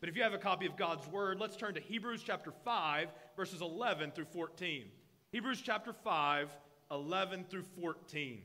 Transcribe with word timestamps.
But 0.00 0.08
if 0.08 0.16
you 0.16 0.22
have 0.22 0.34
a 0.34 0.38
copy 0.38 0.66
of 0.66 0.76
God's 0.76 1.06
Word, 1.08 1.40
let's 1.40 1.56
turn 1.56 1.74
to 1.74 1.80
Hebrews 1.80 2.22
chapter 2.24 2.52
5, 2.64 3.08
verses 3.36 3.60
11 3.60 4.12
through 4.12 4.26
14. 4.26 4.84
Hebrews 5.32 5.60
chapter 5.60 5.92
5, 5.92 6.56
11 6.90 7.46
through 7.50 7.64
14. 7.80 8.42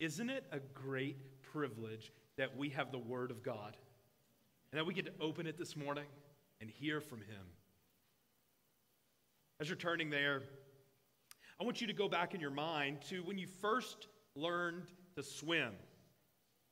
Isn't 0.00 0.30
it 0.30 0.44
a 0.50 0.58
great 0.58 1.16
privilege 1.42 2.12
that 2.36 2.56
we 2.56 2.70
have 2.70 2.90
the 2.90 2.98
Word 2.98 3.30
of 3.30 3.44
God 3.44 3.76
and 4.72 4.78
that 4.78 4.84
we 4.84 4.94
get 4.94 5.06
to 5.06 5.24
open 5.24 5.46
it 5.46 5.56
this 5.56 5.76
morning 5.76 6.06
and 6.60 6.68
hear 6.68 7.00
from 7.00 7.20
Him? 7.20 7.46
As 9.60 9.68
you're 9.68 9.76
turning 9.76 10.10
there, 10.10 10.42
I 11.60 11.64
want 11.64 11.80
you 11.80 11.86
to 11.86 11.92
go 11.92 12.08
back 12.08 12.34
in 12.34 12.40
your 12.40 12.50
mind 12.50 13.02
to 13.10 13.22
when 13.22 13.38
you 13.38 13.46
first 13.46 14.08
learned 14.34 14.90
to 15.14 15.22
swim. 15.22 15.72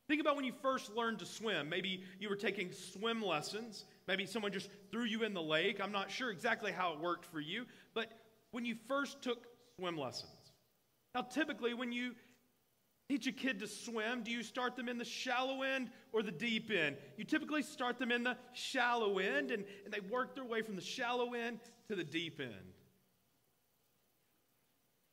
Think 0.07 0.19
about 0.19 0.35
when 0.35 0.45
you 0.45 0.53
first 0.61 0.93
learned 0.95 1.19
to 1.19 1.25
swim. 1.25 1.69
Maybe 1.69 2.03
you 2.19 2.29
were 2.29 2.35
taking 2.35 2.71
swim 2.71 3.21
lessons. 3.21 3.85
Maybe 4.07 4.25
someone 4.25 4.51
just 4.51 4.69
threw 4.91 5.05
you 5.05 5.23
in 5.23 5.33
the 5.33 5.41
lake. 5.41 5.79
I'm 5.81 5.91
not 5.91 6.11
sure 6.11 6.29
exactly 6.29 6.71
how 6.71 6.93
it 6.93 6.99
worked 6.99 7.25
for 7.25 7.39
you. 7.39 7.65
But 7.93 8.11
when 8.51 8.65
you 8.65 8.75
first 8.87 9.21
took 9.21 9.47
swim 9.77 9.97
lessons, 9.97 10.31
now 11.15 11.21
typically 11.21 11.73
when 11.73 11.91
you 11.91 12.15
teach 13.09 13.27
a 13.27 13.31
kid 13.31 13.59
to 13.59 13.67
swim, 13.67 14.23
do 14.23 14.31
you 14.31 14.43
start 14.43 14.75
them 14.75 14.89
in 14.89 14.97
the 14.97 15.05
shallow 15.05 15.61
end 15.61 15.89
or 16.11 16.21
the 16.21 16.31
deep 16.31 16.69
end? 16.69 16.97
You 17.17 17.23
typically 17.23 17.61
start 17.61 17.97
them 17.97 18.11
in 18.11 18.23
the 18.23 18.37
shallow 18.53 19.19
end, 19.19 19.51
and, 19.51 19.63
and 19.85 19.93
they 19.93 19.99
work 19.99 20.35
their 20.35 20.45
way 20.45 20.61
from 20.61 20.75
the 20.75 20.81
shallow 20.81 21.33
end 21.33 21.59
to 21.87 21.95
the 21.95 22.03
deep 22.03 22.39
end. 22.39 22.73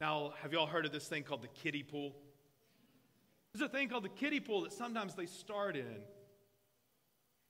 Now, 0.00 0.32
have 0.40 0.52
you 0.52 0.58
all 0.58 0.66
heard 0.66 0.86
of 0.86 0.92
this 0.92 1.08
thing 1.08 1.24
called 1.24 1.42
the 1.42 1.48
kiddie 1.48 1.82
pool? 1.82 2.14
There's 3.52 3.68
a 3.68 3.72
thing 3.72 3.88
called 3.88 4.04
the 4.04 4.10
kiddie 4.10 4.40
pool 4.40 4.62
that 4.62 4.72
sometimes 4.72 5.14
they 5.14 5.26
start 5.26 5.76
in. 5.76 6.02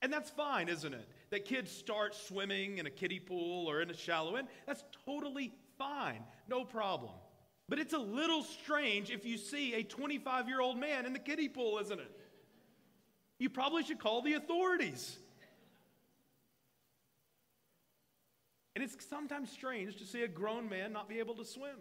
And 0.01 0.11
that's 0.11 0.31
fine, 0.31 0.67
isn't 0.67 0.93
it? 0.93 1.07
That 1.29 1.45
kids 1.45 1.71
start 1.71 2.15
swimming 2.15 2.79
in 2.79 2.87
a 2.87 2.89
kiddie 2.89 3.19
pool 3.19 3.69
or 3.69 3.81
in 3.81 3.91
a 3.91 3.95
shallow 3.95 4.35
end. 4.35 4.47
That's 4.65 4.83
totally 5.05 5.53
fine. 5.77 6.23
No 6.47 6.65
problem. 6.65 7.13
But 7.69 7.79
it's 7.79 7.93
a 7.93 7.99
little 7.99 8.43
strange 8.43 9.11
if 9.11 9.25
you 9.25 9.37
see 9.37 9.75
a 9.75 9.83
25 9.83 10.47
year 10.47 10.59
old 10.59 10.77
man 10.77 11.05
in 11.05 11.13
the 11.13 11.19
kiddie 11.19 11.49
pool, 11.49 11.77
isn't 11.79 11.99
it? 11.99 12.11
You 13.37 13.49
probably 13.49 13.83
should 13.83 13.99
call 13.99 14.21
the 14.21 14.33
authorities. 14.33 15.17
And 18.75 18.83
it's 18.83 18.95
sometimes 19.07 19.51
strange 19.51 19.97
to 19.97 20.05
see 20.05 20.23
a 20.23 20.27
grown 20.27 20.67
man 20.67 20.93
not 20.93 21.07
be 21.07 21.19
able 21.19 21.35
to 21.35 21.45
swim. 21.45 21.77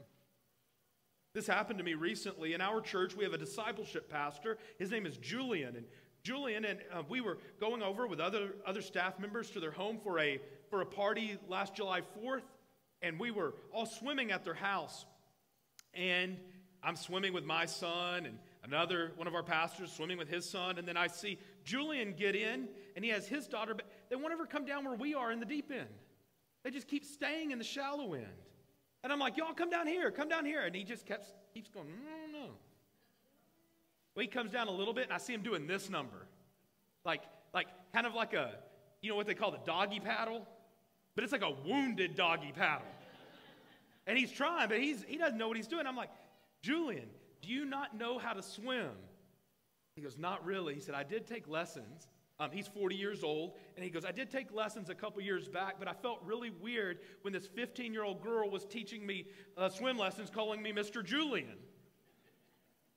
This 1.32 1.46
happened 1.46 1.78
to 1.78 1.84
me 1.84 1.94
recently. 1.94 2.54
In 2.54 2.60
our 2.60 2.80
church, 2.80 3.14
we 3.14 3.22
have 3.24 3.32
a 3.32 3.38
discipleship 3.38 4.10
pastor. 4.10 4.58
His 4.78 4.90
name 4.90 5.06
is 5.06 5.16
Julian. 5.16 5.76
And 5.76 5.86
Julian 6.24 6.64
and 6.64 6.80
uh, 6.92 7.02
we 7.08 7.20
were 7.20 7.38
going 7.60 7.82
over 7.82 8.06
with 8.06 8.18
other, 8.18 8.54
other 8.66 8.82
staff 8.82 9.18
members 9.20 9.50
to 9.50 9.60
their 9.60 9.70
home 9.70 9.98
for 10.02 10.18
a, 10.18 10.40
for 10.70 10.80
a 10.80 10.86
party 10.86 11.38
last 11.48 11.76
July 11.76 12.00
4th. 12.00 12.42
And 13.02 13.18
we 13.18 13.30
were 13.30 13.54
all 13.72 13.86
swimming 13.86 14.32
at 14.32 14.44
their 14.44 14.54
house. 14.54 15.06
And 15.94 16.36
I'm 16.82 16.96
swimming 16.96 17.32
with 17.32 17.44
my 17.44 17.64
son 17.64 18.26
and 18.26 18.38
another 18.64 19.12
one 19.16 19.28
of 19.28 19.34
our 19.34 19.42
pastors 19.44 19.92
swimming 19.92 20.18
with 20.18 20.28
his 20.28 20.48
son. 20.50 20.78
And 20.78 20.86
then 20.86 20.96
I 20.96 21.06
see 21.06 21.38
Julian 21.64 22.12
get 22.12 22.34
in 22.34 22.68
and 22.96 23.04
he 23.04 23.10
has 23.12 23.28
his 23.28 23.46
daughter, 23.46 23.74
but 23.74 23.86
they 24.08 24.16
won't 24.16 24.32
ever 24.32 24.46
come 24.46 24.64
down 24.64 24.84
where 24.84 24.96
we 24.96 25.14
are 25.14 25.30
in 25.30 25.38
the 25.38 25.46
deep 25.46 25.70
end. 25.70 25.88
They 26.64 26.70
just 26.70 26.88
keep 26.88 27.04
staying 27.04 27.52
in 27.52 27.58
the 27.58 27.64
shallow 27.64 28.14
end. 28.14 28.26
And 29.02 29.12
I'm 29.12 29.18
like, 29.18 29.36
y'all 29.36 29.54
come 29.54 29.70
down 29.70 29.86
here, 29.86 30.10
come 30.10 30.28
down 30.28 30.44
here. 30.44 30.62
And 30.62 30.74
he 30.74 30.84
just 30.84 31.06
kept, 31.06 31.26
keeps 31.54 31.70
going, 31.70 31.88
no, 31.88 32.38
no. 32.38 32.46
Well, 34.14 34.22
he 34.22 34.26
comes 34.26 34.50
down 34.50 34.68
a 34.68 34.72
little 34.72 34.92
bit, 34.92 35.04
and 35.04 35.12
I 35.12 35.18
see 35.18 35.32
him 35.32 35.42
doing 35.42 35.66
this 35.66 35.88
number. 35.88 36.26
Like, 37.04 37.22
like 37.54 37.68
kind 37.92 38.06
of 38.06 38.14
like 38.14 38.34
a, 38.34 38.52
you 39.00 39.10
know 39.10 39.16
what 39.16 39.26
they 39.26 39.34
call 39.34 39.50
the 39.50 39.60
doggy 39.64 40.00
paddle? 40.00 40.46
But 41.14 41.24
it's 41.24 41.32
like 41.32 41.42
a 41.42 41.54
wounded 41.66 42.14
doggy 42.14 42.52
paddle. 42.54 42.86
And 44.06 44.18
he's 44.18 44.32
trying, 44.32 44.68
but 44.68 44.78
he's, 44.78 45.04
he 45.06 45.16
doesn't 45.16 45.38
know 45.38 45.48
what 45.48 45.56
he's 45.56 45.68
doing. 45.68 45.86
I'm 45.86 45.96
like, 45.96 46.10
Julian, 46.62 47.08
do 47.42 47.48
you 47.48 47.64
not 47.64 47.96
know 47.96 48.18
how 48.18 48.32
to 48.32 48.42
swim? 48.42 48.90
He 49.94 50.02
goes, 50.02 50.18
Not 50.18 50.44
really. 50.44 50.74
He 50.74 50.80
said, 50.80 50.94
I 50.94 51.02
did 51.02 51.26
take 51.26 51.48
lessons. 51.48 52.06
Um, 52.40 52.50
he's 52.50 52.66
40 52.66 52.96
years 52.96 53.22
old, 53.22 53.52
and 53.76 53.84
he 53.84 53.90
goes, 53.90 54.06
I 54.06 54.12
did 54.12 54.30
take 54.30 54.50
lessons 54.50 54.88
a 54.88 54.94
couple 54.94 55.20
years 55.20 55.46
back, 55.46 55.74
but 55.78 55.86
I 55.86 55.92
felt 55.92 56.20
really 56.24 56.48
weird 56.48 57.00
when 57.20 57.34
this 57.34 57.46
15 57.46 57.92
year 57.92 58.02
old 58.02 58.22
girl 58.22 58.48
was 58.48 58.64
teaching 58.64 59.06
me 59.06 59.26
uh, 59.58 59.68
swim 59.68 59.98
lessons, 59.98 60.30
calling 60.30 60.62
me 60.62 60.72
Mr. 60.72 61.04
Julian. 61.04 61.58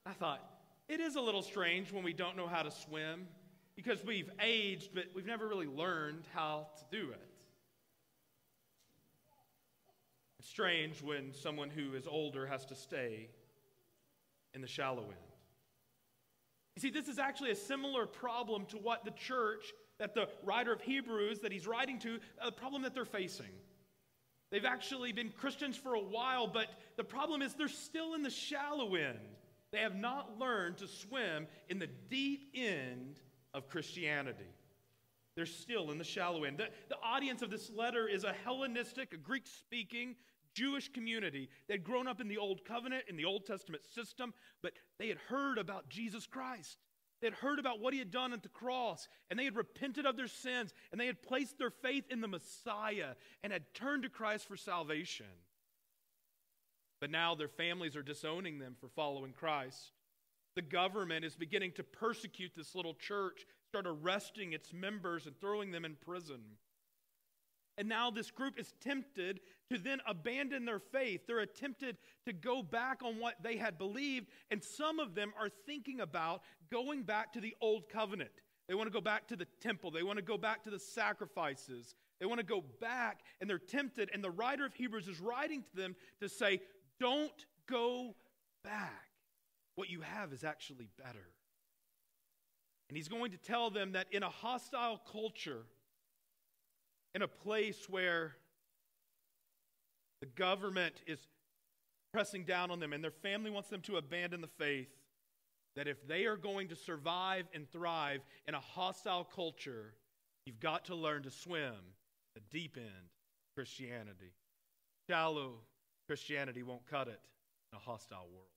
I 0.06 0.14
thought, 0.14 0.42
it 0.88 1.02
is 1.02 1.18
a 1.18 1.22
little 1.22 1.42
strange 1.42 1.92
when 1.92 2.06
we 2.06 2.14
don't 2.14 2.38
know 2.38 2.48
how 2.48 2.62
to 2.62 2.72
swim 2.72 3.28
because 3.76 4.04
we've 4.06 4.30
aged, 4.42 4.92
but 4.94 5.06
we've 5.14 5.26
never 5.26 5.46
really 5.46 5.68
learned 5.68 6.24
how 6.34 6.68
to 6.78 6.98
do 6.98 7.12
it. 7.12 7.28
It's 10.40 10.48
strange 10.48 11.02
when 11.02 11.34
someone 11.34 11.70
who 11.70 11.96
is 11.96 12.08
older 12.08 12.46
has 12.46 12.66
to 12.68 12.76
stay 12.76 13.30
in 14.54 14.62
the 14.62 14.68
shallow 14.68 15.04
end. 15.04 15.33
You 16.76 16.82
see, 16.82 16.90
this 16.90 17.08
is 17.08 17.20
actually 17.20 17.52
a 17.52 17.56
similar 17.56 18.06
problem 18.06 18.66
to 18.68 18.78
what 18.78 19.06
the 19.06 19.12
church 19.12 19.74
that 20.00 20.16
the 20.16 20.28
writer 20.44 20.74
of 20.74 20.82
Hebrews 20.82 21.40
that 21.40 21.52
he's 21.52 21.68
writing 21.68 22.00
to, 22.00 22.20
a 22.42 22.52
problem 22.52 22.82
that 22.82 22.94
they're 22.96 23.06
facing. 23.06 23.52
They've 24.52 24.66
actually 24.66 25.12
been 25.12 25.30
Christians 25.30 25.78
for 25.78 25.94
a 25.94 26.00
while, 26.00 26.48
but 26.48 26.68
the 26.98 27.04
problem 27.04 27.42
is 27.42 27.54
they're 27.54 27.68
still 27.68 28.14
in 28.14 28.22
the 28.22 28.30
shallow 28.30 28.96
end. 28.96 29.18
They 29.72 29.80
have 29.80 29.96
not 29.96 30.38
learned 30.38 30.78
to 30.78 30.88
swim 30.88 31.48
in 31.70 31.80
the 31.80 31.90
deep 32.10 32.52
end 32.54 33.20
of 33.54 33.68
Christianity. 33.70 34.44
They're 35.36 35.48
still 35.48 35.90
in 35.90 35.98
the 35.98 36.04
shallow 36.04 36.44
end. 36.44 36.60
The, 36.60 36.70
the 36.90 36.98
audience 37.04 37.42
of 37.42 37.50
this 37.50 37.72
letter 37.72 38.08
is 38.08 38.24
a 38.24 38.34
Hellenistic, 38.44 39.14
a 39.14 39.18
Greek 39.18 39.48
speaking 39.48 40.16
Jewish 40.54 40.92
community. 40.92 41.50
They'd 41.68 41.84
grown 41.84 42.08
up 42.08 42.22
in 42.22 42.28
the 42.28 42.38
Old 42.38 42.66
Covenant, 42.66 43.06
in 43.08 43.18
the 43.18 43.26
Old 43.26 43.46
Testament 43.46 43.84
system, 43.94 44.34
but 44.62 44.74
they 45.00 45.08
had 45.08 45.18
heard 45.18 45.58
about 45.58 45.90
Jesus 45.90 46.26
Christ. 46.26 46.78
They 47.22 47.28
had 47.28 47.36
heard 47.36 47.60
about 47.60 47.80
what 47.80 47.94
he 47.94 48.00
had 48.00 48.12
done 48.12 48.34
at 48.34 48.44
the 48.44 48.50
cross, 48.50 49.08
and 49.30 49.40
they 49.40 49.46
had 49.46 49.56
repented 49.56 50.06
of 50.06 50.18
their 50.18 50.28
sins, 50.28 50.74
and 50.92 51.00
they 51.00 51.08
had 51.08 51.22
placed 51.22 51.58
their 51.58 51.70
faith 51.70 52.04
in 52.10 52.20
the 52.20 52.28
Messiah 52.28 53.16
and 53.44 53.54
had 53.54 53.74
turned 53.74 54.04
to 54.04 54.10
Christ 54.10 54.48
for 54.48 54.58
salvation. 54.58 55.26
But 57.00 57.12
now 57.12 57.34
their 57.34 57.48
families 57.48 57.96
are 57.96 58.04
disowning 58.04 58.60
them 58.60 58.76
for 58.80 58.90
following 58.90 59.32
Christ. 59.32 59.94
The 60.56 60.62
government 60.62 61.26
is 61.26 61.36
beginning 61.36 61.72
to 61.74 61.84
persecute 61.84 62.52
this 62.56 62.76
little 62.76 62.94
church, 62.94 63.46
start 63.68 63.86
arresting 63.88 64.54
its 64.54 64.74
members 64.74 65.26
and 65.26 65.40
throwing 65.40 65.72
them 65.72 65.86
in 65.86 65.96
prison. 65.96 66.42
And 67.78 67.90
now 67.90 68.12
this 68.12 68.30
group 68.30 68.60
is 68.60 68.74
tempted 68.82 69.40
to 69.72 69.78
then 69.78 70.00
abandon 70.08 70.66
their 70.66 70.80
faith. 70.80 71.22
They're 71.26 71.46
tempted 71.46 71.98
to 72.26 72.34
go 72.34 72.62
back 72.62 73.02
on 73.04 73.20
what 73.20 73.36
they 73.42 73.58
had 73.58 73.78
believed. 73.78 74.28
And 74.52 74.64
some 74.64 75.00
of 75.00 75.16
them 75.16 75.34
are 75.40 75.50
thinking 75.66 76.00
about 76.00 76.42
going 76.72 77.04
back 77.04 77.34
to 77.34 77.42
the 77.42 77.56
old 77.62 77.90
covenant. 77.90 78.32
They 78.68 78.76
want 78.76 78.88
to 78.88 78.94
go 78.94 79.02
back 79.02 79.28
to 79.28 79.36
the 79.36 79.48
temple, 79.60 79.92
they 79.92 80.04
want 80.04 80.18
to 80.18 80.24
go 80.24 80.38
back 80.38 80.64
to 80.64 80.70
the 80.70 80.80
sacrifices. 80.80 81.96
They 82.20 82.28
want 82.28 82.40
to 82.40 82.46
go 82.46 82.64
back, 82.80 83.20
and 83.42 83.50
they're 83.50 83.58
tempted. 83.58 84.10
And 84.14 84.24
the 84.24 84.32
writer 84.32 84.66
of 84.66 84.74
Hebrews 84.74 85.10
is 85.10 85.20
writing 85.20 85.62
to 85.62 85.76
them 85.76 85.96
to 86.22 86.30
say, 86.30 86.62
Don't 86.98 87.46
go 87.68 88.16
back. 88.64 89.10
What 89.76 89.90
you 89.90 90.02
have 90.02 90.32
is 90.32 90.46
actually 90.46 90.88
better. 90.98 91.28
And 92.88 92.96
he's 92.96 93.08
going 93.08 93.32
to 93.32 93.38
tell 93.38 93.70
them 93.70 93.94
that 93.94 94.08
in 94.12 94.24
a 94.24 94.30
hostile 94.30 95.02
culture, 95.12 95.66
in 97.16 97.22
a 97.22 97.28
place 97.28 97.88
where 97.90 98.36
the 100.22 100.28
government 100.28 101.02
is 101.06 101.20
pressing 102.14 102.44
down 102.44 102.72
on 102.72 102.80
them 102.80 102.94
and 102.94 103.04
their 103.04 103.12
family 103.12 103.52
wants 103.52 103.70
them 103.70 103.82
to 103.82 103.98
abandon 103.98 104.42
the 104.42 104.48
faith, 104.48 104.90
that 105.76 105.88
if 105.88 106.08
they 106.08 106.26
are 106.26 106.38
going 106.38 106.68
to 106.68 106.76
survive 106.76 107.46
and 107.54 107.70
thrive 107.72 108.22
in 108.48 108.54
a 108.54 108.60
hostile 108.60 109.24
culture, 109.24 109.94
you've 110.46 110.60
got 110.60 110.86
to 110.86 110.96
learn 110.96 111.24
to 111.24 111.32
swim 111.32 111.74
the 112.36 112.42
deep 112.52 112.78
end 112.78 113.10
Christianity. 113.56 114.34
Shallow 115.10 115.54
Christianity 116.08 116.64
won't 116.64 116.86
cut 116.86 117.08
it 117.08 117.20
in 117.72 117.78
a 117.78 117.80
hostile 117.80 118.28
world. 118.32 118.48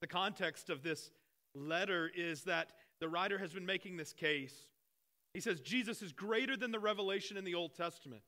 The 0.00 0.06
context 0.06 0.70
of 0.70 0.82
this 0.82 1.10
letter 1.54 2.10
is 2.14 2.42
that 2.42 2.72
the 3.00 3.08
writer 3.08 3.38
has 3.38 3.52
been 3.52 3.66
making 3.66 3.96
this 3.96 4.12
case 4.12 4.66
he 5.34 5.40
says 5.40 5.60
Jesus 5.60 6.02
is 6.02 6.12
greater 6.12 6.56
than 6.56 6.72
the 6.72 6.78
revelation 6.78 7.36
in 7.36 7.44
the 7.44 7.54
Old 7.54 7.74
Testament. 7.74 8.22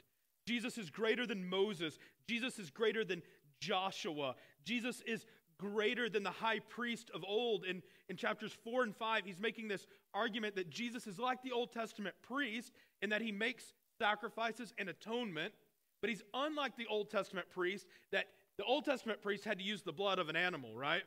Jesus 0.46 0.78
is 0.78 0.90
greater 0.90 1.26
than 1.26 1.48
Moses. 1.48 1.98
Jesus 2.28 2.58
is 2.58 2.70
greater 2.70 3.04
than 3.04 3.22
Joshua. 3.60 4.34
Jesus 4.64 5.02
is 5.06 5.26
greater 5.58 6.08
than 6.08 6.22
the 6.22 6.30
high 6.30 6.58
priest 6.58 7.10
of 7.14 7.22
old. 7.26 7.64
In, 7.64 7.82
in 8.08 8.16
chapters 8.16 8.56
4 8.64 8.84
and 8.84 8.96
5, 8.96 9.24
he's 9.26 9.38
making 9.38 9.68
this 9.68 9.86
argument 10.14 10.56
that 10.56 10.70
Jesus 10.70 11.06
is 11.06 11.18
like 11.18 11.42
the 11.42 11.52
Old 11.52 11.72
Testament 11.72 12.14
priest 12.22 12.72
in 13.02 13.10
that 13.10 13.20
he 13.20 13.30
makes 13.30 13.74
sacrifices 13.98 14.72
and 14.78 14.88
atonement, 14.88 15.52
but 16.00 16.08
he's 16.08 16.22
unlike 16.32 16.76
the 16.76 16.86
Old 16.88 17.10
Testament 17.10 17.50
priest 17.50 17.86
that 18.10 18.24
the 18.56 18.64
Old 18.64 18.84
Testament 18.84 19.20
priest 19.22 19.44
had 19.44 19.58
to 19.58 19.64
use 19.64 19.82
the 19.82 19.92
blood 19.92 20.18
of 20.18 20.28
an 20.28 20.36
animal, 20.36 20.74
right? 20.74 21.02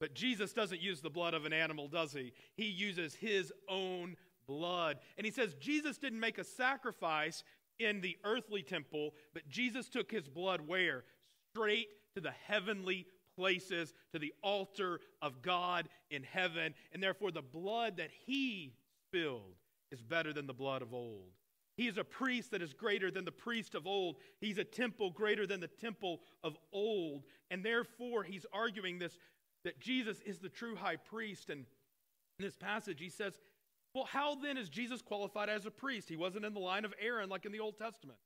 But 0.00 0.14
Jesus 0.14 0.52
doesn't 0.52 0.80
use 0.80 1.00
the 1.00 1.10
blood 1.10 1.32
of 1.32 1.44
an 1.44 1.52
animal, 1.52 1.86
does 1.86 2.12
he? 2.12 2.32
He 2.56 2.66
uses 2.66 3.14
his 3.14 3.52
own 3.68 4.16
blood. 4.46 4.98
And 5.16 5.24
he 5.24 5.32
says 5.32 5.54
Jesus 5.54 5.98
didn't 5.98 6.20
make 6.20 6.38
a 6.38 6.44
sacrifice 6.44 7.44
in 7.78 8.00
the 8.00 8.16
earthly 8.24 8.62
temple, 8.62 9.14
but 9.34 9.48
Jesus 9.48 9.88
took 9.88 10.10
his 10.10 10.28
blood 10.28 10.62
where? 10.66 11.04
Straight 11.52 11.88
to 12.14 12.20
the 12.20 12.32
heavenly 12.46 13.06
places, 13.36 13.94
to 14.12 14.18
the 14.18 14.32
altar 14.42 15.00
of 15.20 15.42
God 15.42 15.88
in 16.10 16.22
heaven. 16.22 16.74
And 16.92 17.02
therefore, 17.02 17.30
the 17.30 17.42
blood 17.42 17.96
that 17.96 18.10
he 18.26 18.74
spilled 19.08 19.56
is 19.90 20.02
better 20.02 20.32
than 20.32 20.46
the 20.46 20.54
blood 20.54 20.82
of 20.82 20.94
old. 20.94 21.32
He 21.76 21.88
is 21.88 21.96
a 21.96 22.04
priest 22.04 22.50
that 22.50 22.62
is 22.62 22.74
greater 22.74 23.10
than 23.10 23.24
the 23.24 23.32
priest 23.32 23.74
of 23.74 23.86
old. 23.86 24.16
He's 24.40 24.58
a 24.58 24.64
temple 24.64 25.10
greater 25.10 25.46
than 25.46 25.60
the 25.60 25.68
temple 25.68 26.20
of 26.44 26.56
old. 26.72 27.24
And 27.50 27.64
therefore, 27.64 28.22
he's 28.22 28.46
arguing 28.52 28.98
this 28.98 29.16
that 29.64 29.80
Jesus 29.80 30.20
is 30.26 30.38
the 30.38 30.48
true 30.48 30.74
high 30.74 30.96
priest. 30.96 31.48
And 31.48 31.64
in 32.38 32.44
this 32.44 32.56
passage, 32.56 32.98
he 33.00 33.08
says, 33.08 33.38
Well, 33.94 34.04
how 34.04 34.34
then 34.34 34.56
is 34.56 34.68
Jesus 34.68 35.02
qualified 35.02 35.48
as 35.48 35.66
a 35.66 35.70
priest? 35.70 36.08
He 36.08 36.16
wasn't 36.16 36.44
in 36.44 36.54
the 36.54 36.60
line 36.60 36.84
of 36.84 36.94
Aaron 37.00 37.28
like 37.28 37.44
in 37.44 37.52
the 37.52 37.60
Old 37.60 37.76
Testament. 37.76 38.18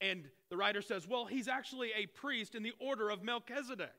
And 0.00 0.24
the 0.50 0.56
writer 0.56 0.82
says, 0.82 1.06
Well, 1.06 1.26
he's 1.26 1.46
actually 1.46 1.90
a 1.96 2.06
priest 2.06 2.54
in 2.54 2.62
the 2.62 2.72
order 2.80 3.08
of 3.08 3.22
Melchizedek. 3.22 3.92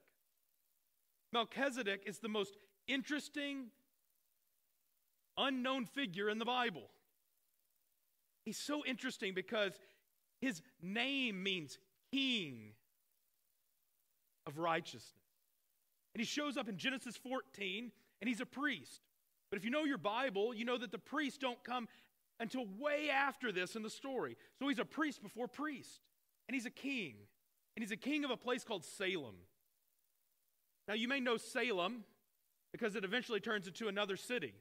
Melchizedek 1.31 2.03
is 2.05 2.19
the 2.19 2.27
most 2.27 2.57
interesting, 2.87 3.67
unknown 5.37 5.85
figure 5.85 6.29
in 6.29 6.39
the 6.39 6.45
Bible. 6.45 6.89
He's 8.45 8.57
so 8.57 8.83
interesting 8.85 9.33
because 9.33 9.71
his 10.41 10.61
name 10.81 11.41
means 11.41 11.79
king 12.11 12.73
of 14.45 14.57
righteousness. 14.57 15.13
And 16.13 16.19
he 16.19 16.25
shows 16.25 16.57
up 16.57 16.67
in 16.67 16.77
Genesis 16.77 17.15
14, 17.15 17.91
and 18.21 18.27
he's 18.27 18.41
a 18.41 18.45
priest. 18.45 19.01
But 19.53 19.59
if 19.59 19.65
you 19.65 19.69
know 19.69 19.83
your 19.83 19.99
Bible, 19.99 20.51
you 20.51 20.65
know 20.65 20.79
that 20.79 20.91
the 20.91 20.97
priests 20.97 21.37
don't 21.37 21.63
come 21.63 21.87
until 22.39 22.65
way 22.79 23.11
after 23.11 23.51
this 23.51 23.75
in 23.75 23.83
the 23.83 23.89
story. 23.91 24.35
So 24.57 24.67
he's 24.67 24.79
a 24.79 24.83
priest 24.83 25.21
before 25.21 25.47
priest, 25.47 26.01
and 26.47 26.55
he's 26.55 26.65
a 26.65 26.71
king. 26.71 27.13
And 27.75 27.83
he's 27.83 27.91
a 27.91 27.95
king 27.95 28.25
of 28.25 28.31
a 28.31 28.35
place 28.35 28.63
called 28.63 28.83
Salem. 28.83 29.35
Now, 30.87 30.95
you 30.95 31.07
may 31.07 31.19
know 31.19 31.37
Salem 31.37 32.03
because 32.71 32.95
it 32.95 33.03
eventually 33.03 33.39
turns 33.39 33.67
into 33.67 33.87
another 33.87 34.17
city. 34.17 34.55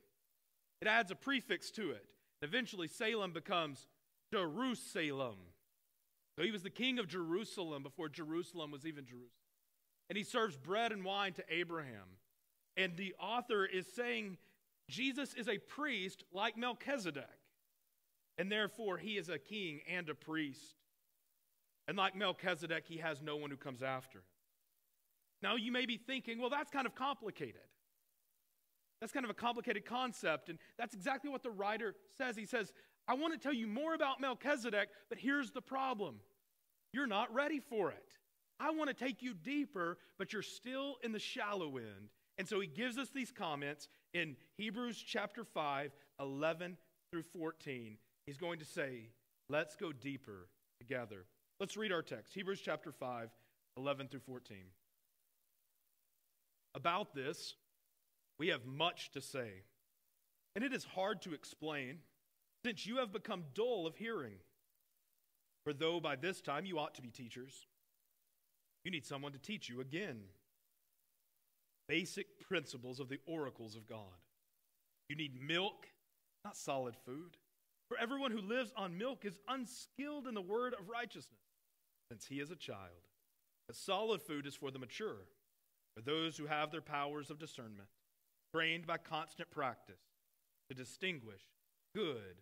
It 0.82 0.88
adds 0.88 1.10
a 1.10 1.14
prefix 1.14 1.70
to 1.70 1.92
it. 1.92 2.04
Eventually, 2.42 2.86
Salem 2.86 3.32
becomes 3.32 3.86
Jerusalem. 4.30 5.36
So 6.36 6.44
he 6.44 6.50
was 6.50 6.64
the 6.64 6.68
king 6.68 6.98
of 6.98 7.08
Jerusalem 7.08 7.82
before 7.82 8.10
Jerusalem 8.10 8.70
was 8.70 8.84
even 8.84 9.06
Jerusalem. 9.06 9.30
And 10.10 10.18
he 10.18 10.24
serves 10.24 10.54
bread 10.54 10.92
and 10.92 11.02
wine 11.02 11.32
to 11.32 11.44
Abraham. 11.48 12.18
And 12.76 12.94
the 12.98 13.14
author 13.18 13.64
is 13.64 13.86
saying 13.86 14.36
Jesus 14.88 15.34
is 15.34 15.48
a 15.48 15.58
priest 15.58 16.24
like 16.32 16.56
Melchizedek. 16.56 17.24
And 18.38 18.50
therefore, 18.50 18.98
he 18.98 19.18
is 19.18 19.28
a 19.28 19.38
king 19.38 19.80
and 19.88 20.08
a 20.08 20.14
priest. 20.14 20.74
And 21.88 21.96
like 21.96 22.16
Melchizedek, 22.16 22.84
he 22.86 22.98
has 22.98 23.20
no 23.20 23.36
one 23.36 23.50
who 23.50 23.56
comes 23.56 23.82
after 23.82 24.18
him. 24.18 24.24
Now, 25.42 25.56
you 25.56 25.72
may 25.72 25.86
be 25.86 25.96
thinking, 25.96 26.38
well, 26.38 26.50
that's 26.50 26.70
kind 26.70 26.86
of 26.86 26.94
complicated. 26.94 27.60
That's 29.00 29.12
kind 29.12 29.24
of 29.24 29.30
a 29.30 29.34
complicated 29.34 29.84
concept. 29.84 30.48
And 30.48 30.58
that's 30.78 30.94
exactly 30.94 31.28
what 31.28 31.42
the 31.42 31.50
writer 31.50 31.94
says. 32.16 32.36
He 32.36 32.46
says, 32.46 32.72
I 33.08 33.14
want 33.14 33.32
to 33.32 33.38
tell 33.38 33.52
you 33.52 33.66
more 33.66 33.94
about 33.94 34.20
Melchizedek, 34.20 34.88
but 35.08 35.18
here's 35.18 35.50
the 35.50 35.60
problem 35.60 36.20
you're 36.92 37.06
not 37.06 37.32
ready 37.34 37.58
for 37.58 37.90
it. 37.90 38.18
I 38.60 38.70
want 38.70 38.88
to 38.88 38.94
take 38.94 39.22
you 39.22 39.34
deeper, 39.34 39.98
but 40.18 40.32
you're 40.32 40.42
still 40.42 40.96
in 41.02 41.10
the 41.10 41.18
shallow 41.18 41.78
end. 41.78 42.10
And 42.38 42.46
so 42.46 42.60
he 42.60 42.68
gives 42.68 42.96
us 42.96 43.08
these 43.12 43.32
comments 43.32 43.88
in 44.14 44.36
Hebrews 44.58 45.02
chapter 45.04 45.44
5, 45.44 45.92
11 46.20 46.76
through 47.10 47.22
14. 47.22 47.96
He's 48.26 48.36
going 48.36 48.58
to 48.58 48.64
say, 48.64 49.08
Let's 49.48 49.76
go 49.76 49.92
deeper 49.92 50.48
together. 50.80 51.26
Let's 51.60 51.76
read 51.76 51.92
our 51.92 52.02
text 52.02 52.34
Hebrews 52.34 52.60
chapter 52.64 52.92
5, 52.92 53.28
11 53.76 54.08
through 54.08 54.20
14. 54.20 54.56
About 56.74 57.14
this, 57.14 57.54
we 58.38 58.48
have 58.48 58.64
much 58.64 59.10
to 59.12 59.20
say, 59.20 59.62
and 60.56 60.64
it 60.64 60.72
is 60.72 60.84
hard 60.84 61.22
to 61.22 61.34
explain, 61.34 61.98
since 62.64 62.86
you 62.86 62.96
have 62.96 63.12
become 63.12 63.44
dull 63.54 63.86
of 63.86 63.96
hearing. 63.96 64.36
For 65.64 65.72
though 65.72 66.00
by 66.00 66.16
this 66.16 66.40
time 66.40 66.64
you 66.64 66.78
ought 66.78 66.94
to 66.94 67.02
be 67.02 67.10
teachers, 67.10 67.66
you 68.84 68.90
need 68.90 69.06
someone 69.06 69.32
to 69.32 69.38
teach 69.38 69.68
you 69.68 69.80
again 69.80 70.22
basic 71.92 72.40
principles 72.48 73.00
of 73.00 73.10
the 73.10 73.18
oracles 73.26 73.76
of 73.76 73.86
God. 73.86 73.98
You 75.10 75.16
need 75.16 75.42
milk, 75.46 75.88
not 76.42 76.56
solid 76.56 76.96
food. 77.04 77.36
For 77.88 77.98
everyone 77.98 78.30
who 78.30 78.40
lives 78.40 78.72
on 78.78 78.96
milk 78.96 79.26
is 79.26 79.38
unskilled 79.46 80.26
in 80.26 80.32
the 80.32 80.40
word 80.40 80.72
of 80.72 80.88
righteousness, 80.88 81.42
since 82.10 82.24
he 82.24 82.40
is 82.40 82.50
a 82.50 82.56
child. 82.56 83.10
But 83.66 83.76
solid 83.76 84.22
food 84.22 84.46
is 84.46 84.54
for 84.54 84.70
the 84.70 84.78
mature 84.78 85.26
for 85.94 86.00
those 86.00 86.38
who 86.38 86.46
have 86.46 86.70
their 86.70 86.80
powers 86.80 87.28
of 87.30 87.38
discernment, 87.38 87.88
trained 88.54 88.86
by 88.86 88.96
constant 88.96 89.50
practice 89.50 90.00
to 90.70 90.74
distinguish 90.74 91.42
good 91.94 92.40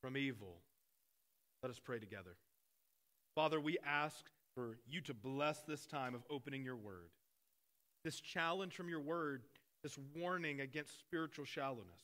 from 0.00 0.16
evil. 0.16 0.58
Let 1.64 1.70
us 1.70 1.80
pray 1.80 1.98
together. 1.98 2.36
Father, 3.34 3.60
we 3.60 3.76
ask 3.84 4.24
for 4.54 4.78
you 4.86 5.00
to 5.00 5.14
bless 5.14 5.62
this 5.62 5.84
time 5.84 6.14
of 6.14 6.22
opening 6.30 6.62
your 6.62 6.76
word, 6.76 7.10
this 8.04 8.20
challenge 8.20 8.74
from 8.74 8.88
your 8.88 9.00
word, 9.00 9.42
this 9.82 9.98
warning 10.14 10.60
against 10.60 10.98
spiritual 11.00 11.44
shallowness. 11.44 12.02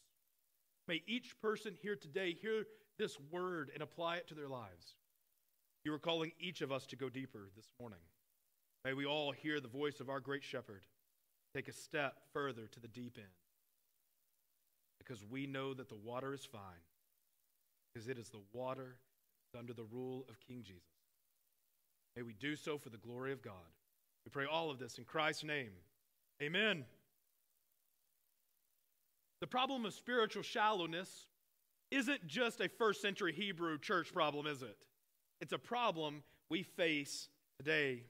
May 0.89 1.03
each 1.07 1.39
person 1.41 1.75
here 1.81 1.95
today 1.95 2.37
hear 2.41 2.65
this 2.99 3.19
word 3.31 3.71
and 3.73 3.83
apply 3.83 4.17
it 4.17 4.27
to 4.29 4.35
their 4.35 4.49
lives. 4.49 4.95
You 5.85 5.95
are 5.95 5.99
calling 5.99 6.33
each 6.41 6.63
of 6.63 6.73
us 6.73 6.87
to 6.87 6.97
go 6.97 7.09
deeper 7.09 7.51
this 7.57 7.71
morning. 7.79 8.01
May 8.85 8.95
we 8.95 9.07
all 9.07 9.33
hear 9.33 9.61
the 9.61 9.69
voice 9.69 10.01
of 10.01 10.09
our 10.09 10.21
great 10.21 10.43
shepherd 10.43 10.83
take 11.55 11.69
a 11.69 11.73
step 11.73 12.15
further 12.33 12.67
to 12.67 12.81
the 12.81 12.89
deep 12.89 13.17
end 13.19 13.27
because 14.99 15.25
we 15.25 15.47
know 15.47 15.75
that 15.75 15.89
the 15.89 15.97
water 15.97 16.33
is 16.33 16.45
fine 16.45 16.61
because 17.93 18.09
it 18.09 18.19
is 18.19 18.29
the 18.29 18.43
water 18.53 18.97
under 19.59 19.73
the 19.73 19.85
rule 19.85 20.25
of 20.29 20.39
King 20.41 20.63
Jesus. 20.63 20.83
May 22.17 22.23
we 22.23 22.35
do 22.35 22.57
so 22.57 22.79
for 22.79 22.91
the 22.91 22.99
glory 22.99 23.33
of 23.33 23.43
God. 23.43 23.55
We 24.25 24.31
pray 24.31 24.45
all 24.51 24.71
of 24.71 24.79
this 24.79 24.99
in 24.99 25.05
Christ's 25.05 25.45
name. 25.45 25.71
Amen. 26.43 26.85
The 29.41 29.47
problem 29.47 29.85
of 29.85 29.95
spiritual 29.95 30.43
shallowness 30.43 31.27
isn't 31.91 32.27
just 32.27 32.61
a 32.61 32.69
first 32.69 33.03
century 33.03 33.33
Hebrew 33.33 33.79
church 33.79 34.13
problem, 34.13 34.47
is 34.47 34.63
it? 34.63 34.87
It's 35.41 35.53
a 35.53 35.59
problem 35.59 36.23
we 36.51 36.63
face 36.63 37.29
today. 37.59 38.05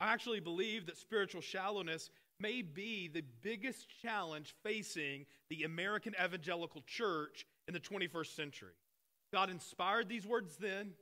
I 0.00 0.12
actually 0.12 0.40
believe 0.40 0.86
that 0.86 0.96
spiritual 0.96 1.40
shallowness 1.40 2.10
may 2.40 2.62
be 2.62 3.08
the 3.08 3.22
biggest 3.42 3.86
challenge 4.02 4.54
facing 4.64 5.26
the 5.48 5.62
American 5.62 6.14
evangelical 6.22 6.82
church 6.86 7.46
in 7.68 7.74
the 7.74 7.80
21st 7.80 8.34
century. 8.34 8.74
God 9.32 9.48
inspired 9.48 10.08
these 10.08 10.26
words 10.26 10.56
then 10.56 10.92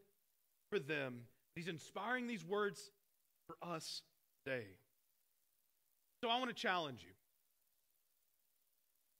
for 0.70 0.78
them. 0.78 1.22
He's 1.54 1.68
inspiring 1.68 2.26
these 2.26 2.44
words 2.44 2.90
for 3.46 3.56
us 3.62 4.02
today. 4.44 4.66
So 6.22 6.28
I 6.28 6.38
want 6.38 6.48
to 6.50 6.54
challenge 6.54 7.02
you. 7.02 7.12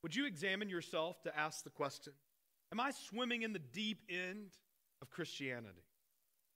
Would 0.02 0.14
you 0.14 0.26
examine 0.26 0.68
yourself 0.68 1.22
to 1.22 1.38
ask 1.38 1.64
the 1.64 1.70
question 1.70 2.12
Am 2.72 2.80
I 2.80 2.90
swimming 2.90 3.42
in 3.42 3.52
the 3.52 3.58
deep 3.58 4.02
end 4.08 4.50
of 5.02 5.10
Christianity? 5.10 5.84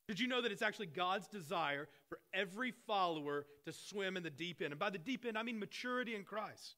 Did 0.09 0.21
you 0.21 0.27
know 0.27 0.43
that 0.43 0.53
it's 0.53 0.63
actually 0.63 0.87
God's 0.87 1.27
desire 1.29 1.89
for 2.09 2.19
every 2.35 2.73
follower 2.87 3.47
to 3.65 3.73
swim 3.73 4.19
in 4.19 4.23
the 4.23 4.31
deep 4.31 4.61
end? 4.61 4.73
And 4.73 4.79
by 4.79 4.91
the 4.91 4.99
deep 4.99 5.25
end, 5.25 5.39
I 5.39 5.43
mean 5.43 5.59
maturity 5.59 6.15
in 6.15 6.25
Christ. 6.25 6.77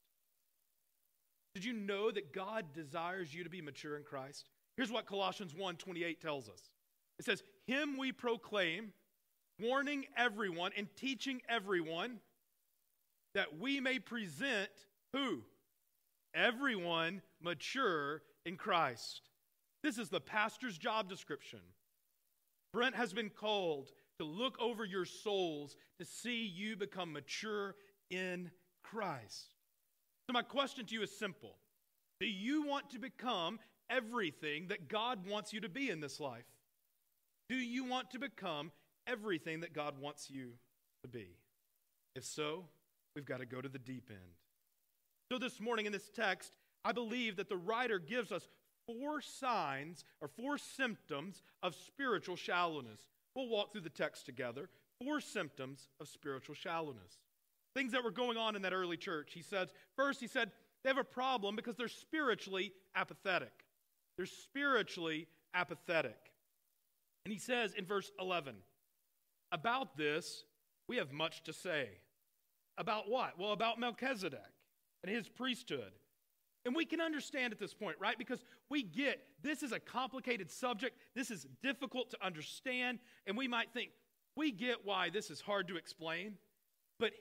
Did 1.53 1.65
you 1.65 1.73
know 1.73 2.09
that 2.11 2.33
God 2.33 2.71
desires 2.73 3.33
you 3.33 3.43
to 3.43 3.49
be 3.49 3.61
mature 3.61 3.97
in 3.97 4.03
Christ? 4.03 4.49
Here's 4.77 4.91
what 4.91 5.07
Colossians 5.07 5.53
1:28 5.53 6.21
tells 6.21 6.47
us. 6.47 6.71
It 7.19 7.25
says, 7.25 7.43
"Him 7.65 7.97
we 7.97 8.11
proclaim, 8.11 8.93
warning 9.59 10.07
everyone 10.15 10.71
and 10.77 10.95
teaching 10.95 11.41
everyone 11.49 12.21
that 13.37 13.59
we 13.59 13.79
may 13.79 13.99
present 13.99 14.69
who? 15.13 15.43
Everyone 16.33 17.21
mature 17.39 18.23
in 18.45 18.57
Christ." 18.57 19.21
This 19.83 19.97
is 19.97 20.09
the 20.09 20.19
pastor's 20.19 20.77
job 20.77 21.07
description. 21.07 21.61
Brent 22.73 22.95
has 22.95 23.13
been 23.13 23.29
called 23.29 23.91
to 24.19 24.25
look 24.25 24.59
over 24.59 24.83
your 24.83 25.05
souls 25.05 25.77
to 25.99 26.05
see 26.05 26.45
you 26.45 26.75
become 26.75 27.13
mature 27.13 27.75
in 28.09 28.51
Christ. 28.83 29.55
So, 30.25 30.33
my 30.33 30.41
question 30.41 30.85
to 30.85 30.93
you 30.93 31.03
is 31.03 31.17
simple 31.17 31.57
Do 32.19 32.25
you 32.25 32.63
want 32.63 32.89
to 32.89 32.99
become 32.99 33.59
everything 33.89 34.67
that 34.67 34.87
God 34.87 35.27
wants 35.27 35.53
you 35.53 35.61
to 35.61 35.69
be 35.69 35.89
in 35.89 35.99
this 35.99 36.19
life? 36.19 36.47
Do 37.49 37.55
you 37.55 37.83
want 37.83 38.11
to 38.11 38.19
become 38.19 38.71
everything 39.05 39.61
that 39.61 39.73
God 39.73 39.99
wants 39.99 40.29
you 40.29 40.53
to 41.03 41.07
be? 41.07 41.37
If 42.15 42.25
so, 42.25 42.65
we've 43.17 43.25
got 43.25 43.39
to 43.39 43.47
go 43.47 43.59
to 43.59 43.67
the 43.67 43.79
deep 43.79 44.11
end. 44.11 44.35
So, 45.31 45.39
this 45.39 45.59
morning 45.59 45.87
in 45.87 45.91
this 45.91 46.11
text, 46.15 46.55
I 46.85 46.91
believe 46.91 47.37
that 47.37 47.49
the 47.49 47.57
writer 47.57 47.97
gives 47.97 48.31
us 48.31 48.47
four 48.85 49.21
signs 49.21 50.05
or 50.21 50.27
four 50.27 50.59
symptoms 50.59 51.41
of 51.63 51.73
spiritual 51.73 52.35
shallowness. 52.35 53.01
We'll 53.33 53.49
walk 53.49 53.71
through 53.71 53.81
the 53.81 53.89
text 53.89 54.27
together. 54.27 54.69
Four 55.03 55.19
symptoms 55.19 55.87
of 55.99 56.07
spiritual 56.07 56.53
shallowness. 56.53 57.17
Things 57.75 57.91
that 57.93 58.03
were 58.03 58.11
going 58.11 58.37
on 58.37 58.55
in 58.55 58.61
that 58.61 58.71
early 58.71 58.97
church. 58.97 59.31
He 59.33 59.41
says, 59.41 59.69
first, 59.95 60.21
he 60.21 60.27
said, 60.27 60.51
they 60.83 60.89
have 60.91 60.97
a 60.99 61.03
problem 61.03 61.55
because 61.55 61.75
they're 61.75 61.87
spiritually 61.87 62.71
apathetic. 62.95 63.65
They're 64.15 64.27
spiritually 64.27 65.27
apathetic. 65.55 66.17
And 67.25 67.33
he 67.33 67.39
says 67.39 67.73
in 67.73 67.85
verse 67.85 68.11
11, 68.21 68.55
about 69.51 69.97
this, 69.97 70.43
we 70.87 70.97
have 70.97 71.11
much 71.11 71.43
to 71.45 71.53
say. 71.53 71.89
About 72.77 73.09
what? 73.09 73.39
Well, 73.39 73.53
about 73.53 73.79
Melchizedek 73.79 74.39
and 75.03 75.13
his 75.13 75.27
priesthood. 75.27 75.91
And 76.65 76.75
we 76.75 76.85
can 76.85 76.99
understand 76.99 77.53
at 77.53 77.59
this 77.59 77.73
point, 77.73 77.95
right? 77.99 78.17
Because 78.17 78.43
we 78.69 78.83
get 78.83 79.21
this 79.41 79.63
is 79.63 79.71
a 79.71 79.79
complicated 79.79 80.51
subject. 80.51 80.97
This 81.15 81.31
is 81.31 81.47
difficult 81.63 82.09
to 82.11 82.17
understand. 82.25 82.99
And 83.25 83.37
we 83.37 83.47
might 83.47 83.71
think, 83.73 83.91
we 84.35 84.51
get 84.51 84.85
why 84.85 85.09
this 85.09 85.31
is 85.31 85.39
hard 85.39 85.67
to 85.69 85.77
explain. 85.77 86.33
But 86.99 87.11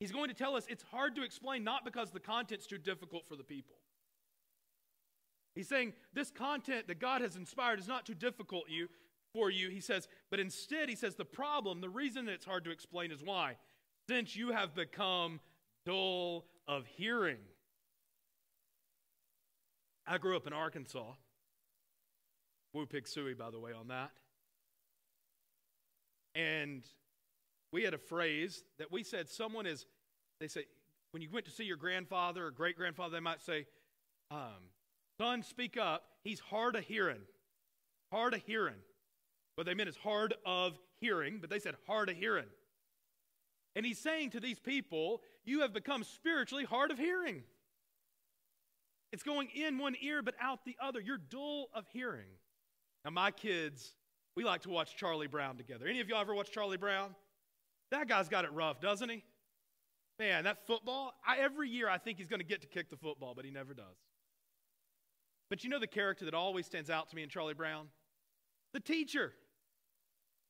he's 0.00 0.10
going 0.10 0.28
to 0.28 0.34
tell 0.34 0.56
us 0.56 0.66
it's 0.68 0.82
hard 0.82 1.14
to 1.16 1.22
explain 1.22 1.64
not 1.64 1.84
because 1.84 2.10
the 2.10 2.20
content's 2.20 2.66
too 2.66 2.78
difficult 2.78 3.28
for 3.28 3.36
the 3.36 3.44
people. 3.44 3.76
He's 5.54 5.68
saying 5.68 5.92
this 6.12 6.30
content 6.30 6.88
that 6.88 6.98
God 6.98 7.20
has 7.20 7.36
inspired 7.36 7.78
is 7.78 7.86
not 7.86 8.06
too 8.06 8.14
difficult 8.14 8.64
you 8.68 8.88
for 9.32 9.50
you. 9.50 9.68
He 9.68 9.80
says, 9.80 10.08
but 10.30 10.40
instead, 10.40 10.88
he 10.88 10.96
says 10.96 11.14
the 11.14 11.24
problem, 11.24 11.80
the 11.80 11.88
reason 11.88 12.24
that 12.26 12.32
it's 12.32 12.46
hard 12.46 12.64
to 12.64 12.70
explain 12.70 13.12
is 13.12 13.22
why? 13.22 13.56
Since 14.08 14.36
you 14.36 14.52
have 14.52 14.74
become 14.74 15.40
dull 15.86 16.44
of 16.66 16.86
hearing. 16.86 17.38
I 20.06 20.18
grew 20.18 20.36
up 20.36 20.46
in 20.46 20.52
Arkansas. 20.52 21.12
Woo 22.72 22.86
pig 22.86 23.06
suey, 23.06 23.34
by 23.34 23.50
the 23.50 23.58
way, 23.58 23.72
on 23.72 23.88
that. 23.88 24.10
And 26.34 26.82
we 27.72 27.84
had 27.84 27.94
a 27.94 27.98
phrase 27.98 28.64
that 28.78 28.90
we 28.90 29.02
said 29.02 29.28
someone 29.28 29.66
is, 29.66 29.86
they 30.40 30.48
say, 30.48 30.64
when 31.12 31.22
you 31.22 31.28
went 31.32 31.46
to 31.46 31.52
see 31.52 31.64
your 31.64 31.76
grandfather 31.76 32.46
or 32.46 32.50
great 32.50 32.76
grandfather, 32.76 33.12
they 33.12 33.20
might 33.20 33.40
say, 33.40 33.66
um, 34.30 34.70
son, 35.20 35.42
speak 35.42 35.76
up. 35.76 36.02
He's 36.24 36.40
hard 36.40 36.74
of 36.74 36.84
hearing. 36.84 37.20
Hard 38.12 38.34
of 38.34 38.42
hearing. 38.44 38.74
What 39.54 39.66
they 39.66 39.74
meant 39.74 39.88
is 39.88 39.96
hard 39.96 40.34
of 40.44 40.78
hearing, 41.00 41.38
but 41.40 41.50
they 41.50 41.60
said 41.60 41.76
hard 41.86 42.10
of 42.10 42.16
hearing. 42.16 42.46
And 43.76 43.84
he's 43.84 43.98
saying 43.98 44.30
to 44.30 44.40
these 44.40 44.58
people, 44.58 45.22
You 45.44 45.60
have 45.60 45.72
become 45.72 46.04
spiritually 46.04 46.64
hard 46.64 46.90
of 46.90 46.98
hearing. 46.98 47.42
It's 49.12 49.22
going 49.22 49.48
in 49.54 49.78
one 49.78 49.94
ear 50.00 50.22
but 50.22 50.34
out 50.40 50.64
the 50.64 50.76
other. 50.82 51.00
You're 51.00 51.18
dull 51.18 51.68
of 51.74 51.86
hearing. 51.92 52.26
Now, 53.04 53.12
my 53.12 53.30
kids, 53.30 53.94
we 54.34 54.44
like 54.44 54.62
to 54.62 54.70
watch 54.70 54.96
Charlie 54.96 55.26
Brown 55.26 55.56
together. 55.56 55.86
Any 55.86 56.00
of 56.00 56.08
y'all 56.08 56.20
ever 56.20 56.34
watch 56.34 56.50
Charlie 56.50 56.76
Brown? 56.76 57.14
That 57.90 58.08
guy's 58.08 58.28
got 58.28 58.44
it 58.44 58.52
rough, 58.52 58.80
doesn't 58.80 59.08
he? 59.08 59.22
Man, 60.18 60.44
that 60.44 60.66
football, 60.66 61.12
I, 61.26 61.38
every 61.38 61.68
year 61.68 61.88
I 61.88 61.98
think 61.98 62.18
he's 62.18 62.28
going 62.28 62.40
to 62.40 62.46
get 62.46 62.62
to 62.62 62.66
kick 62.66 62.88
the 62.88 62.96
football, 62.96 63.34
but 63.34 63.44
he 63.44 63.50
never 63.50 63.74
does. 63.74 63.96
But 65.50 65.62
you 65.62 65.70
know 65.70 65.78
the 65.78 65.86
character 65.86 66.24
that 66.24 66.34
always 66.34 66.66
stands 66.66 66.90
out 66.90 67.08
to 67.10 67.16
me 67.16 67.22
in 67.22 67.28
Charlie 67.28 67.54
Brown? 67.54 67.88
The 68.72 68.80
teacher. 68.80 69.32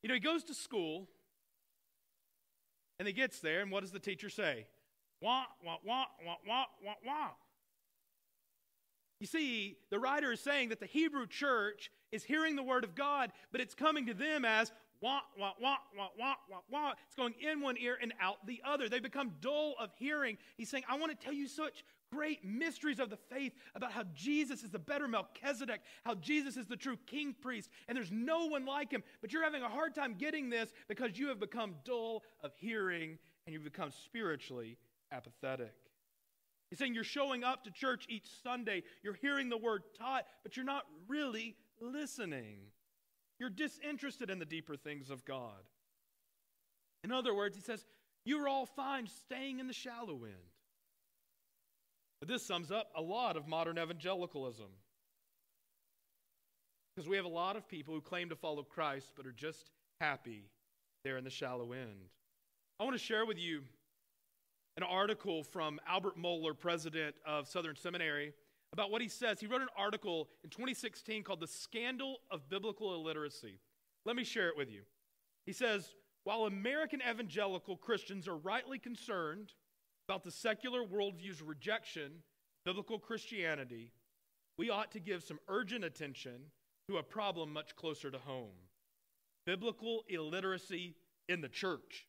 You 0.02 0.08
know, 0.08 0.14
he 0.14 0.20
goes 0.20 0.44
to 0.44 0.54
school 0.54 1.08
and 2.98 3.08
he 3.08 3.14
gets 3.14 3.40
there, 3.40 3.60
and 3.60 3.70
what 3.70 3.80
does 3.80 3.92
the 3.92 3.98
teacher 3.98 4.28
say? 4.28 4.66
Wah, 5.20 5.44
wah, 5.64 5.78
wah, 5.84 6.04
wah, 6.24 6.36
wah, 6.46 6.64
wah, 6.84 6.94
wah. 7.06 7.30
You 9.20 9.26
see, 9.26 9.76
the 9.90 9.98
writer 9.98 10.32
is 10.32 10.40
saying 10.40 10.68
that 10.68 10.80
the 10.80 10.86
Hebrew 10.86 11.26
church 11.26 11.90
is 12.12 12.24
hearing 12.24 12.56
the 12.56 12.62
word 12.62 12.84
of 12.84 12.94
God, 12.94 13.32
but 13.52 13.60
it's 13.60 13.74
coming 13.74 14.06
to 14.06 14.14
them 14.14 14.44
as 14.44 14.72
wah, 15.04 15.20
wah, 15.38 15.52
wah, 15.60 15.76
wah, 15.98 16.08
wah, 16.18 16.34
wah, 16.50 16.58
wah. 16.70 16.92
It's 17.06 17.14
going 17.14 17.34
in 17.38 17.60
one 17.60 17.76
ear 17.76 17.98
and 18.00 18.14
out 18.22 18.46
the 18.46 18.62
other. 18.64 18.88
They 18.88 19.00
become 19.00 19.32
dull 19.42 19.74
of 19.78 19.90
hearing. 19.98 20.38
He's 20.56 20.70
saying, 20.70 20.84
I 20.88 20.96
want 20.96 21.12
to 21.12 21.22
tell 21.22 21.34
you 21.34 21.46
such 21.46 21.84
great 22.10 22.42
mysteries 22.42 22.98
of 22.98 23.10
the 23.10 23.18
faith 23.30 23.52
about 23.74 23.92
how 23.92 24.04
Jesus 24.14 24.62
is 24.62 24.70
the 24.70 24.78
better 24.78 25.06
Melchizedek, 25.06 25.82
how 26.06 26.14
Jesus 26.14 26.56
is 26.56 26.66
the 26.66 26.76
true 26.76 26.96
king 27.06 27.34
priest, 27.38 27.68
and 27.86 27.94
there's 27.94 28.10
no 28.10 28.46
one 28.46 28.64
like 28.64 28.90
him. 28.90 29.02
But 29.20 29.30
you're 29.30 29.44
having 29.44 29.62
a 29.62 29.68
hard 29.68 29.94
time 29.94 30.14
getting 30.14 30.48
this 30.48 30.72
because 30.88 31.18
you 31.18 31.28
have 31.28 31.38
become 31.38 31.74
dull 31.84 32.22
of 32.42 32.52
hearing 32.56 33.18
and 33.44 33.52
you've 33.52 33.64
become 33.64 33.90
spiritually 33.90 34.78
apathetic. 35.12 35.74
He's 36.70 36.78
saying 36.78 36.94
you're 36.94 37.04
showing 37.04 37.44
up 37.44 37.64
to 37.64 37.70
church 37.70 38.06
each 38.08 38.26
Sunday, 38.42 38.84
you're 39.02 39.12
hearing 39.20 39.50
the 39.50 39.58
word 39.58 39.82
taught, 39.98 40.24
but 40.42 40.56
you're 40.56 40.64
not 40.64 40.84
really 41.08 41.56
listening. 41.78 42.56
You're 43.38 43.50
disinterested 43.50 44.30
in 44.30 44.38
the 44.38 44.44
deeper 44.44 44.76
things 44.76 45.10
of 45.10 45.24
God. 45.24 45.62
In 47.02 47.12
other 47.12 47.34
words, 47.34 47.56
he 47.56 47.62
says, 47.62 47.84
You're 48.24 48.48
all 48.48 48.66
fine 48.66 49.06
staying 49.06 49.58
in 49.58 49.66
the 49.66 49.72
shallow 49.72 50.24
end. 50.24 50.34
But 52.20 52.28
this 52.28 52.46
sums 52.46 52.70
up 52.70 52.90
a 52.96 53.02
lot 53.02 53.36
of 53.36 53.46
modern 53.46 53.78
evangelicalism. 53.78 54.68
Because 56.94 57.08
we 57.08 57.16
have 57.16 57.26
a 57.26 57.28
lot 57.28 57.56
of 57.56 57.68
people 57.68 57.92
who 57.92 58.00
claim 58.00 58.28
to 58.28 58.36
follow 58.36 58.62
Christ 58.62 59.12
but 59.16 59.26
are 59.26 59.32
just 59.32 59.70
happy 60.00 60.44
there 61.04 61.18
in 61.18 61.24
the 61.24 61.30
shallow 61.30 61.72
end. 61.72 62.08
I 62.80 62.84
want 62.84 62.94
to 62.94 63.04
share 63.04 63.26
with 63.26 63.38
you 63.38 63.62
an 64.76 64.82
article 64.82 65.42
from 65.42 65.80
Albert 65.88 66.16
Mohler, 66.18 66.58
president 66.58 67.14
of 67.26 67.46
Southern 67.46 67.76
Seminary, 67.76 68.32
about 68.74 68.90
what 68.90 69.00
he 69.00 69.08
says. 69.08 69.38
He 69.38 69.46
wrote 69.46 69.62
an 69.62 69.68
article 69.78 70.28
in 70.42 70.50
2016 70.50 71.22
called 71.22 71.38
The 71.38 71.46
Scandal 71.46 72.16
of 72.28 72.48
Biblical 72.48 72.92
Illiteracy. 72.94 73.60
Let 74.04 74.16
me 74.16 74.24
share 74.24 74.48
it 74.48 74.56
with 74.56 74.68
you. 74.68 74.82
He 75.46 75.52
says, 75.52 75.94
while 76.24 76.46
American 76.46 77.00
evangelical 77.08 77.76
Christians 77.76 78.26
are 78.26 78.36
rightly 78.36 78.80
concerned 78.80 79.52
about 80.08 80.24
the 80.24 80.32
secular 80.32 80.82
worldview's 80.82 81.40
rejection 81.40 82.06
of 82.06 82.64
biblical 82.64 82.98
Christianity, 82.98 83.92
we 84.58 84.70
ought 84.70 84.90
to 84.90 85.00
give 85.00 85.22
some 85.22 85.38
urgent 85.46 85.84
attention 85.84 86.50
to 86.88 86.96
a 86.96 87.02
problem 87.02 87.52
much 87.52 87.76
closer 87.76 88.10
to 88.10 88.18
home 88.18 88.56
biblical 89.46 90.04
illiteracy 90.08 90.96
in 91.28 91.42
the 91.42 91.48
church. 91.48 92.06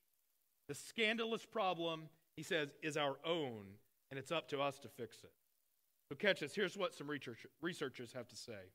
The 0.67 0.73
scandalous 0.73 1.45
problem 1.45 2.07
he 2.37 2.43
says, 2.43 2.69
is 2.81 2.97
our 2.97 3.15
own, 3.25 3.65
and 4.09 4.19
it's 4.19 4.31
up 4.31 4.49
to 4.49 4.61
us 4.61 4.79
to 4.79 4.89
fix 4.89 5.17
it. 5.23 5.31
So, 6.09 6.15
catch 6.15 6.39
this. 6.39 6.53
Here's 6.53 6.77
what 6.77 6.93
some 6.93 7.09
researchers 7.61 8.13
have 8.13 8.27
to 8.27 8.35
say 8.35 8.71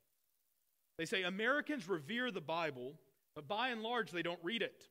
they 0.98 1.04
say 1.06 1.22
Americans 1.22 1.88
revere 1.88 2.30
the 2.30 2.40
Bible, 2.40 2.94
but 3.34 3.48
by 3.48 3.68
and 3.68 3.82
large, 3.82 4.10
they 4.10 4.22
don't 4.22 4.40
read 4.42 4.62
it. 4.62 4.88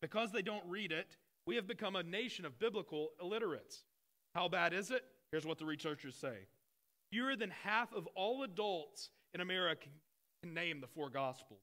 Because 0.00 0.30
they 0.30 0.42
don't 0.42 0.62
read 0.66 0.92
it, 0.92 1.16
we 1.46 1.56
have 1.56 1.66
become 1.66 1.96
a 1.96 2.02
nation 2.02 2.44
of 2.44 2.58
biblical 2.58 3.10
illiterates. 3.20 3.84
How 4.34 4.48
bad 4.48 4.72
is 4.72 4.90
it? 4.90 5.02
Here's 5.30 5.46
what 5.46 5.58
the 5.58 5.64
researchers 5.64 6.14
say 6.14 6.46
Fewer 7.10 7.36
than 7.36 7.50
half 7.50 7.92
of 7.92 8.06
all 8.14 8.42
adults 8.42 9.10
in 9.34 9.40
America 9.40 9.88
can 10.42 10.54
name 10.54 10.80
the 10.80 10.86
four 10.86 11.10
Gospels. 11.10 11.62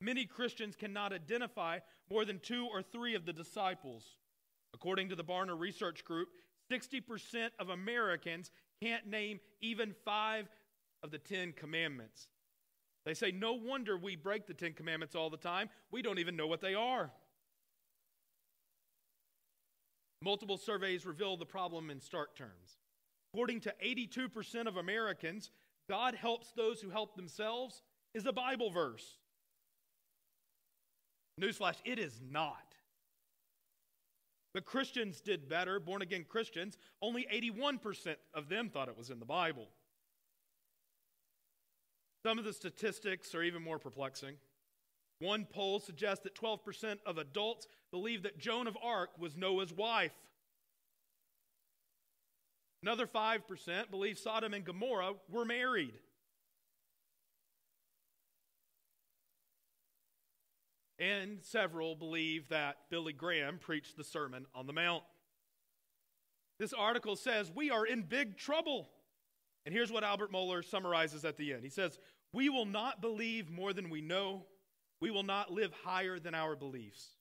Many 0.00 0.24
Christians 0.24 0.74
cannot 0.74 1.12
identify 1.12 1.78
more 2.10 2.24
than 2.24 2.40
two 2.40 2.66
or 2.72 2.82
three 2.82 3.14
of 3.14 3.24
the 3.24 3.32
disciples. 3.32 4.16
According 4.74 5.10
to 5.10 5.16
the 5.16 5.24
Barna 5.24 5.58
Research 5.58 6.02
Group, 6.04 6.28
60% 6.70 7.50
of 7.58 7.68
Americans 7.68 8.50
can't 8.82 9.06
name 9.06 9.40
even 9.60 9.94
five 10.04 10.48
of 11.02 11.10
the 11.10 11.18
Ten 11.18 11.52
Commandments. 11.52 12.28
They 13.04 13.14
say, 13.14 13.32
no 13.32 13.54
wonder 13.54 13.96
we 13.96 14.16
break 14.16 14.46
the 14.46 14.54
Ten 14.54 14.72
Commandments 14.72 15.14
all 15.14 15.30
the 15.30 15.36
time. 15.36 15.68
We 15.90 16.02
don't 16.02 16.18
even 16.18 16.36
know 16.36 16.46
what 16.46 16.60
they 16.60 16.74
are. 16.74 17.10
Multiple 20.22 20.56
surveys 20.56 21.04
reveal 21.04 21.36
the 21.36 21.46
problem 21.46 21.90
in 21.90 22.00
stark 22.00 22.36
terms. 22.36 22.78
According 23.34 23.60
to 23.60 23.74
82% 23.84 24.66
of 24.66 24.76
Americans, 24.76 25.50
God 25.88 26.14
helps 26.14 26.52
those 26.52 26.80
who 26.80 26.90
help 26.90 27.16
themselves 27.16 27.82
is 28.14 28.26
a 28.26 28.32
Bible 28.32 28.70
verse. 28.70 29.18
Newsflash, 31.40 31.76
it 31.84 31.98
is 31.98 32.20
not. 32.30 32.71
The 34.54 34.60
Christians 34.60 35.20
did 35.20 35.48
better, 35.48 35.80
born 35.80 36.02
again 36.02 36.24
Christians. 36.28 36.76
Only 37.00 37.26
81% 37.32 38.16
of 38.34 38.48
them 38.48 38.68
thought 38.68 38.88
it 38.88 38.98
was 38.98 39.10
in 39.10 39.18
the 39.18 39.24
Bible. 39.24 39.68
Some 42.22 42.38
of 42.38 42.44
the 42.44 42.52
statistics 42.52 43.34
are 43.34 43.42
even 43.42 43.62
more 43.62 43.78
perplexing. 43.78 44.36
One 45.18 45.46
poll 45.46 45.80
suggests 45.80 46.24
that 46.24 46.34
12% 46.34 46.98
of 47.06 47.18
adults 47.18 47.66
believe 47.90 48.24
that 48.24 48.38
Joan 48.38 48.66
of 48.66 48.76
Arc 48.82 49.18
was 49.18 49.36
Noah's 49.36 49.72
wife. 49.72 50.12
Another 52.82 53.06
5% 53.06 53.90
believe 53.90 54.18
Sodom 54.18 54.54
and 54.54 54.64
Gomorrah 54.64 55.14
were 55.30 55.44
married. 55.44 55.94
And 61.02 61.38
several 61.42 61.96
believe 61.96 62.48
that 62.48 62.76
Billy 62.88 63.12
Graham 63.12 63.58
preached 63.58 63.96
the 63.96 64.04
Sermon 64.04 64.46
on 64.54 64.68
the 64.68 64.72
Mount. 64.72 65.02
This 66.60 66.72
article 66.72 67.16
says 67.16 67.50
we 67.52 67.70
are 67.70 67.84
in 67.84 68.02
big 68.02 68.36
trouble. 68.36 68.88
And 69.66 69.74
here's 69.74 69.90
what 69.90 70.04
Albert 70.04 70.32
Mohler 70.32 70.64
summarizes 70.64 71.24
at 71.24 71.36
the 71.36 71.52
end. 71.52 71.64
He 71.64 71.70
says, 71.70 71.98
We 72.32 72.48
will 72.48 72.66
not 72.66 73.00
believe 73.00 73.50
more 73.50 73.72
than 73.72 73.90
we 73.90 74.00
know. 74.00 74.46
We 75.00 75.10
will 75.10 75.24
not 75.24 75.50
live 75.50 75.72
higher 75.84 76.20
than 76.20 76.36
our 76.36 76.54
beliefs. 76.54 77.16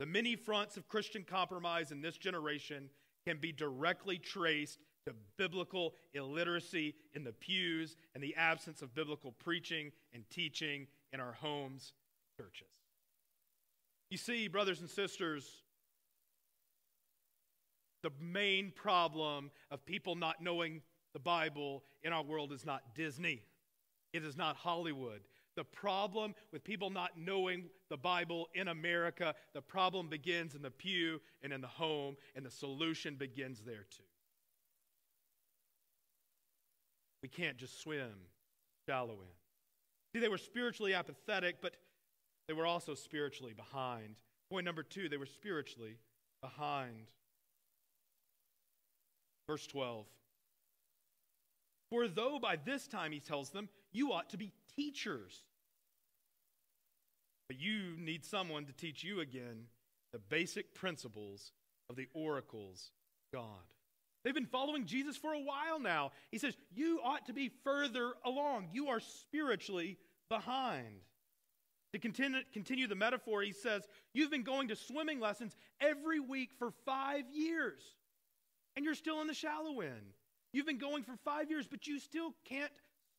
The 0.00 0.06
many 0.06 0.34
fronts 0.34 0.76
of 0.76 0.88
Christian 0.88 1.22
compromise 1.22 1.92
in 1.92 2.00
this 2.00 2.16
generation 2.16 2.90
can 3.26 3.38
be 3.38 3.52
directly 3.52 4.18
traced 4.18 4.80
to 5.06 5.14
biblical 5.36 5.94
illiteracy 6.14 6.94
in 7.14 7.22
the 7.22 7.32
pews 7.32 7.96
and 8.14 8.22
the 8.22 8.34
absence 8.34 8.82
of 8.82 8.94
biblical 8.94 9.32
preaching 9.32 9.92
and 10.12 10.28
teaching 10.30 10.88
in 11.12 11.20
our 11.20 11.32
homes, 11.32 11.92
churches. 12.36 12.68
You 14.10 14.16
see, 14.16 14.48
brothers 14.48 14.80
and 14.80 14.88
sisters, 14.88 15.62
the 18.02 18.10
main 18.20 18.72
problem 18.74 19.50
of 19.70 19.84
people 19.84 20.14
not 20.14 20.42
knowing 20.42 20.82
the 21.12 21.18
Bible 21.18 21.84
in 22.02 22.12
our 22.12 22.22
world 22.22 22.52
is 22.52 22.64
not 22.64 22.94
Disney. 22.94 23.42
It 24.12 24.24
is 24.24 24.36
not 24.36 24.56
Hollywood. 24.56 25.20
The 25.56 25.64
problem 25.64 26.34
with 26.52 26.62
people 26.62 26.90
not 26.90 27.18
knowing 27.18 27.64
the 27.90 27.96
Bible 27.96 28.48
in 28.54 28.68
America, 28.68 29.34
the 29.54 29.60
problem 29.60 30.08
begins 30.08 30.54
in 30.54 30.62
the 30.62 30.70
pew 30.70 31.20
and 31.42 31.52
in 31.52 31.60
the 31.60 31.66
home, 31.66 32.16
and 32.36 32.46
the 32.46 32.50
solution 32.50 33.16
begins 33.16 33.60
there 33.66 33.84
too. 33.90 34.04
We 37.22 37.28
can't 37.28 37.56
just 37.56 37.82
swim 37.82 38.14
shallow 38.86 39.14
in. 39.14 40.12
See, 40.12 40.20
they 40.20 40.28
were 40.28 40.38
spiritually 40.38 40.94
apathetic, 40.94 41.56
but 41.60 41.74
they 42.48 42.54
were 42.54 42.66
also 42.66 42.94
spiritually 42.94 43.52
behind. 43.54 44.16
Point 44.50 44.64
number 44.64 44.82
two, 44.82 45.08
they 45.08 45.18
were 45.18 45.26
spiritually 45.26 45.98
behind. 46.42 47.10
Verse 49.46 49.66
12. 49.66 50.06
For 51.90 52.08
though 52.08 52.38
by 52.40 52.56
this 52.56 52.86
time, 52.86 53.12
he 53.12 53.20
tells 53.20 53.50
them, 53.50 53.68
you 53.92 54.12
ought 54.12 54.30
to 54.30 54.36
be 54.36 54.52
teachers, 54.76 55.42
but 57.48 57.58
you 57.58 57.94
need 57.98 58.24
someone 58.24 58.64
to 58.66 58.72
teach 58.72 59.04
you 59.04 59.20
again 59.20 59.64
the 60.12 60.18
basic 60.18 60.74
principles 60.74 61.52
of 61.90 61.96
the 61.96 62.08
oracles 62.14 62.90
of 63.32 63.40
God. 63.40 63.64
They've 64.24 64.34
been 64.34 64.46
following 64.46 64.84
Jesus 64.84 65.16
for 65.16 65.32
a 65.32 65.40
while 65.40 65.80
now. 65.80 66.12
He 66.30 66.38
says, 66.38 66.54
You 66.74 67.00
ought 67.02 67.26
to 67.26 67.32
be 67.32 67.50
further 67.64 68.12
along. 68.24 68.68
You 68.72 68.88
are 68.88 69.00
spiritually 69.00 69.96
behind. 70.28 71.00
To 71.94 71.98
continue, 71.98 72.40
continue 72.52 72.86
the 72.86 72.94
metaphor, 72.94 73.42
he 73.42 73.52
says, 73.52 73.82
You've 74.12 74.30
been 74.30 74.42
going 74.42 74.68
to 74.68 74.76
swimming 74.76 75.20
lessons 75.20 75.56
every 75.80 76.20
week 76.20 76.50
for 76.58 76.70
five 76.84 77.24
years, 77.32 77.82
and 78.76 78.84
you're 78.84 78.94
still 78.94 79.20
in 79.20 79.26
the 79.26 79.34
shallow 79.34 79.80
end. 79.80 80.14
You've 80.52 80.66
been 80.66 80.78
going 80.78 81.02
for 81.02 81.16
five 81.24 81.50
years, 81.50 81.66
but 81.66 81.86
you 81.86 81.98
still 81.98 82.34
can't 82.44 82.72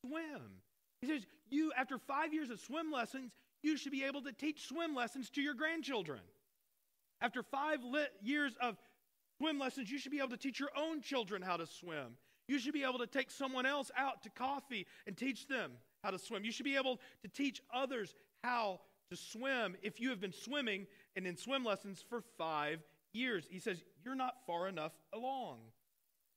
swim. 0.04 0.62
He 1.00 1.08
says, 1.08 1.26
You, 1.50 1.72
after 1.76 1.98
five 1.98 2.32
years 2.32 2.50
of 2.50 2.60
swim 2.60 2.92
lessons, 2.92 3.32
you 3.62 3.76
should 3.76 3.92
be 3.92 4.04
able 4.04 4.22
to 4.22 4.32
teach 4.32 4.66
swim 4.68 4.94
lessons 4.94 5.30
to 5.30 5.42
your 5.42 5.54
grandchildren. 5.54 6.20
After 7.20 7.42
five 7.42 7.80
years 8.22 8.54
of 8.60 8.76
swim 9.38 9.58
lessons, 9.58 9.90
you 9.90 9.98
should 9.98 10.12
be 10.12 10.18
able 10.18 10.30
to 10.30 10.36
teach 10.36 10.60
your 10.60 10.70
own 10.76 11.02
children 11.02 11.42
how 11.42 11.56
to 11.56 11.66
swim. 11.66 12.16
You 12.48 12.58
should 12.58 12.72
be 12.72 12.84
able 12.84 12.98
to 12.98 13.06
take 13.06 13.30
someone 13.30 13.66
else 13.66 13.90
out 13.96 14.22
to 14.22 14.30
coffee 14.30 14.86
and 15.06 15.16
teach 15.16 15.46
them 15.46 15.72
how 16.02 16.10
to 16.10 16.18
swim. 16.18 16.44
You 16.44 16.52
should 16.52 16.64
be 16.64 16.76
able 16.76 17.00
to 17.22 17.28
teach 17.28 17.60
others 17.72 18.14
how 18.42 18.80
to 19.10 19.16
swim 19.16 19.76
if 19.82 20.00
you 20.00 20.10
have 20.10 20.20
been 20.20 20.32
swimming 20.32 20.86
and 21.16 21.26
in 21.26 21.36
swim 21.36 21.64
lessons 21.64 22.04
for 22.08 22.22
five 22.38 22.80
years. 23.12 23.46
He 23.50 23.58
says, 23.58 23.82
You're 24.04 24.14
not 24.14 24.34
far 24.46 24.68
enough 24.68 24.92
along 25.12 25.58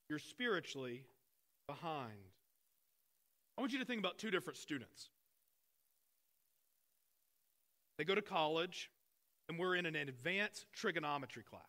you're 0.08 0.18
spiritually 0.18 1.04
behind. 1.66 2.12
I 3.56 3.60
want 3.60 3.72
you 3.72 3.78
to 3.78 3.84
think 3.84 4.00
about 4.00 4.18
two 4.18 4.30
different 4.30 4.58
students. 4.58 5.08
They 7.98 8.04
go 8.04 8.14
to 8.14 8.22
college, 8.22 8.90
and 9.48 9.58
we're 9.58 9.76
in 9.76 9.86
an 9.86 9.96
advanced 9.96 10.66
trigonometry 10.72 11.44
class. 11.44 11.62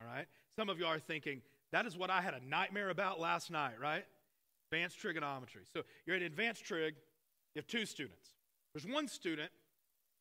All 0.00 0.08
right? 0.08 0.26
Some 0.56 0.68
of 0.68 0.78
you 0.78 0.86
are 0.86 0.98
thinking, 0.98 1.42
that 1.70 1.86
is 1.86 1.96
what 1.96 2.10
I 2.10 2.20
had 2.20 2.34
a 2.34 2.44
nightmare 2.44 2.90
about 2.90 3.20
last 3.20 3.50
night, 3.50 3.74
right? 3.80 4.04
Advanced 4.72 4.98
trigonometry. 4.98 5.62
So 5.72 5.82
you're 6.06 6.16
in 6.16 6.24
advanced 6.24 6.64
trig, 6.64 6.94
you 7.54 7.60
have 7.60 7.66
two 7.66 7.86
students. 7.86 8.28
There's 8.74 8.86
one 8.86 9.08
student 9.08 9.50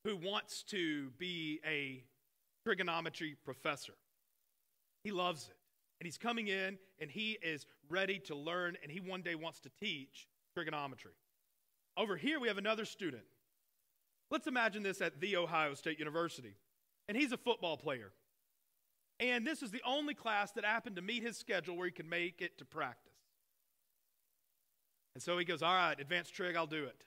who 0.04 0.18
wants 0.18 0.64
to 0.64 1.10
be 1.18 1.60
a 1.66 2.04
trigonometry 2.66 3.36
professor, 3.44 3.94
he 5.04 5.12
loves 5.12 5.48
it 5.48 5.56
and 6.00 6.06
he's 6.08 6.18
coming 6.18 6.48
in 6.48 6.80
and 7.00 7.12
he 7.12 7.38
is 7.44 7.68
ready 7.88 8.18
to 8.18 8.36
learn 8.36 8.76
and 8.82 8.92
he 8.92 9.00
one 9.00 9.22
day 9.22 9.36
wants 9.36 9.60
to 9.60 9.70
teach 9.80 10.28
trigonometry. 10.56 11.12
Over 11.96 12.18
here, 12.18 12.40
we 12.40 12.48
have 12.48 12.58
another 12.58 12.86
student. 12.86 13.24
Let's 14.32 14.48
imagine 14.48 14.82
this 14.82 15.02
at 15.02 15.20
The 15.20 15.38
Ohio 15.38 15.74
State 15.74 16.00
University. 16.00 16.56
And 17.08 17.18
he's 17.18 17.32
a 17.32 17.38
football 17.38 17.78
player. 17.78 18.14
And 19.20 19.46
this 19.46 19.62
is 19.62 19.70
the 19.70 19.82
only 19.86 20.14
class 20.16 20.52
that 20.54 20.66
happened 20.66 20.96
to 20.96 21.02
meet 21.02 21.22
his 21.22 21.38
schedule 21.38 21.76
where 21.76 21.86
he 21.86 21.92
could 21.92 22.10
make 22.10 22.42
it 22.42 22.58
to 22.58 22.66
practice. 22.66 23.14
And 25.14 25.22
so 25.22 25.38
he 25.38 25.46
goes, 25.46 25.62
All 25.62 25.76
right, 25.76 26.00
advanced 26.00 26.34
trig, 26.34 26.56
I'll 26.56 26.66
do 26.66 26.86
it. 26.86 27.04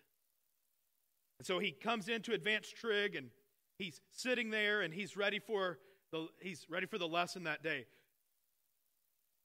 And 1.38 1.46
so 1.46 1.58
he 1.58 1.72
comes 1.72 2.08
into 2.08 2.32
advanced 2.32 2.76
trig 2.76 3.16
and 3.16 3.30
he's 3.78 4.00
sitting 4.10 4.50
there 4.50 4.82
and 4.82 4.94
he's 4.94 5.16
ready 5.16 5.38
for 5.38 5.78
the, 6.12 6.28
he's 6.40 6.66
ready 6.68 6.86
for 6.86 6.98
the 6.98 7.08
lesson 7.08 7.44
that 7.44 7.62
day. 7.62 7.86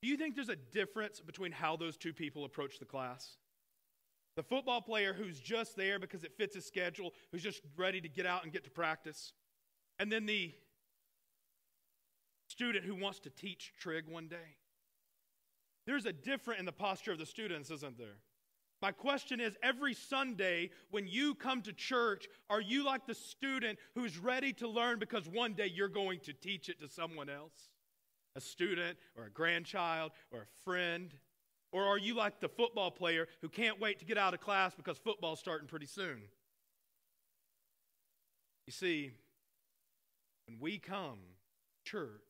Do 0.01 0.07
you 0.07 0.15
think 0.15 0.35
there's 0.35 0.49
a 0.49 0.55
difference 0.55 1.19
between 1.19 1.51
how 1.51 1.75
those 1.75 1.97
two 1.97 2.13
people 2.13 2.45
approach 2.45 2.79
the 2.79 2.85
class? 2.85 3.37
The 4.35 4.43
football 4.43 4.81
player 4.81 5.13
who's 5.13 5.39
just 5.39 5.75
there 5.75 5.99
because 5.99 6.23
it 6.23 6.37
fits 6.37 6.55
his 6.55 6.65
schedule, 6.65 7.13
who's 7.31 7.43
just 7.43 7.61
ready 7.75 7.99
to 7.99 8.07
get 8.07 8.25
out 8.25 8.43
and 8.43 8.53
get 8.53 8.63
to 8.63 8.69
practice, 8.69 9.33
and 9.97 10.09
then 10.09 10.25
the 10.25 10.53
student 12.47 12.85
who 12.85 12.95
wants 12.95 13.19
to 13.19 13.29
teach 13.29 13.73
trig 13.79 14.07
one 14.07 14.27
day. 14.27 14.55
There's 15.85 16.05
a 16.05 16.13
difference 16.13 16.59
in 16.59 16.65
the 16.65 16.71
posture 16.71 17.11
of 17.11 17.17
the 17.17 17.25
students, 17.25 17.69
isn't 17.71 17.97
there? 17.97 18.17
My 18.81 18.91
question 18.91 19.39
is 19.41 19.57
every 19.61 19.93
Sunday 19.93 20.69
when 20.89 21.07
you 21.07 21.35
come 21.35 21.61
to 21.63 21.73
church, 21.73 22.27
are 22.49 22.61
you 22.61 22.85
like 22.85 23.05
the 23.05 23.13
student 23.13 23.77
who's 23.93 24.17
ready 24.17 24.53
to 24.53 24.67
learn 24.67 24.99
because 24.99 25.27
one 25.27 25.53
day 25.53 25.67
you're 25.67 25.89
going 25.89 26.19
to 26.21 26.33
teach 26.33 26.69
it 26.69 26.79
to 26.79 26.87
someone 26.87 27.29
else? 27.29 27.69
a 28.35 28.41
student 28.41 28.97
or 29.17 29.25
a 29.25 29.29
grandchild 29.29 30.11
or 30.31 30.41
a 30.41 30.63
friend? 30.63 31.13
Or 31.71 31.85
are 31.85 31.97
you 31.97 32.15
like 32.15 32.39
the 32.39 32.49
football 32.49 32.89
player 32.89 33.27
who 33.41 33.49
can't 33.49 33.79
wait 33.79 33.99
to 33.99 34.05
get 34.05 34.17
out 34.17 34.33
of 34.33 34.39
class 34.39 34.73
because 34.75 34.97
football's 34.97 35.39
starting 35.39 35.67
pretty 35.67 35.85
soon? 35.85 36.21
You 38.65 38.73
see, 38.73 39.11
when 40.47 40.57
we 40.59 40.77
come 40.77 41.19
church, 41.83 42.21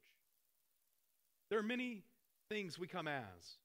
there 1.49 1.59
are 1.59 1.63
many 1.63 2.03
things 2.49 2.77
we 2.77 2.87
come 2.87 3.07
as. 3.07 3.57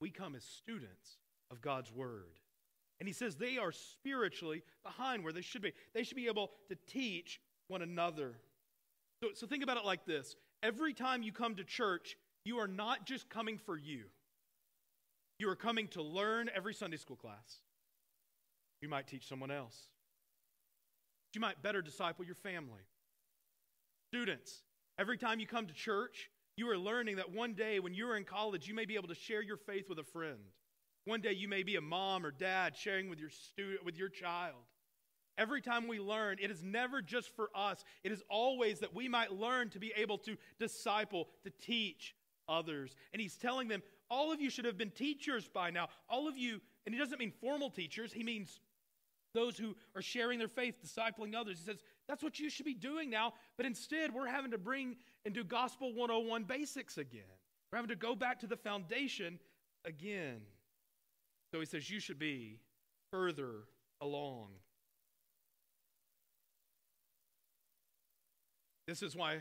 We 0.00 0.10
come 0.10 0.34
as 0.34 0.42
students 0.42 1.18
of 1.52 1.60
God's 1.60 1.92
word. 1.92 2.40
And 2.98 3.08
he 3.08 3.12
says 3.12 3.36
they 3.36 3.58
are 3.58 3.72
spiritually 3.72 4.62
behind 4.82 5.22
where 5.22 5.32
they 5.32 5.42
should 5.42 5.62
be. 5.62 5.72
They 5.94 6.02
should 6.02 6.16
be 6.16 6.26
able 6.26 6.50
to 6.68 6.76
teach 6.86 7.40
one 7.68 7.82
another. 7.82 8.34
So, 9.22 9.30
so 9.34 9.46
think 9.46 9.62
about 9.62 9.76
it 9.76 9.84
like 9.84 10.04
this 10.06 10.34
Every 10.62 10.94
time 10.94 11.22
you 11.22 11.32
come 11.32 11.56
to 11.56 11.64
church, 11.64 12.16
you 12.44 12.58
are 12.58 12.68
not 12.68 13.06
just 13.06 13.28
coming 13.28 13.58
for 13.58 13.76
you. 13.76 14.04
You 15.38 15.48
are 15.48 15.56
coming 15.56 15.88
to 15.88 16.02
learn 16.02 16.50
every 16.54 16.74
Sunday 16.74 16.96
school 16.96 17.16
class. 17.16 17.60
You 18.80 18.88
might 18.88 19.06
teach 19.06 19.28
someone 19.28 19.50
else. 19.50 19.76
You 21.34 21.40
might 21.40 21.62
better 21.62 21.82
disciple 21.82 22.24
your 22.24 22.34
family. 22.34 22.82
Students, 24.12 24.62
every 24.98 25.16
time 25.16 25.40
you 25.40 25.46
come 25.46 25.66
to 25.66 25.72
church, 25.72 26.30
you 26.56 26.68
are 26.68 26.76
learning 26.76 27.16
that 27.16 27.32
one 27.32 27.54
day 27.54 27.80
when 27.80 27.94
you're 27.94 28.16
in 28.16 28.24
college, 28.24 28.68
you 28.68 28.74
may 28.74 28.84
be 28.84 28.94
able 28.94 29.08
to 29.08 29.14
share 29.14 29.42
your 29.42 29.56
faith 29.56 29.88
with 29.88 29.98
a 29.98 30.04
friend. 30.04 30.38
One 31.04 31.20
day 31.20 31.32
you 31.32 31.48
may 31.48 31.62
be 31.62 31.76
a 31.76 31.80
mom 31.80 32.24
or 32.24 32.30
dad 32.30 32.76
sharing 32.76 33.08
with 33.08 33.18
your 33.18 33.30
student 33.30 33.84
with 33.84 33.96
your 33.96 34.08
child. 34.08 34.56
Every 35.38 35.62
time 35.62 35.88
we 35.88 35.98
learn, 35.98 36.36
it 36.40 36.50
is 36.50 36.62
never 36.62 37.00
just 37.00 37.34
for 37.34 37.48
us. 37.54 37.82
It 38.04 38.12
is 38.12 38.22
always 38.28 38.80
that 38.80 38.94
we 38.94 39.08
might 39.08 39.32
learn 39.32 39.70
to 39.70 39.78
be 39.78 39.92
able 39.96 40.18
to 40.18 40.36
disciple, 40.58 41.28
to 41.44 41.50
teach 41.50 42.14
others. 42.48 42.94
And 43.12 43.22
he's 43.22 43.36
telling 43.36 43.68
them, 43.68 43.82
all 44.10 44.30
of 44.30 44.40
you 44.40 44.50
should 44.50 44.66
have 44.66 44.76
been 44.76 44.90
teachers 44.90 45.48
by 45.48 45.70
now. 45.70 45.88
All 46.08 46.28
of 46.28 46.36
you, 46.36 46.60
and 46.84 46.94
he 46.94 47.00
doesn't 47.00 47.18
mean 47.18 47.32
formal 47.40 47.70
teachers, 47.70 48.12
he 48.12 48.22
means 48.22 48.60
those 49.32 49.56
who 49.56 49.74
are 49.96 50.02
sharing 50.02 50.38
their 50.38 50.48
faith, 50.48 50.74
discipling 50.84 51.34
others. 51.34 51.58
He 51.58 51.64
says, 51.64 51.82
that's 52.06 52.22
what 52.22 52.38
you 52.38 52.50
should 52.50 52.66
be 52.66 52.74
doing 52.74 53.08
now. 53.08 53.32
But 53.56 53.64
instead, 53.64 54.12
we're 54.12 54.26
having 54.26 54.50
to 54.50 54.58
bring 54.58 54.96
and 55.24 55.34
do 55.34 55.44
Gospel 55.44 55.94
101 55.94 56.44
basics 56.44 56.98
again. 56.98 57.22
We're 57.70 57.78
having 57.78 57.88
to 57.88 57.96
go 57.96 58.14
back 58.14 58.40
to 58.40 58.46
the 58.46 58.56
foundation 58.58 59.38
again. 59.86 60.42
So 61.52 61.60
he 61.60 61.66
says, 61.66 61.90
you 61.90 62.00
should 62.00 62.18
be 62.18 62.58
further 63.10 63.50
along. 64.00 64.48
This 68.88 69.02
is 69.02 69.14
why 69.14 69.40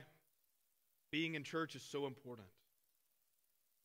being 1.12 1.36
in 1.36 1.44
church 1.44 1.76
is 1.76 1.82
so 1.82 2.06
important. 2.06 2.48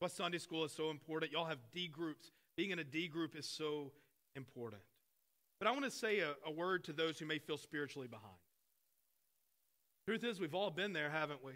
What 0.00 0.10
Sunday 0.10 0.38
school 0.38 0.64
is 0.64 0.72
so 0.72 0.90
important. 0.90 1.32
Y'all 1.32 1.46
have 1.46 1.58
D 1.72 1.88
groups. 1.88 2.32
Being 2.56 2.70
in 2.70 2.80
a 2.80 2.84
D 2.84 3.08
group 3.08 3.36
is 3.36 3.48
so 3.48 3.92
important. 4.34 4.82
But 5.58 5.68
I 5.68 5.70
want 5.70 5.84
to 5.84 5.90
say 5.90 6.18
a, 6.18 6.34
a 6.44 6.50
word 6.50 6.84
to 6.84 6.92
those 6.92 7.18
who 7.18 7.26
may 7.26 7.38
feel 7.38 7.56
spiritually 7.56 8.08
behind. 8.08 8.34
Truth 10.06 10.24
is, 10.24 10.40
we've 10.40 10.54
all 10.54 10.70
been 10.70 10.92
there, 10.92 11.10
haven't 11.10 11.42
we? 11.44 11.52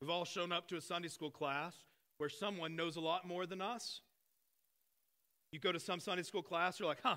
We've 0.00 0.10
all 0.10 0.24
shown 0.24 0.52
up 0.52 0.68
to 0.68 0.76
a 0.76 0.80
Sunday 0.80 1.08
school 1.08 1.30
class 1.30 1.74
where 2.18 2.28
someone 2.28 2.76
knows 2.76 2.96
a 2.96 3.00
lot 3.00 3.26
more 3.26 3.46
than 3.46 3.62
us. 3.62 4.00
You 5.52 5.60
go 5.60 5.70
to 5.70 5.80
some 5.80 6.00
Sunday 6.00 6.22
school 6.22 6.42
class, 6.42 6.80
you're 6.80 6.88
like, 6.88 7.02
huh, 7.02 7.16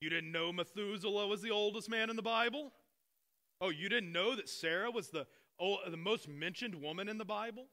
you 0.00 0.10
didn't 0.10 0.32
know 0.32 0.52
Methuselah 0.52 1.26
was 1.26 1.40
the 1.40 1.50
oldest 1.50 1.88
man 1.88 2.10
in 2.10 2.16
the 2.16 2.22
Bible? 2.22 2.72
Oh, 3.60 3.70
you 3.70 3.88
didn't 3.88 4.12
know 4.12 4.34
that 4.34 4.48
Sarah 4.48 4.90
was 4.90 5.08
the, 5.08 5.26
oh, 5.60 5.78
the 5.88 5.96
most 5.96 6.28
mentioned 6.28 6.74
woman 6.74 7.08
in 7.08 7.16
the 7.16 7.24
Bible? 7.24 7.66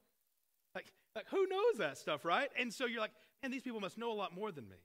Like, 0.74 0.92
like, 1.14 1.26
who 1.28 1.46
knows 1.46 1.78
that 1.78 1.98
stuff, 1.98 2.24
right? 2.24 2.48
And 2.58 2.72
so 2.72 2.86
you're 2.86 3.00
like, 3.00 3.12
man, 3.42 3.52
these 3.52 3.62
people 3.62 3.80
must 3.80 3.98
know 3.98 4.12
a 4.12 4.14
lot 4.14 4.34
more 4.34 4.50
than 4.50 4.68
me. 4.68 4.76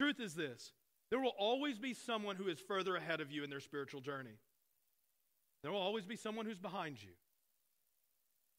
Truth 0.00 0.18
is 0.18 0.34
this 0.34 0.72
there 1.10 1.20
will 1.20 1.34
always 1.38 1.78
be 1.78 1.92
someone 1.92 2.36
who 2.36 2.48
is 2.48 2.58
further 2.58 2.96
ahead 2.96 3.20
of 3.20 3.30
you 3.30 3.44
in 3.44 3.50
their 3.50 3.60
spiritual 3.60 4.00
journey. 4.00 4.38
There 5.62 5.70
will 5.70 5.78
always 5.78 6.06
be 6.06 6.16
someone 6.16 6.46
who's 6.46 6.58
behind 6.58 7.02
you. 7.02 7.10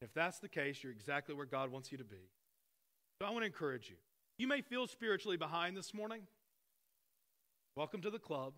If 0.02 0.14
that's 0.14 0.40
the 0.40 0.50
case, 0.50 0.84
you're 0.84 0.92
exactly 0.92 1.34
where 1.34 1.46
God 1.46 1.72
wants 1.72 1.92
you 1.92 1.98
to 1.98 2.04
be. 2.04 2.30
So 3.20 3.28
I 3.28 3.32
want 3.32 3.42
to 3.42 3.48
encourage 3.48 3.90
you. 3.90 3.96
You 4.38 4.48
may 4.48 4.62
feel 4.62 4.88
spiritually 4.88 5.38
behind 5.38 5.78
this 5.78 5.94
morning. 5.94 6.22
Welcome 7.76 8.02
to 8.02 8.10
the 8.10 8.20
club. 8.20 8.54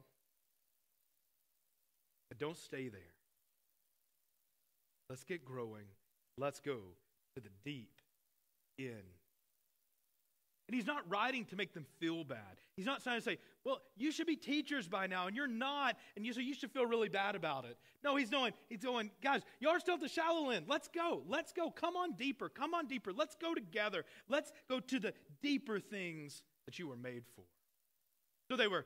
But 2.30 2.40
don't 2.40 2.58
stay 2.58 2.88
there. 2.88 3.02
Let's 5.10 5.24
get 5.24 5.46
growing. 5.46 5.86
Let's 6.38 6.60
go 6.60 6.78
to 7.36 7.42
the 7.42 7.50
deep 7.64 8.02
in. 8.78 9.04
And 10.67 10.75
he's 10.75 10.88
not 10.88 11.04
writing 11.08 11.45
to 11.45 11.56
make 11.56 11.73
them 11.73 11.86
feel 11.99 12.23
bad. 12.23 12.39
He's 12.75 12.88
not 12.88 13.04
trying 13.04 13.19
to 13.19 13.23
say, 13.23 13.38
well, 13.63 13.82
you 13.95 14.12
should 14.12 14.25
be 14.25 14.36
teachers 14.36 14.88
by 14.88 15.06
now, 15.06 15.28
and 15.28 15.36
you're 15.36 15.47
not, 15.47 15.95
and 16.15 16.25
you, 16.25 16.34
so 16.34 16.39
you 16.39 16.56
should 16.56 16.71
feel 16.71 16.86
really 16.86 17.08
bad 17.08 17.36
about 17.36 17.65
it. 17.65 17.78
No, 18.04 18.15
he's 18.15 18.32
going, 18.32 18.51
he's 18.67 18.84
going, 18.84 19.12
guys, 19.21 19.41
y'all 19.60 19.71
are 19.71 19.80
still 19.80 19.93
at 19.93 20.01
the 20.01 20.10
shallow 20.10 20.49
end. 20.49 20.65
Let's 20.67 20.88
go. 20.88 21.21
Let's 21.28 21.54
go. 21.54 21.69
Come 21.69 21.95
on 21.95 22.13
deeper. 22.13 22.49
Come 22.49 22.73
on 22.73 22.88
deeper. 22.88 23.13
Let's 23.13 23.36
go 23.36 23.54
together. 23.54 24.06
Let's 24.28 24.51
go 24.67 24.80
to 24.80 24.99
the 24.99 25.13
deeper 25.41 25.80
things 25.80 26.41
that 26.65 26.80
you 26.80 26.88
were 26.88 26.97
made 26.97 27.23
for. 27.36 27.43
So 28.49 28.58
they 28.58 28.67
were 28.67 28.86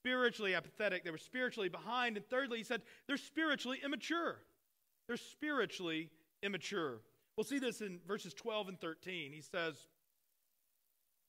spiritually 0.00 0.54
apathetic, 0.54 1.04
they 1.04 1.10
were 1.10 1.18
spiritually 1.18 1.68
behind. 1.68 2.16
And 2.16 2.26
thirdly, 2.28 2.58
he 2.58 2.64
said, 2.64 2.82
they're 3.06 3.16
spiritually 3.16 3.80
immature. 3.84 4.38
They're 5.08 5.16
spiritually 5.16 6.10
immature. 6.42 7.00
We'll 7.36 7.44
see 7.44 7.58
this 7.58 7.80
in 7.80 8.00
verses 8.06 8.34
12 8.34 8.68
and 8.68 8.80
13. 8.80 9.32
He 9.32 9.42
says, 9.42 9.86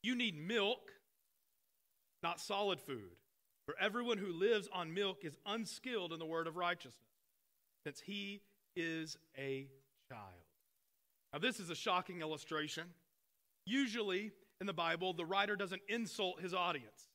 You 0.01 0.15
need 0.15 0.35
milk, 0.37 0.91
not 2.23 2.39
solid 2.39 2.79
food. 2.79 3.11
For 3.65 3.75
everyone 3.79 4.17
who 4.17 4.31
lives 4.31 4.67
on 4.73 4.93
milk 4.93 5.23
is 5.23 5.37
unskilled 5.45 6.11
in 6.11 6.19
the 6.19 6.25
word 6.25 6.47
of 6.47 6.55
righteousness, 6.55 6.95
since 7.85 7.99
he 7.99 8.41
is 8.75 9.17
a 9.37 9.67
child. 10.09 10.23
Now, 11.33 11.39
this 11.39 11.59
is 11.59 11.69
a 11.69 11.75
shocking 11.75 12.21
illustration. 12.21 12.85
Usually 13.65 14.31
in 14.59 14.65
the 14.65 14.73
Bible, 14.73 15.13
the 15.13 15.25
writer 15.25 15.55
doesn't 15.55 15.81
insult 15.87 16.41
his 16.41 16.53
audience, 16.53 17.07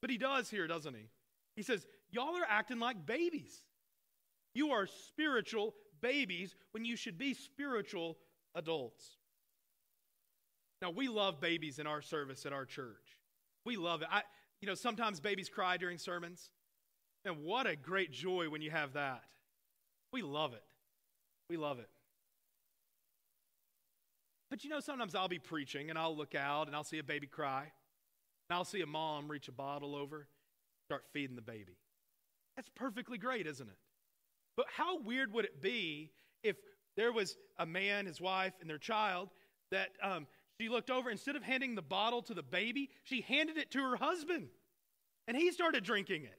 but 0.00 0.10
he 0.10 0.16
does 0.16 0.48
here, 0.48 0.66
doesn't 0.66 0.94
he? 0.94 1.10
He 1.56 1.62
says, 1.62 1.86
Y'all 2.10 2.36
are 2.36 2.46
acting 2.48 2.78
like 2.78 3.04
babies. 3.04 3.62
You 4.54 4.70
are 4.70 4.86
spiritual 4.86 5.74
babies 6.00 6.54
when 6.70 6.84
you 6.84 6.96
should 6.96 7.18
be 7.18 7.34
spiritual 7.34 8.16
adults. 8.54 9.18
Now, 10.82 10.90
we 10.90 11.08
love 11.08 11.40
babies 11.40 11.78
in 11.78 11.86
our 11.86 12.02
service 12.02 12.44
at 12.44 12.52
our 12.52 12.64
church. 12.64 13.18
We 13.64 13.76
love 13.76 14.02
it. 14.02 14.08
I, 14.10 14.22
you 14.60 14.68
know, 14.68 14.74
sometimes 14.74 15.20
babies 15.20 15.48
cry 15.48 15.76
during 15.76 15.98
sermons. 15.98 16.50
And 17.24 17.42
what 17.42 17.66
a 17.66 17.74
great 17.74 18.12
joy 18.12 18.48
when 18.48 18.62
you 18.62 18.70
have 18.70 18.92
that. 18.92 19.22
We 20.12 20.22
love 20.22 20.52
it. 20.54 20.62
We 21.50 21.56
love 21.56 21.78
it. 21.78 21.88
But 24.50 24.62
you 24.62 24.70
know, 24.70 24.80
sometimes 24.80 25.14
I'll 25.14 25.28
be 25.28 25.38
preaching 25.38 25.90
and 25.90 25.98
I'll 25.98 26.16
look 26.16 26.34
out 26.34 26.68
and 26.68 26.76
I'll 26.76 26.84
see 26.84 26.98
a 26.98 27.04
baby 27.04 27.26
cry. 27.26 27.62
And 28.48 28.56
I'll 28.56 28.64
see 28.64 28.80
a 28.80 28.86
mom 28.86 29.28
reach 29.28 29.48
a 29.48 29.52
bottle 29.52 29.96
over, 29.96 30.28
start 30.84 31.02
feeding 31.12 31.34
the 31.34 31.42
baby. 31.42 31.78
That's 32.54 32.70
perfectly 32.74 33.18
great, 33.18 33.46
isn't 33.46 33.68
it? 33.68 33.78
But 34.56 34.66
how 34.74 35.00
weird 35.00 35.32
would 35.32 35.44
it 35.44 35.60
be 35.60 36.12
if 36.44 36.56
there 36.96 37.12
was 37.12 37.36
a 37.58 37.66
man, 37.66 38.06
his 38.06 38.20
wife, 38.20 38.54
and 38.60 38.70
their 38.70 38.78
child 38.78 39.30
that 39.72 39.88
um, 40.02 40.26
she 40.60 40.68
looked 40.68 40.90
over, 40.90 41.10
instead 41.10 41.36
of 41.36 41.42
handing 41.42 41.74
the 41.74 41.82
bottle 41.82 42.22
to 42.22 42.34
the 42.34 42.42
baby, 42.42 42.90
she 43.04 43.20
handed 43.20 43.58
it 43.58 43.70
to 43.72 43.80
her 43.80 43.96
husband, 43.96 44.48
and 45.28 45.36
he 45.36 45.50
started 45.52 45.84
drinking 45.84 46.24
it. 46.24 46.38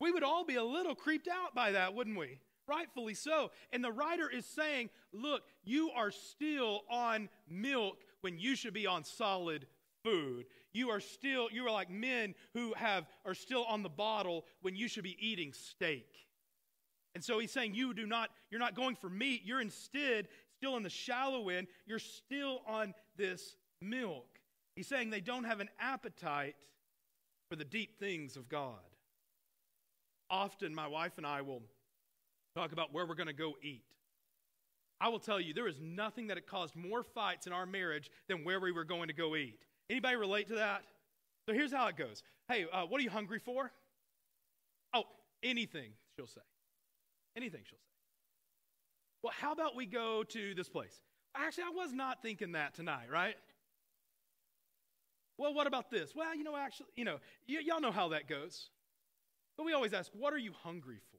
We 0.00 0.10
would 0.10 0.22
all 0.22 0.44
be 0.44 0.56
a 0.56 0.64
little 0.64 0.94
creeped 0.94 1.28
out 1.28 1.54
by 1.54 1.72
that, 1.72 1.94
wouldn't 1.94 2.18
we? 2.18 2.40
Rightfully 2.66 3.14
so. 3.14 3.50
And 3.72 3.82
the 3.82 3.92
writer 3.92 4.30
is 4.30 4.46
saying, 4.46 4.90
look, 5.12 5.42
you 5.64 5.90
are 5.90 6.10
still 6.10 6.82
on 6.90 7.28
milk 7.48 7.98
when 8.20 8.38
you 8.38 8.56
should 8.56 8.74
be 8.74 8.86
on 8.86 9.04
solid 9.04 9.66
food. 10.04 10.46
You 10.72 10.90
are 10.90 11.00
still, 11.00 11.48
you 11.50 11.66
are 11.66 11.72
like 11.72 11.90
men 11.90 12.34
who 12.54 12.72
have 12.74 13.06
are 13.26 13.34
still 13.34 13.64
on 13.64 13.82
the 13.82 13.88
bottle 13.88 14.44
when 14.62 14.76
you 14.76 14.88
should 14.88 15.02
be 15.04 15.16
eating 15.18 15.52
steak. 15.52 16.06
And 17.14 17.24
so 17.24 17.38
he's 17.38 17.50
saying 17.50 17.74
you 17.74 17.92
do 17.92 18.06
not, 18.06 18.30
you're 18.50 18.60
not 18.60 18.76
going 18.76 18.94
for 18.94 19.10
meat. 19.10 19.42
You're 19.44 19.60
instead 19.60 20.28
still 20.56 20.76
in 20.76 20.82
the 20.82 20.90
shallow 20.90 21.48
end. 21.48 21.66
You're 21.86 21.98
still 21.98 22.62
on 22.68 22.94
this 23.20 23.54
milk. 23.80 24.26
He's 24.74 24.88
saying 24.88 25.10
they 25.10 25.20
don't 25.20 25.44
have 25.44 25.60
an 25.60 25.68
appetite 25.78 26.56
for 27.48 27.56
the 27.56 27.64
deep 27.64 27.98
things 28.00 28.36
of 28.36 28.48
God. 28.48 28.78
Often 30.30 30.74
my 30.74 30.86
wife 30.88 31.12
and 31.18 31.26
I 31.26 31.42
will 31.42 31.62
talk 32.56 32.72
about 32.72 32.92
where 32.92 33.06
we're 33.06 33.14
going 33.14 33.26
to 33.26 33.32
go 33.32 33.54
eat. 33.62 33.84
I 35.00 35.08
will 35.08 35.18
tell 35.18 35.40
you, 35.40 35.54
there 35.54 35.68
is 35.68 35.80
nothing 35.80 36.28
that 36.28 36.36
had 36.36 36.46
caused 36.46 36.76
more 36.76 37.02
fights 37.02 37.46
in 37.46 37.52
our 37.52 37.66
marriage 37.66 38.10
than 38.28 38.44
where 38.44 38.60
we 38.60 38.72
were 38.72 38.84
going 38.84 39.08
to 39.08 39.14
go 39.14 39.36
eat. 39.36 39.58
Anybody 39.88 40.16
relate 40.16 40.48
to 40.48 40.56
that? 40.56 40.82
So 41.48 41.54
here's 41.54 41.72
how 41.72 41.88
it 41.88 41.96
goes. 41.96 42.22
Hey, 42.48 42.66
uh, 42.72 42.84
what 42.84 43.00
are 43.00 43.04
you 43.04 43.10
hungry 43.10 43.38
for? 43.38 43.72
Oh, 44.94 45.04
anything, 45.42 45.92
she'll 46.16 46.26
say. 46.26 46.40
Anything, 47.36 47.62
she'll 47.64 47.78
say. 47.78 47.84
Well, 49.22 49.32
how 49.38 49.52
about 49.52 49.74
we 49.74 49.86
go 49.86 50.22
to 50.24 50.54
this 50.54 50.68
place? 50.68 51.00
Actually, 51.34 51.64
I 51.64 51.70
was 51.74 51.92
not 51.92 52.22
thinking 52.22 52.52
that 52.52 52.74
tonight, 52.74 53.10
right? 53.10 53.36
Well, 55.38 55.54
what 55.54 55.66
about 55.66 55.90
this? 55.90 56.14
Well, 56.14 56.34
you 56.34 56.44
know, 56.44 56.56
actually, 56.56 56.88
you 56.96 57.04
know, 57.04 57.18
y- 57.48 57.62
y'all 57.64 57.80
know 57.80 57.92
how 57.92 58.08
that 58.08 58.28
goes. 58.28 58.68
But 59.56 59.64
we 59.64 59.72
always 59.72 59.92
ask, 59.92 60.10
what 60.14 60.32
are 60.32 60.38
you 60.38 60.52
hungry 60.62 60.98
for? 61.10 61.18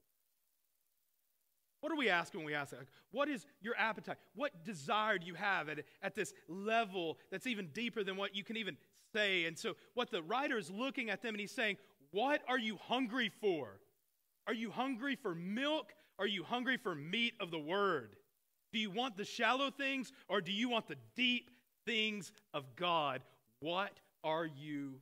What 1.80 1.91
are 1.91 1.97
we 1.97 2.10
asking 2.10 2.41
when 2.41 2.45
we 2.45 2.54
ask 2.54 2.71
that? 2.71 2.82
What 3.12 3.28
is 3.28 3.45
your 3.62 3.76
appetite? 3.76 4.17
What 4.36 4.63
desire 4.63 5.17
do 5.17 5.26
you 5.26 5.34
have 5.34 5.69
at, 5.69 5.80
at 6.04 6.13
this 6.13 6.34
level 6.47 7.17
that's 7.32 7.47
even 7.47 7.69
deeper 7.74 8.04
than 8.04 8.17
what 8.17 8.36
you 8.36 8.43
can 8.43 8.58
even 8.58 8.78
say? 9.13 9.45
And 9.45 9.58
so, 9.58 9.74
what 9.95 10.12
the 10.12 10.21
writer 10.21 10.58
is 10.58 10.69
looking 10.69 11.10
at 11.10 11.24
them 11.24 11.34
and 11.34 11.39
he's 11.39 11.52
saying, 11.52 11.78
What 12.12 12.41
are 12.47 12.60
you 12.60 12.78
hungry 12.78 13.32
for? 13.41 13.80
Are 14.45 14.54
you 14.54 14.69
hungry 14.69 15.15
for 15.15 15.34
milk 15.34 15.93
are 16.21 16.28
you 16.28 16.43
hungry 16.43 16.78
for 16.78 16.93
meat 16.93 17.34
of 17.39 17.50
the 17.50 17.58
word? 17.58 18.15
Do 18.74 18.80
you 18.80 18.90
want 18.90 19.18
the 19.18 19.26
shallow 19.26 19.70
things 19.70 20.12
or 20.28 20.42
do 20.42 20.52
you 20.52 20.70
want 20.70 20.88
the 20.88 20.96
deep 21.16 21.52
things 21.86 22.32
of 22.54 22.76
God? 22.76 23.22
What 23.60 24.00
are 24.24 24.46
you 24.46 24.94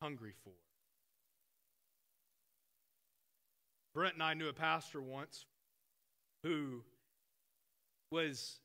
hungry 0.00 0.32
for? 0.44 0.52
Brent 3.94 4.14
and 4.14 4.22
I 4.22 4.34
knew 4.34 4.48
a 4.48 4.52
pastor 4.52 5.02
once 5.02 5.44
who 6.42 6.82
was 8.10 8.60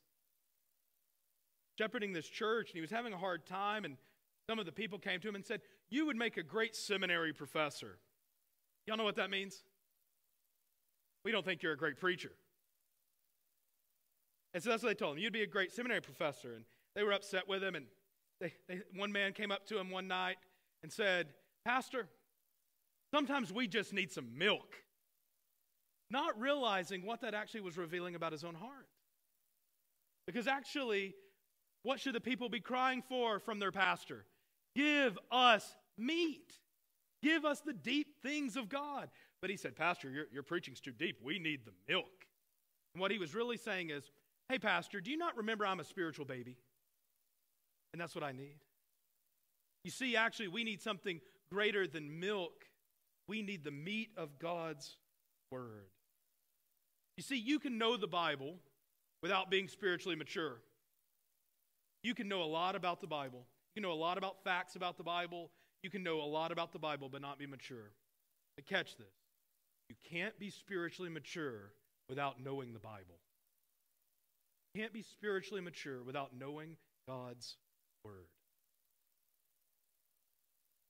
shepherding 1.78 2.13
this 2.13 2.28
church 2.28 2.69
and 2.69 2.76
he 2.76 2.82
was 2.82 2.91
having 2.91 3.13
a 3.13 3.17
hard 3.17 3.45
time 3.45 3.84
and 3.84 3.97
some 4.49 4.60
of 4.60 4.65
the 4.65 4.71
people 4.71 4.99
came 4.99 5.19
to 5.21 5.28
him 5.28 5.36
and 5.36 5.45
said, 5.45 5.62
You 5.89 6.06
would 6.06 6.17
make 6.17 6.38
a 6.38 6.43
great 6.43 6.76
seminary 6.76 7.34
professor. 7.34 7.97
Y'all 8.86 8.97
know 8.97 9.06
what 9.06 9.15
that 9.15 9.30
means? 9.30 9.63
We 11.23 11.32
don't 11.32 11.45
think 11.45 11.63
you're 11.63 11.73
a 11.73 11.78
great 11.78 11.97
preacher. 11.97 12.32
And 14.53 14.61
so 14.61 14.69
that's 14.69 14.83
what 14.83 14.89
they 14.89 14.95
told 14.95 15.17
him. 15.17 15.23
You'd 15.23 15.33
be 15.33 15.43
a 15.43 15.47
great 15.47 15.71
seminary 15.71 16.01
professor. 16.01 16.53
And 16.53 16.65
they 16.95 17.03
were 17.03 17.11
upset 17.13 17.47
with 17.47 17.63
him. 17.63 17.75
And 17.75 17.85
they, 18.39 18.53
they, 18.67 18.81
one 18.95 19.11
man 19.11 19.33
came 19.33 19.51
up 19.51 19.65
to 19.67 19.79
him 19.79 19.89
one 19.89 20.07
night 20.07 20.37
and 20.83 20.91
said, 20.91 21.27
Pastor, 21.65 22.07
sometimes 23.13 23.51
we 23.51 23.67
just 23.67 23.93
need 23.93 24.11
some 24.11 24.37
milk. 24.37 24.75
Not 26.11 26.39
realizing 26.39 27.05
what 27.05 27.21
that 27.21 27.33
actually 27.33 27.61
was 27.61 27.77
revealing 27.77 28.15
about 28.15 28.31
his 28.31 28.43
own 28.43 28.53
heart. 28.53 28.87
Because 30.27 30.47
actually, 30.47 31.15
what 31.81 31.99
should 31.99 32.13
the 32.13 32.21
people 32.21 32.49
be 32.49 32.59
crying 32.59 33.01
for 33.01 33.39
from 33.39 33.59
their 33.59 33.71
pastor? 33.71 34.25
Give 34.75 35.17
us 35.31 35.75
meat. 35.97 36.53
Give 37.21 37.45
us 37.45 37.61
the 37.61 37.73
deep 37.73 38.21
things 38.21 38.55
of 38.55 38.69
God. 38.69 39.09
But 39.41 39.49
he 39.49 39.57
said, 39.57 39.75
Pastor, 39.75 40.09
your, 40.09 40.25
your 40.31 40.43
preaching's 40.43 40.79
too 40.79 40.91
deep. 40.91 41.17
We 41.23 41.39
need 41.39 41.61
the 41.65 41.73
milk. 41.91 42.25
And 42.93 43.01
what 43.01 43.11
he 43.11 43.17
was 43.17 43.33
really 43.33 43.57
saying 43.57 43.89
is, 43.89 44.11
Hey, 44.49 44.60
Pastor, 44.60 45.01
do 45.01 45.10
you 45.10 45.17
not 45.17 45.38
remember 45.38 45.65
I'm 45.65 45.79
a 45.79 45.84
spiritual 45.84 46.25
baby? 46.25 46.58
And 47.91 48.01
that's 48.01 48.15
what 48.15 48.23
I 48.23 48.32
need. 48.32 48.60
You 49.84 49.91
see, 49.91 50.15
actually, 50.15 50.47
we 50.47 50.63
need 50.63 50.82
something 50.82 51.19
greater 51.51 51.88
than 51.88 52.19
milk. 52.19 52.65
We 53.27 53.41
need 53.41 53.63
the 53.63 53.71
meat 53.71 54.10
of 54.17 54.39
God's 54.39 54.97
Word. 55.51 55.89
You 57.17 57.23
see, 57.23 57.38
you 57.38 57.60
can 57.60 57.77
know 57.77 57.95
the 57.95 58.08
Bible 58.08 58.56
without 59.21 59.51
being 59.51 59.67
spiritually 59.67 60.15
mature. 60.15 60.62
You 62.01 62.15
can 62.15 62.27
know 62.27 62.41
a 62.41 62.45
lot 62.45 62.75
about 62.75 63.01
the 63.01 63.08
Bible. 63.08 63.45
You 63.75 63.82
can 63.82 63.89
know 63.89 63.95
a 63.95 63.99
lot 63.99 64.17
about 64.17 64.43
facts 64.43 64.75
about 64.75 64.97
the 64.97 65.03
Bible. 65.03 65.51
You 65.84 65.89
can 65.89 66.03
know 66.03 66.21
a 66.21 66.25
lot 66.25 66.51
about 66.51 66.73
the 66.73 66.79
Bible, 66.79 67.10
but 67.10 67.21
not 67.21 67.38
be 67.38 67.45
mature. 67.45 67.91
But 68.56 68.65
catch 68.65 68.97
this 68.97 69.08
you 69.89 69.95
can't 70.10 70.38
be 70.39 70.49
spiritually 70.49 71.10
mature 71.10 71.73
without 72.10 72.41
knowing 72.43 72.73
the 72.73 72.79
Bible. 72.79 73.19
Can't 74.75 74.93
be 74.93 75.01
spiritually 75.01 75.62
mature 75.62 76.01
without 76.03 76.31
knowing 76.38 76.77
God's 77.07 77.57
Word. 78.03 78.27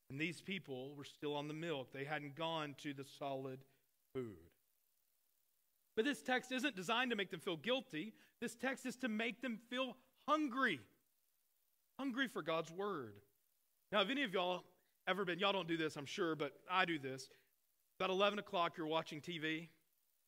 And 0.09 0.19
these 0.19 0.41
people 0.41 0.93
were 0.95 1.03
still 1.03 1.35
on 1.35 1.47
the 1.47 1.53
milk, 1.53 1.91
they 1.91 2.03
hadn't 2.03 2.35
gone 2.35 2.75
to 2.83 2.93
the 2.93 3.03
solid 3.03 3.59
food. 4.13 4.37
But 5.95 6.05
this 6.05 6.21
text 6.21 6.51
isn't 6.51 6.75
designed 6.75 7.11
to 7.11 7.17
make 7.17 7.31
them 7.31 7.39
feel 7.39 7.57
guilty. 7.57 8.13
This 8.41 8.55
text 8.55 8.85
is 8.85 8.95
to 8.97 9.07
make 9.07 9.41
them 9.41 9.59
feel 9.69 9.95
hungry. 10.27 10.79
Hungry 11.99 12.27
for 12.27 12.41
God's 12.41 12.71
word. 12.71 13.13
Now, 13.91 13.99
have 13.99 14.09
any 14.09 14.23
of 14.23 14.33
y'all 14.33 14.63
ever 15.07 15.25
been, 15.25 15.39
y'all 15.39 15.53
don't 15.53 15.67
do 15.67 15.77
this, 15.77 15.95
I'm 15.95 16.05
sure, 16.05 16.35
but 16.35 16.53
I 16.69 16.85
do 16.85 16.97
this. 16.97 17.29
About 17.99 18.09
11 18.09 18.39
o'clock, 18.39 18.73
you're 18.77 18.87
watching 18.87 19.21
TV, 19.21 19.67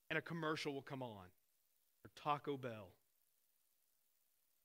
and 0.09 0.19
a 0.19 0.21
commercial 0.21 0.73
will 0.73 0.83
come 0.83 1.01
on 1.01 1.25
for 2.03 2.21
Taco 2.21 2.57
Bell. 2.57 2.89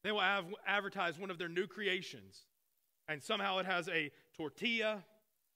They 0.03 0.13
will 0.13 0.21
have, 0.21 0.47
advertise 0.67 1.19
one 1.19 1.31
of 1.31 1.39
their 1.39 1.49
new 1.49 1.67
creations, 1.67 2.47
and 3.09 3.23
somehow 3.23 3.59
it 3.59 3.67
has 3.67 3.89
a 3.89 4.11
tortilla, 4.35 5.05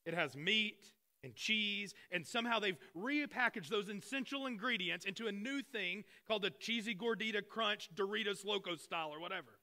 it 0.05 0.15
has 0.15 0.37
meat, 0.37 0.93
and 1.23 1.35
cheese, 1.35 1.95
and 2.13 2.27
somehow 2.27 2.59
they've 2.59 2.77
repackaged 2.97 3.69
those 3.69 3.89
essential 3.89 4.47
ingredients 4.47 5.07
into 5.07 5.27
a 5.27 5.33
new 5.33 5.63
thing 5.63 6.05
called 6.29 6.43
the 6.43 6.51
cheesy 6.51 6.95
gordita 6.95 7.41
crunch 7.47 7.89
Doritos 7.95 8.45
Loco 8.45 8.77
style 8.77 9.11
or 9.11 9.21
whatever. 9.21 9.59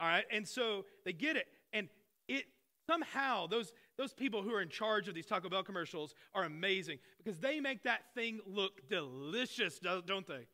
All 0.00 0.08
right, 0.08 0.24
and 0.32 0.48
so 0.48 0.86
they 1.04 1.12
get 1.12 1.36
it, 1.36 1.46
and 1.72 1.88
it 2.28 2.44
somehow 2.88 3.46
those 3.46 3.72
those 3.98 4.14
people 4.14 4.42
who 4.42 4.52
are 4.54 4.62
in 4.62 4.70
charge 4.70 5.06
of 5.06 5.14
these 5.14 5.26
Taco 5.26 5.48
Bell 5.48 5.62
commercials 5.62 6.14
are 6.34 6.44
amazing 6.44 6.98
because 7.22 7.38
they 7.38 7.60
make 7.60 7.82
that 7.84 8.14
thing 8.14 8.40
look 8.46 8.88
delicious, 8.88 9.78
don't 9.78 10.26
they? 10.26 10.46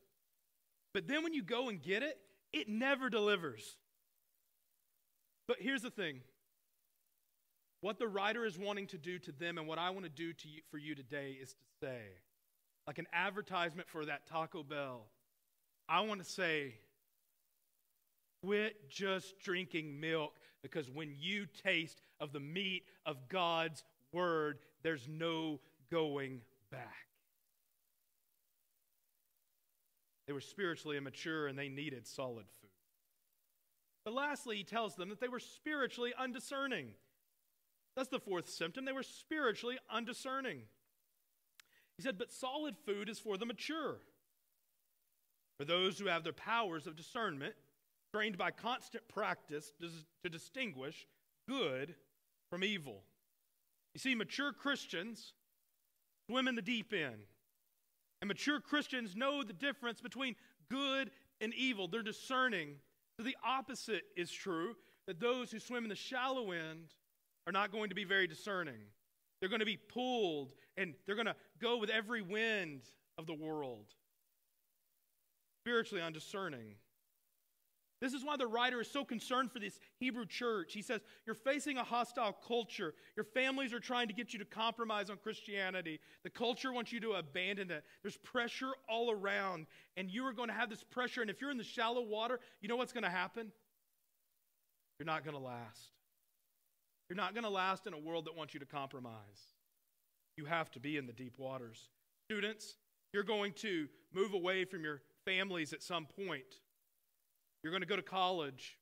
But 0.93 1.07
then 1.07 1.23
when 1.23 1.33
you 1.33 1.43
go 1.43 1.69
and 1.69 1.81
get 1.81 2.03
it, 2.03 2.19
it 2.53 2.69
never 2.69 3.11
delivers. 3.11 3.77
But 5.47 5.59
here's 5.61 5.83
the 5.83 5.91
thing 5.91 6.21
what 7.81 7.99
the 7.99 8.09
writer 8.09 8.45
is 8.45 8.59
wanting 8.59 8.87
to 8.89 8.99
do 8.99 9.19
to 9.21 9.33
them 9.33 9.59
and 9.59 9.67
what 9.67 9.79
I 9.79 9.91
want 9.91 10.05
to 10.05 10.11
do 10.11 10.33
to 10.33 10.49
you, 10.49 10.61
for 10.71 10.79
you 10.79 10.95
today 10.95 11.37
is 11.41 11.51
to 11.51 11.87
say, 11.87 12.01
like 12.87 12.99
an 12.99 13.07
advertisement 13.13 13.89
for 13.89 14.05
that 14.07 14.27
Taco 14.27 14.63
Bell, 14.63 15.07
I 15.89 16.01
want 16.01 16.23
to 16.23 16.29
say, 16.29 16.75
quit 18.43 18.91
just 18.91 19.39
drinking 19.41 20.01
milk 20.01 20.33
because 20.63 20.91
when 20.91 21.15
you 21.19 21.47
taste 21.65 22.03
of 22.21 22.33
the 22.33 22.41
meat 22.41 22.83
of 23.07 23.29
God's 23.29 23.85
word, 24.13 24.59
there's 24.83 25.07
no 25.09 25.61
going 25.91 26.41
back. 26.71 27.08
They 30.29 30.35
were 30.35 30.41
spiritually 30.43 30.99
immature 30.99 31.47
and 31.47 31.59
they 31.59 31.71
needed 31.71 32.07
solid 32.07 32.45
food. 32.61 32.71
But 34.05 34.13
lastly, 34.13 34.59
he 34.59 34.63
tells 34.63 34.95
them 34.95 35.09
that 35.09 35.21
they 35.21 35.29
were 35.29 35.41
spiritually 35.41 36.13
undiscerning. 36.19 36.91
That's 37.97 38.11
the 38.11 38.21
fourth 38.21 38.49
symptom. 38.49 38.85
They 38.85 38.93
were 38.93 39.03
spiritually 39.03 39.79
undiscerning. 39.91 40.61
He 41.97 42.03
said, 42.03 42.19
But 42.19 42.31
solid 42.31 42.77
food 42.77 43.09
is 43.09 43.19
for 43.19 43.39
the 43.39 43.47
mature, 43.47 43.97
for 45.59 45.65
those 45.65 45.99
who 45.99 46.07
have 46.07 46.25
their 46.25 46.35
powers 46.35 46.87
of 46.87 46.95
discernment, 46.95 47.55
trained 48.15 48.37
by 48.37 48.51
constant 48.51 49.09
practice 49.09 49.73
to 50.23 50.29
distinguish 50.29 51.07
good 51.49 51.95
from 52.51 52.63
evil. 52.63 53.03
You 53.95 53.99
see, 54.01 54.15
mature 54.15 54.53
Christians 54.53 55.33
swim 56.27 56.49
in 56.49 56.55
the 56.55 56.63
deep 56.63 56.93
end. 56.93 57.23
And 58.21 58.29
mature 58.29 58.61
Christians 58.61 59.15
know 59.15 59.43
the 59.43 59.53
difference 59.53 60.01
between 60.01 60.35
good 60.71 61.11
and 61.41 61.55
evil. 61.55 61.89
They're 61.89 62.03
discerning. 62.03 62.77
So 63.17 63.23
the 63.23 63.37
opposite 63.45 64.03
is 64.17 64.31
true 64.31 64.75
that 65.07 65.21
those 65.21 65.51
who 65.51 65.59
swim 65.59 65.85
in 65.85 65.89
the 65.89 65.97
shallow 65.97 66.51
end 66.53 66.95
are 67.47 67.53
not 67.53 67.73
going 67.73 67.89
to 67.89 67.95
be 67.95 68.05
very 68.05 68.27
discerning. 68.27 68.81
They're 69.41 69.49
going 69.49 69.61
to 69.61 69.67
be 69.67 69.77
pulled 69.77 70.53
and 70.77 70.95
they're 71.07 71.15
going 71.15 71.27
to 71.27 71.37
go 71.61 71.79
with 71.79 71.91
every 71.91 72.23
wind 72.23 72.83
of 73.17 73.27
the 73.27 73.35
world. 73.35 73.87
Spiritually 75.63 76.03
undiscerning. 76.03 76.75
This 78.01 78.13
is 78.13 78.25
why 78.25 78.37
the 78.37 78.47
writer 78.47 78.81
is 78.81 78.91
so 78.91 79.05
concerned 79.05 79.51
for 79.51 79.59
this 79.59 79.81
Hebrew 79.99 80.25
church. 80.25 80.73
He 80.73 80.83
says, 80.83 81.01
You're 81.27 81.35
facing 81.35 81.79
a 81.79 81.85
hostile 81.85 82.37
culture. 82.47 82.95
Your 83.17 83.25
families 83.25 83.73
are 83.73 83.81
trying 83.81 84.07
to 84.07 84.15
get 84.15 84.33
you 84.33 84.39
to 84.39 84.45
compromise 84.45 85.11
on 85.11 85.17
Christianity. 85.17 85.99
The 86.23 86.31
culture 86.31 86.73
wants 86.73 86.93
you 86.93 87.01
to 87.01 87.13
abandon 87.13 87.71
it. 87.71 87.83
There's 88.03 88.17
pressure 88.19 88.71
all 88.89 89.11
around, 89.11 89.67
and 89.97 90.09
you 90.09 90.25
are 90.27 90.33
going 90.33 90.49
to 90.49 90.55
have 90.55 90.71
this 90.71 90.85
pressure. 90.85 91.23
And 91.23 91.31
if 91.31 91.41
you're 91.41 91.51
in 91.51 91.59
the 91.59 91.65
shallow 91.65 92.03
water, 92.03 92.39
you 92.61 92.69
know 92.69 92.77
what's 92.77 92.93
going 92.93 93.05
to 93.05 93.11
happen? 93.11 93.51
You're 94.99 95.07
not 95.07 95.25
going 95.25 95.37
to 95.37 95.43
last. 95.43 95.93
You're 97.09 97.17
not 97.17 97.35
going 97.35 97.45
to 97.45 97.51
last 97.51 97.87
in 97.87 97.95
a 97.95 97.99
world 97.99 98.27
that 98.27 98.37
wants 98.37 98.55
you 98.55 98.61
to 98.61 98.67
compromise. 98.67 99.15
You 100.37 100.45
have 100.45 100.71
to 100.73 100.81
be 100.81 100.97
in 100.97 101.07
the 101.07 101.13
deep 101.13 101.39
waters. 101.39 101.89
Students, 102.31 102.77
you're 103.13 103.25
going 103.25 103.55
to 103.55 103.89
move 104.15 104.35
away 104.35 104.65
from 104.65 104.85
your 104.85 105.03
families 105.25 105.73
at 105.73 105.83
some 105.83 106.07
point. 106.07 106.61
You're 107.63 107.73
going 107.73 107.83
to 107.83 107.89
go 107.89 107.97
to 107.97 108.03
college. 108.03 108.79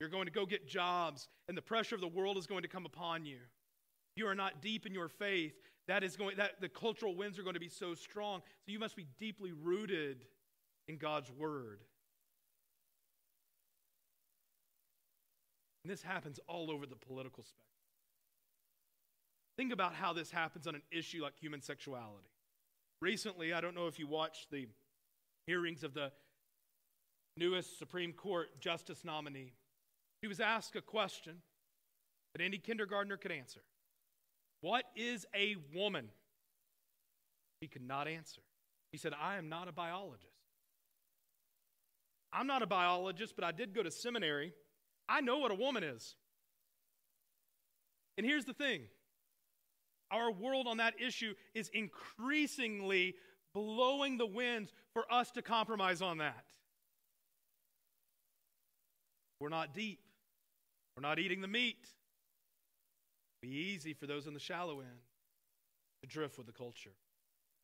You're 0.00 0.10
going 0.10 0.26
to 0.26 0.32
go 0.32 0.44
get 0.44 0.68
jobs, 0.68 1.28
and 1.48 1.56
the 1.56 1.62
pressure 1.62 1.94
of 1.94 2.00
the 2.00 2.08
world 2.08 2.36
is 2.36 2.46
going 2.46 2.62
to 2.62 2.68
come 2.68 2.84
upon 2.84 3.24
you. 3.24 3.38
You 4.14 4.26
are 4.26 4.34
not 4.34 4.60
deep 4.60 4.86
in 4.86 4.92
your 4.92 5.08
faith. 5.08 5.54
That 5.88 6.02
is 6.02 6.16
going 6.16 6.36
that 6.36 6.60
the 6.60 6.68
cultural 6.68 7.14
winds 7.14 7.38
are 7.38 7.42
going 7.42 7.54
to 7.54 7.60
be 7.60 7.68
so 7.68 7.94
strong. 7.94 8.42
So 8.64 8.72
you 8.72 8.78
must 8.78 8.96
be 8.96 9.06
deeply 9.18 9.52
rooted 9.52 10.24
in 10.88 10.98
God's 10.98 11.30
word. 11.30 11.80
And 15.84 15.92
this 15.92 16.02
happens 16.02 16.40
all 16.48 16.70
over 16.70 16.84
the 16.84 16.96
political 16.96 17.44
spectrum. 17.44 17.62
Think 19.56 19.72
about 19.72 19.94
how 19.94 20.12
this 20.12 20.30
happens 20.30 20.66
on 20.66 20.74
an 20.74 20.82
issue 20.90 21.22
like 21.22 21.38
human 21.38 21.62
sexuality. 21.62 22.28
Recently, 23.00 23.52
I 23.52 23.60
don't 23.60 23.74
know 23.74 23.86
if 23.86 23.98
you 23.98 24.06
watched 24.06 24.50
the 24.50 24.66
hearings 25.46 25.84
of 25.84 25.94
the 25.94 26.10
newest 27.36 27.78
Supreme 27.78 28.12
Court 28.12 28.48
justice 28.60 29.04
nominee. 29.04 29.52
He 30.20 30.28
was 30.28 30.40
asked 30.40 30.76
a 30.76 30.80
question 30.80 31.36
that 32.32 32.42
any 32.42 32.58
kindergartner 32.58 33.16
could 33.16 33.32
answer 33.32 33.60
What 34.60 34.84
is 34.94 35.26
a 35.34 35.56
woman? 35.74 36.08
He 37.60 37.68
could 37.68 37.86
not 37.86 38.06
answer. 38.08 38.42
He 38.92 38.98
said, 38.98 39.12
I 39.20 39.36
am 39.36 39.48
not 39.48 39.68
a 39.68 39.72
biologist. 39.72 40.32
I'm 42.32 42.46
not 42.46 42.62
a 42.62 42.66
biologist, 42.66 43.34
but 43.34 43.44
I 43.44 43.52
did 43.52 43.74
go 43.74 43.82
to 43.82 43.90
seminary 43.90 44.52
I 45.08 45.20
know 45.20 45.38
what 45.38 45.50
a 45.50 45.54
woman 45.54 45.84
is. 45.84 46.14
And 48.18 48.26
here's 48.26 48.44
the 48.44 48.54
thing 48.54 48.82
our 50.10 50.30
world 50.30 50.66
on 50.68 50.76
that 50.78 50.94
issue 51.00 51.34
is 51.54 51.70
increasingly 51.72 53.14
blowing 53.52 54.18
the 54.18 54.26
winds 54.26 54.72
for 54.92 55.10
us 55.12 55.30
to 55.32 55.42
compromise 55.42 56.02
on 56.02 56.18
that. 56.18 56.44
We're 59.40 59.48
not 59.48 59.74
deep, 59.74 60.00
we're 60.96 61.02
not 61.02 61.18
eating 61.18 61.40
the 61.40 61.48
meat. 61.48 61.88
It'd 63.42 63.52
be 63.52 63.56
easy 63.56 63.92
for 63.92 64.06
those 64.06 64.26
in 64.26 64.34
the 64.34 64.40
shallow 64.40 64.80
end 64.80 65.00
to 66.02 66.08
drift 66.08 66.38
with 66.38 66.46
the 66.46 66.52
culture. 66.52 66.94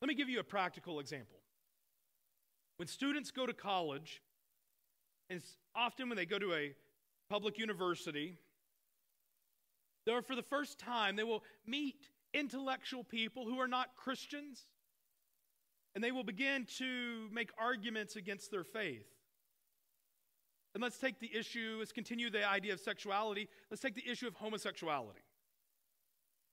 Let 0.01 0.07
me 0.07 0.15
give 0.15 0.29
you 0.29 0.39
a 0.39 0.43
practical 0.43 0.99
example. 0.99 1.39
When 2.77 2.87
students 2.87 3.31
go 3.31 3.45
to 3.45 3.53
college, 3.53 4.21
and 5.29 5.41
often 5.75 6.09
when 6.09 6.17
they 6.17 6.25
go 6.25 6.37
to 6.37 6.53
a 6.53 6.75
public 7.29 7.57
university, 7.57 8.37
there 10.05 10.21
for 10.21 10.35
the 10.35 10.43
first 10.43 10.79
time, 10.79 11.15
they 11.15 11.23
will 11.23 11.43
meet 11.65 12.09
intellectual 12.33 13.03
people 13.03 13.45
who 13.45 13.59
are 13.59 13.67
not 13.67 13.95
Christians, 13.95 14.65
and 15.95 16.03
they 16.03 16.11
will 16.11 16.23
begin 16.23 16.65
to 16.77 17.29
make 17.31 17.51
arguments 17.57 18.15
against 18.15 18.51
their 18.51 18.63
faith. 18.63 19.07
And 20.73 20.81
let's 20.81 20.97
take 20.97 21.19
the 21.19 21.29
issue, 21.35 21.77
let's 21.79 21.91
continue 21.91 22.29
the 22.29 22.47
idea 22.47 22.73
of 22.73 22.79
sexuality. 22.79 23.47
Let's 23.69 23.81
take 23.81 23.95
the 23.95 24.09
issue 24.09 24.27
of 24.27 24.35
homosexuality. 24.35 25.21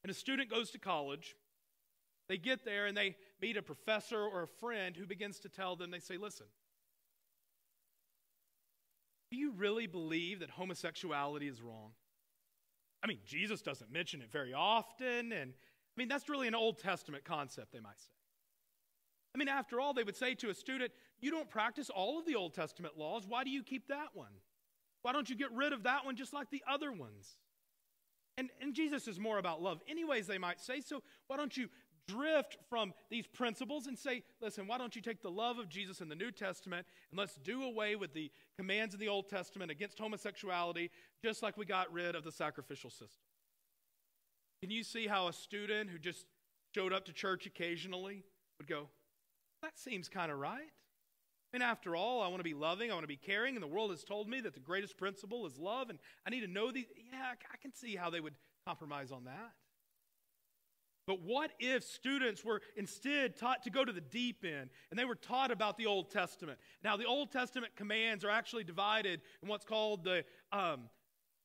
And 0.02 0.10
a 0.10 0.14
student 0.14 0.50
goes 0.50 0.70
to 0.70 0.78
college, 0.78 1.36
they 2.28 2.38
get 2.38 2.64
there 2.64 2.86
and 2.86 2.96
they 2.96 3.16
meet 3.40 3.56
a 3.56 3.62
professor 3.62 4.20
or 4.20 4.42
a 4.42 4.46
friend 4.46 4.96
who 4.96 5.06
begins 5.06 5.40
to 5.40 5.48
tell 5.48 5.74
them, 5.74 5.90
they 5.90 5.98
say, 5.98 6.16
listen, 6.16 6.46
do 9.30 9.36
you 9.36 9.52
really 9.52 9.86
believe 9.86 10.40
that 10.40 10.50
homosexuality 10.50 11.48
is 11.48 11.60
wrong? 11.60 11.92
I 13.02 13.06
mean, 13.06 13.18
Jesus 13.26 13.62
doesn't 13.62 13.90
mention 13.90 14.20
it 14.20 14.30
very 14.30 14.52
often, 14.52 15.32
and 15.32 15.52
I 15.52 15.94
mean, 15.96 16.08
that's 16.08 16.28
really 16.28 16.48
an 16.48 16.54
Old 16.54 16.78
Testament 16.78 17.24
concept, 17.24 17.72
they 17.72 17.80
might 17.80 17.98
say. 17.98 18.12
I 19.34 19.38
mean, 19.38 19.48
after 19.48 19.80
all, 19.80 19.94
they 19.94 20.02
would 20.02 20.16
say 20.16 20.34
to 20.36 20.50
a 20.50 20.54
student, 20.54 20.92
You 21.20 21.30
don't 21.30 21.48
practice 21.48 21.90
all 21.90 22.18
of 22.18 22.26
the 22.26 22.36
Old 22.36 22.54
Testament 22.54 22.98
laws. 22.98 23.24
Why 23.28 23.44
do 23.44 23.50
you 23.50 23.62
keep 23.62 23.88
that 23.88 24.08
one? 24.14 24.32
Why 25.02 25.12
don't 25.12 25.30
you 25.30 25.36
get 25.36 25.52
rid 25.52 25.72
of 25.72 25.84
that 25.84 26.04
one 26.04 26.16
just 26.16 26.32
like 26.32 26.50
the 26.50 26.62
other 26.68 26.92
ones? 26.92 27.36
And, 28.36 28.50
and 28.60 28.74
Jesus 28.74 29.06
is 29.06 29.18
more 29.18 29.38
about 29.38 29.62
love, 29.62 29.80
anyways, 29.88 30.26
they 30.26 30.38
might 30.38 30.60
say. 30.60 30.80
So 30.80 31.02
why 31.26 31.36
don't 31.36 31.56
you 31.56 31.68
drift 32.08 32.56
from 32.68 32.92
these 33.10 33.26
principles 33.26 33.86
and 33.86 33.98
say, 33.98 34.22
listen, 34.40 34.66
why 34.66 34.78
don't 34.78 34.96
you 34.96 35.02
take 35.02 35.22
the 35.22 35.30
love 35.30 35.58
of 35.58 35.68
Jesus 35.68 36.00
in 36.00 36.08
the 36.08 36.14
New 36.14 36.30
Testament 36.30 36.86
and 37.10 37.18
let's 37.18 37.36
do 37.36 37.62
away 37.62 37.96
with 37.96 38.14
the 38.14 38.30
commands 38.56 38.94
in 38.94 39.00
the 39.00 39.08
Old 39.08 39.28
Testament 39.28 39.70
against 39.70 39.98
homosexuality, 39.98 40.90
just 41.22 41.42
like 41.42 41.56
we 41.56 41.64
got 41.64 41.92
rid 41.92 42.14
of 42.14 42.24
the 42.24 42.32
sacrificial 42.32 42.90
system? 42.90 43.22
Can 44.62 44.70
you 44.70 44.82
see 44.82 45.06
how 45.06 45.28
a 45.28 45.32
student 45.32 45.90
who 45.90 45.98
just 45.98 46.26
showed 46.74 46.92
up 46.92 47.04
to 47.06 47.12
church 47.12 47.46
occasionally 47.46 48.24
would 48.58 48.68
go, 48.68 48.88
that 49.62 49.78
seems 49.78 50.08
kind 50.08 50.30
of 50.30 50.38
right? 50.38 50.70
And 51.52 51.62
after 51.62 51.96
all, 51.96 52.22
I 52.22 52.28
want 52.28 52.38
to 52.38 52.44
be 52.44 52.54
loving, 52.54 52.90
I 52.90 52.94
want 52.94 53.04
to 53.04 53.08
be 53.08 53.16
caring, 53.16 53.56
and 53.56 53.62
the 53.62 53.68
world 53.68 53.90
has 53.90 54.04
told 54.04 54.28
me 54.28 54.40
that 54.40 54.54
the 54.54 54.60
greatest 54.60 54.96
principle 54.96 55.46
is 55.46 55.58
love, 55.58 55.90
and 55.90 55.98
I 56.26 56.30
need 56.30 56.42
to 56.42 56.46
know 56.46 56.70
these. 56.70 56.86
Yeah, 57.12 57.32
I 57.52 57.56
can 57.56 57.72
see 57.74 57.96
how 57.96 58.08
they 58.08 58.20
would 58.20 58.34
compromise 58.66 59.10
on 59.10 59.24
that. 59.24 59.52
But 61.06 61.22
what 61.22 61.50
if 61.58 61.82
students 61.82 62.44
were 62.44 62.60
instead 62.76 63.36
taught 63.36 63.64
to 63.64 63.70
go 63.70 63.84
to 63.84 63.92
the 63.92 64.00
deep 64.00 64.44
end 64.44 64.70
and 64.90 64.98
they 64.98 65.04
were 65.04 65.16
taught 65.16 65.50
about 65.50 65.76
the 65.76 65.86
Old 65.86 66.08
Testament? 66.10 66.60
Now, 66.84 66.96
the 66.96 67.06
Old 67.06 67.32
Testament 67.32 67.74
commands 67.74 68.24
are 68.24 68.30
actually 68.30 68.62
divided 68.62 69.20
in 69.42 69.48
what's 69.48 69.64
called 69.64 70.04
the, 70.04 70.24
um, 70.52 70.82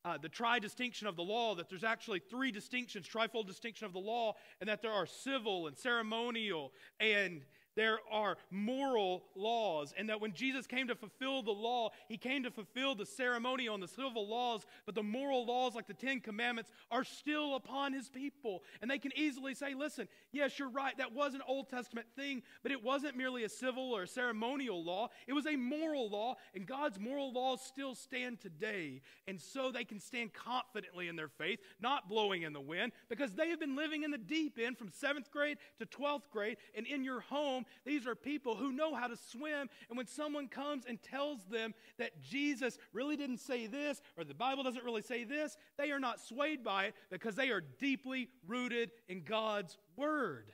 uh, 0.03 0.19
the 0.21 0.29
tri 0.29 0.59
distinction 0.59 1.07
of 1.07 1.15
the 1.15 1.23
law, 1.23 1.55
that 1.55 1.67
there's 1.67 1.83
actually 1.83 2.19
three 2.19 2.51
distinctions, 2.51 3.07
trifold 3.07 3.47
distinction 3.47 3.87
of 3.87 3.93
the 3.93 3.99
law, 3.99 4.35
and 4.59 4.69
that 4.69 4.83
there 4.83 4.91
are 4.91 5.07
civil 5.07 5.65
and 5.65 5.75
ceremonial 5.75 6.71
and 6.99 7.41
there 7.75 7.99
are 8.11 8.37
moral 8.51 9.23
laws, 9.35 9.93
and 9.97 10.09
that 10.09 10.21
when 10.21 10.33
Jesus 10.33 10.65
came 10.67 10.87
to 10.87 10.95
fulfill 10.95 11.43
the 11.43 11.51
law, 11.51 11.89
he 12.07 12.17
came 12.17 12.43
to 12.43 12.51
fulfill 12.51 12.95
the 12.95 13.05
ceremonial 13.05 13.73
and 13.73 13.83
the 13.83 13.87
civil 13.87 14.27
laws, 14.27 14.65
but 14.85 14.95
the 14.95 15.03
moral 15.03 15.45
laws, 15.45 15.75
like 15.75 15.87
the 15.87 15.93
Ten 15.93 16.19
Commandments, 16.19 16.71
are 16.91 17.03
still 17.03 17.55
upon 17.55 17.93
his 17.93 18.09
people. 18.09 18.63
And 18.81 18.89
they 18.89 18.99
can 18.99 19.11
easily 19.15 19.53
say, 19.53 19.73
listen, 19.73 20.07
yes, 20.31 20.57
you're 20.57 20.69
right, 20.69 20.97
that 20.97 21.13
was 21.13 21.33
an 21.33 21.41
Old 21.47 21.69
Testament 21.69 22.07
thing, 22.15 22.43
but 22.63 22.71
it 22.71 22.83
wasn't 22.83 23.17
merely 23.17 23.43
a 23.43 23.49
civil 23.49 23.91
or 23.91 24.03
a 24.03 24.07
ceremonial 24.07 24.83
law, 24.83 25.09
it 25.27 25.33
was 25.33 25.47
a 25.47 25.55
moral 25.55 26.09
law, 26.09 26.35
and 26.53 26.65
God's 26.65 26.99
moral 26.99 27.33
laws 27.33 27.61
still 27.61 27.95
stand 27.95 28.39
today. 28.39 29.01
And 29.27 29.39
so 29.39 29.71
they 29.71 29.83
can 29.83 29.99
stand 29.99 30.33
confidently 30.33 31.07
in 31.07 31.15
their 31.15 31.27
faith, 31.27 31.59
not 31.79 32.07
blowing 32.09 32.43
in 32.43 32.53
the 32.53 32.61
wind, 32.61 32.93
because 33.09 33.33
they 33.33 33.49
have 33.49 33.59
been 33.59 33.75
living 33.75 34.03
in 34.03 34.11
the 34.11 34.17
deep 34.17 34.57
end 34.61 34.77
from 34.77 34.89
seventh 34.89 35.31
grade 35.31 35.57
to 35.79 35.85
12th 35.85 36.29
grade, 36.31 36.57
and 36.75 36.87
in 36.87 37.03
your 37.03 37.19
home, 37.21 37.64
these 37.85 38.07
are 38.07 38.15
people 38.15 38.55
who 38.55 38.71
know 38.71 38.93
how 38.95 39.07
to 39.07 39.17
swim. 39.17 39.69
And 39.89 39.97
when 39.97 40.07
someone 40.07 40.47
comes 40.47 40.85
and 40.87 41.01
tells 41.01 41.43
them 41.45 41.73
that 41.97 42.21
Jesus 42.21 42.77
really 42.93 43.15
didn't 43.15 43.39
say 43.39 43.67
this 43.67 44.01
or 44.17 44.23
the 44.23 44.33
Bible 44.33 44.63
doesn't 44.63 44.83
really 44.83 45.01
say 45.01 45.23
this, 45.23 45.57
they 45.77 45.91
are 45.91 45.99
not 45.99 46.19
swayed 46.19 46.63
by 46.63 46.85
it 46.85 46.95
because 47.09 47.35
they 47.35 47.49
are 47.49 47.61
deeply 47.79 48.29
rooted 48.47 48.91
in 49.07 49.23
God's 49.23 49.77
Word. 49.95 50.51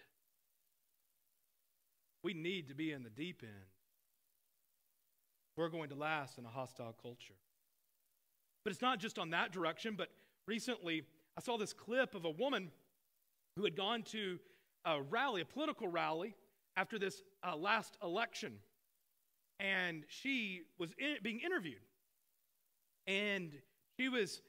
We 2.24 2.34
need 2.34 2.69
to 2.69 2.76
be 2.76 2.91
in 2.91 3.04
the 3.04 3.10
deep 3.10 3.41
end. 3.43 3.52
We're 5.58 5.69
going 5.69 5.89
to 5.89 5.95
last 5.95 6.38
in 6.38 6.45
a 6.45 6.50
hostile 6.50 6.95
culture. 7.02 7.36
But 8.63 8.71
it's 8.71 8.82
not 8.82 9.00
just 9.00 9.17
on 9.17 9.32
that 9.32 9.52
direction, 9.52 9.95
but 9.97 10.10
recently 10.47 11.04
I 11.38 11.41
saw 11.41 11.58
this 11.58 11.74
clip 11.74 12.15
of 12.15 12.26
a 12.26 12.30
woman 12.30 12.71
who 13.56 13.63
had 13.63 13.76
gone 13.76 14.04
to 14.04 14.39
a 14.86 15.02
rally, 15.02 15.41
a 15.41 15.45
political 15.45 15.88
rally, 15.88 16.36
after 16.76 16.98
this 16.98 17.22
uh, 17.44 17.56
last 17.56 17.98
election. 18.04 18.54
And 19.60 20.04
she 20.08 20.62
was 20.80 20.92
in, 20.98 21.18
being 21.22 21.40
interviewed. 21.40 21.82
And 23.08 23.52
she 24.00 24.10
was 24.10 24.42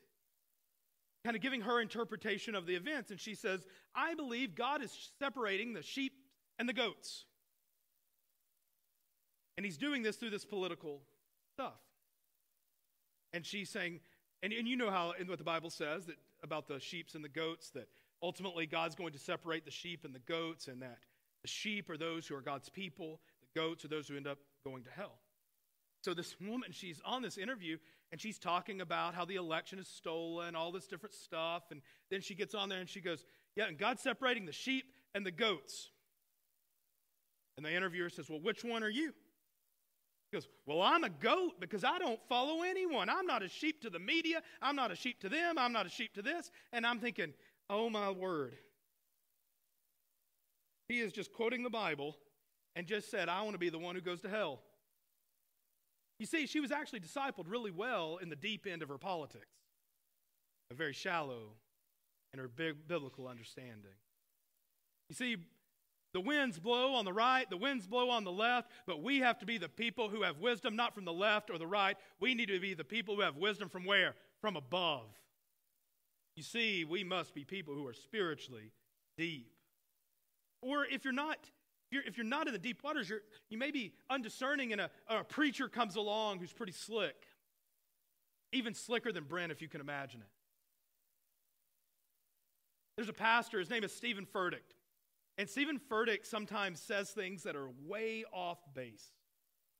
kind 1.25 1.37
of 1.37 1.43
giving 1.43 1.61
her 1.61 1.81
interpretation 1.81 2.55
of 2.55 2.67
the 2.67 2.75
events. 2.75 3.11
And 3.11 3.21
she 3.21 3.35
says, 3.35 3.67
I 3.95 4.15
believe 4.15 4.55
God 4.55 4.83
is 4.83 5.13
separating 5.19 5.73
the 5.73 5.83
sheep 5.83 6.13
and 6.59 6.69
the 6.69 6.73
goats. 6.73 7.25
And 9.57 9.67
he's 9.67 9.77
doing 9.77 10.03
this 10.03 10.17
through 10.17 10.31
this 10.31 10.45
political 10.45 11.03
stuff. 11.53 11.81
And 13.33 13.45
she's 13.45 13.71
saying, 13.71 14.01
and, 14.43 14.53
and 14.53 14.67
you 14.67 14.77
know 14.77 14.91
how 14.91 15.13
in 15.19 15.29
what 15.29 15.39
the 15.39 15.45
Bible 15.45 15.71
says 15.71 16.07
that 16.07 16.17
about 16.43 16.67
the 16.67 16.81
sheeps 16.81 17.15
and 17.15 17.25
the 17.25 17.29
goats, 17.29 17.71
that 17.71 17.89
ultimately 18.23 18.67
God's 18.67 18.95
going 18.95 19.13
to 19.13 19.19
separate 19.19 19.65
the 19.65 19.71
sheep 19.71 20.05
and 20.05 20.15
the 20.15 20.21
goats, 20.21 20.69
and 20.69 20.83
that 20.83 20.99
the 21.43 21.49
sheep 21.49 21.91
are 21.91 21.97
those 21.97 22.27
who 22.27 22.37
are 22.37 22.41
God's 22.41 22.69
people, 22.69 23.21
the 23.41 23.61
goats 23.61 23.85
are 23.85 23.89
those 23.89 24.09
who 24.09 24.17
end 24.17 24.27
up 24.27 24.39
going 24.65 24.85
to 24.85 24.91
hell. 24.91 25.19
So, 26.03 26.15
this 26.15 26.37
woman, 26.47 26.71
she's 26.73 27.01
on 27.05 27.23
this 27.23 27.39
interview 27.39 27.79
and 28.11 28.21
she's 28.21 28.39
talking 28.39 28.81
about 28.81 29.15
how 29.15 29.25
the 29.25 29.37
election 29.37 29.79
is 29.79 29.89
stolen, 29.89 30.55
all 30.55 30.73
this 30.73 30.87
different 30.87 31.15
stuff. 31.15 31.65
And 31.71 31.81
then 32.11 32.21
she 32.21 32.35
gets 32.35 32.55
on 32.55 32.69
there 32.69 32.81
and 32.81 32.89
she 32.89 33.01
goes, 33.01 33.25
Yeah, 33.57 33.67
and 33.67 33.79
God's 33.79 34.03
separating 34.03 34.47
the 34.47 34.53
sheep 34.53 34.85
and 35.15 35.25
the 35.25 35.31
goats. 35.31 35.91
And 37.57 37.67
the 37.67 37.75
interviewer 37.75 38.11
says, 38.11 38.29
Well, 38.29 38.41
which 38.41 38.65
one 38.65 38.83
are 38.83 38.91
you? 38.91 39.13
He 40.31 40.37
goes, 40.37 40.49
Well, 40.67 40.83
I'm 40.83 41.05
a 41.05 41.11
goat 41.11 41.61
because 41.61 41.85
I 41.85 41.99
don't 41.99 42.21
follow 42.29 42.63
anyone. 42.63 43.09
I'm 43.09 43.27
not 43.27 43.43
a 43.43 43.49
sheep 43.49 43.83
to 43.83 43.91
the 43.91 43.99
media. 43.99 44.43
I'm 44.61 44.77
not 44.77 44.91
a 44.91 44.97
sheep 44.97 45.21
to 45.21 45.29
them. 45.29 45.57
I'm 45.59 45.73
not 45.73 45.87
a 45.87 45.91
sheep 45.91 46.15
to 46.15 46.23
this. 46.23 46.51
And 46.73 46.87
I'm 46.87 47.01
thinking, 47.01 47.33
Oh 47.71 47.89
my 47.89 48.11
word. 48.11 48.57
He 50.89 51.01
is 51.01 51.13
just 51.13 51.33
quoting 51.33 51.63
the 51.63 51.71
Bible 51.71 52.17
and 52.77 52.87
just 52.87 53.11
said, 53.11 53.29
I 53.29 53.43
want 53.43 53.55
to 53.55 53.59
be 53.59 53.71
the 53.71 53.79
one 53.79 53.95
who 53.95 54.01
goes 54.01 54.21
to 54.23 54.29
hell. 54.29 54.61
You 56.19 56.27
see, 56.27 56.47
she 56.47 56.61
was 56.61 56.71
actually 56.71 57.01
discipled 57.01 57.45
really 57.49 57.71
well 57.71 58.19
in 58.23 58.29
the 58.29 58.37
deep 58.37 58.67
end 58.67 58.83
of 58.83 58.89
her 58.89 58.99
politics, 58.99 59.47
a 60.71 60.75
very 60.75 60.93
shallow 60.93 61.55
in 62.33 62.39
her 62.39 62.49
big 62.49 62.87
biblical 62.87 63.27
understanding. 63.27 63.93
You 65.09 65.15
see, 65.15 65.37
the 66.15 66.21
winds 66.21 66.59
blow 66.59 66.95
on 66.95 67.05
the 67.05 67.13
right, 67.13 67.49
the 67.49 67.57
winds 67.57 67.87
blow 67.87 68.11
on 68.11 68.25
the 68.25 68.33
left, 68.33 68.71
but 68.87 69.03
we 69.03 69.21
have 69.21 69.39
to 69.39 69.47
be 69.47 69.59
the 69.59 69.69
people 69.69 70.09
who 70.09 70.23
have 70.23 70.39
wisdom, 70.39 70.77
not 70.77 70.95
from 70.95 71.05
the 71.05 71.13
left 71.13 71.51
or 71.51 71.59
the 71.59 71.67
right. 71.67 71.97
We 72.21 72.35
need 72.35 72.49
to 72.49 72.61
be 72.61 72.75
the 72.75 72.85
people 72.85 73.17
who 73.17 73.23
have 73.23 73.37
wisdom 73.37 73.69
from 73.69 73.85
where? 73.85 74.15
From 74.41 74.57
above. 74.57 75.07
You 76.37 76.43
see, 76.43 76.85
we 76.85 77.03
must 77.03 77.35
be 77.35 77.45
people 77.45 77.75
who 77.75 77.87
are 77.87 77.95
spiritually 77.95 78.73
deep. 79.17 79.52
Or 80.63 80.87
if 80.87 81.05
you're 81.05 81.13
not, 81.13 81.39
if 81.91 82.17
you're 82.17 82.25
not 82.25 82.47
in 82.47 82.53
the 82.53 82.59
deep 82.59 82.83
waters, 82.83 83.09
you're, 83.09 83.21
you 83.51 83.59
may 83.59 83.71
be 83.71 83.93
undiscerning 84.09 84.73
and 84.73 84.81
a, 84.81 84.91
a 85.09 85.25
preacher 85.25 85.69
comes 85.69 85.97
along 85.97 86.39
who's 86.39 86.53
pretty 86.53 86.73
slick. 86.73 87.27
Even 88.53 88.75
slicker 88.75 89.13
than 89.13 89.25
Brent, 89.25 89.53
if 89.53 89.61
you 89.61 89.69
can 89.69 89.81
imagine 89.81 90.21
it. 90.21 90.29
There's 92.97 93.09
a 93.09 93.15
pastor, 93.15 93.59
his 93.59 93.71
name 93.71 93.85
is 93.85 93.93
Steven 93.95 94.27
Furtick. 94.27 94.77
And 95.39 95.49
Steven 95.49 95.81
Furtick 95.91 96.27
sometimes 96.27 96.81
says 96.81 97.11
things 97.11 97.43
that 97.45 97.57
are 97.57 97.71
way 97.87 98.25
off 98.33 98.59
base. 98.75 99.09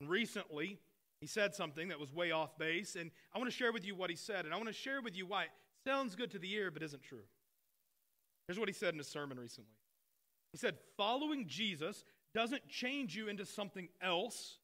And 0.01 0.09
recently, 0.09 0.79
he 1.21 1.27
said 1.27 1.55
something 1.55 1.89
that 1.89 2.01
was 2.01 2.13
way 2.13 2.33
off 2.33 2.59
base, 2.59 2.97
and 2.97 3.11
I 3.33 3.39
want 3.39 3.51
to 3.51 3.57
share 3.57 3.71
with 3.71 3.87
you 3.87 3.95
what 3.95 4.11
he 4.11 4.17
said, 4.17 4.45
and 4.45 4.53
I 4.53 4.57
want 4.57 4.69
to 4.69 4.75
share 4.75 5.01
with 5.01 5.17
you 5.17 5.27
why 5.27 5.45
it 5.45 5.51
sounds 5.87 6.17
good 6.17 6.31
to 6.33 6.39
the 6.39 6.53
ear 6.53 6.71
but 6.71 6.83
isn't 6.83 7.03
true. 7.03 7.23
Here's 8.49 8.59
what 8.59 8.69
he 8.69 8.73
said 8.73 8.95
in 8.95 8.99
a 8.99 9.05
sermon 9.05 9.39
recently. 9.39 9.71
He 10.53 10.59
said, 10.59 10.77
following 10.97 11.47
Jesus 11.49 12.05
doesn't 12.35 12.69
change 12.69 13.17
you 13.17 13.29
into 13.29 13.45
something 13.45 13.89
else. 14.01 14.59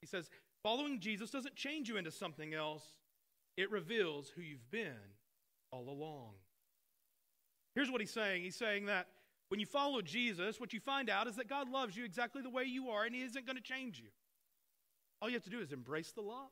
He 0.00 0.06
says, 0.06 0.30
following 0.62 0.98
Jesus 0.98 1.30
doesn't 1.30 1.54
change 1.54 1.88
you 1.88 1.96
into 1.96 2.10
something 2.10 2.54
else, 2.54 2.82
it 3.56 3.70
reveals 3.70 4.28
who 4.28 4.42
you've 4.42 4.70
been 4.70 4.96
all 5.70 5.88
along. 5.88 6.32
Here's 7.74 7.90
what 7.90 8.00
he's 8.00 8.12
saying 8.12 8.42
He's 8.42 8.56
saying 8.56 8.86
that 8.86 9.08
when 9.48 9.60
you 9.60 9.66
follow 9.66 10.00
Jesus, 10.00 10.58
what 10.58 10.72
you 10.72 10.80
find 10.80 11.10
out 11.10 11.26
is 11.26 11.36
that 11.36 11.46
God 11.46 11.68
loves 11.68 11.94
you 11.94 12.04
exactly 12.04 12.40
the 12.40 12.50
way 12.50 12.64
you 12.64 12.88
are, 12.88 13.04
and 13.04 13.14
He 13.14 13.20
isn't 13.20 13.44
going 13.44 13.56
to 13.56 13.62
change 13.62 13.98
you. 13.98 14.08
All 15.20 15.28
you 15.28 15.34
have 15.34 15.44
to 15.44 15.50
do 15.50 15.60
is 15.60 15.72
embrace 15.72 16.12
the 16.12 16.22
love. 16.22 16.48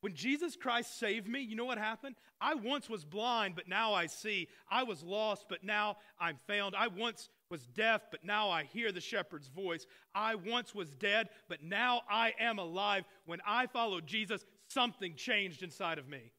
When 0.00 0.14
Jesus 0.14 0.54
Christ 0.54 0.98
saved 0.98 1.28
me, 1.28 1.40
you 1.40 1.56
know 1.56 1.64
what 1.64 1.78
happened? 1.78 2.14
I 2.40 2.54
once 2.54 2.88
was 2.88 3.04
blind, 3.04 3.56
but 3.56 3.66
now 3.66 3.94
I 3.94 4.06
see. 4.06 4.48
I 4.70 4.84
was 4.84 5.02
lost, 5.02 5.46
but 5.48 5.64
now 5.64 5.96
I'm 6.20 6.38
found. 6.46 6.76
I 6.76 6.86
once 6.86 7.30
was 7.50 7.66
deaf, 7.66 8.02
but 8.10 8.22
now 8.24 8.48
I 8.48 8.62
hear 8.62 8.92
the 8.92 9.00
shepherd's 9.00 9.48
voice. 9.48 9.86
I 10.14 10.36
once 10.36 10.72
was 10.72 10.90
dead, 10.90 11.30
but 11.48 11.64
now 11.64 12.02
I 12.08 12.34
am 12.38 12.60
alive. 12.60 13.04
When 13.26 13.40
I 13.44 13.66
followed 13.66 14.06
Jesus, 14.06 14.44
something 14.68 15.16
changed 15.16 15.64
inside 15.64 15.98
of 15.98 16.08
me. 16.08 16.32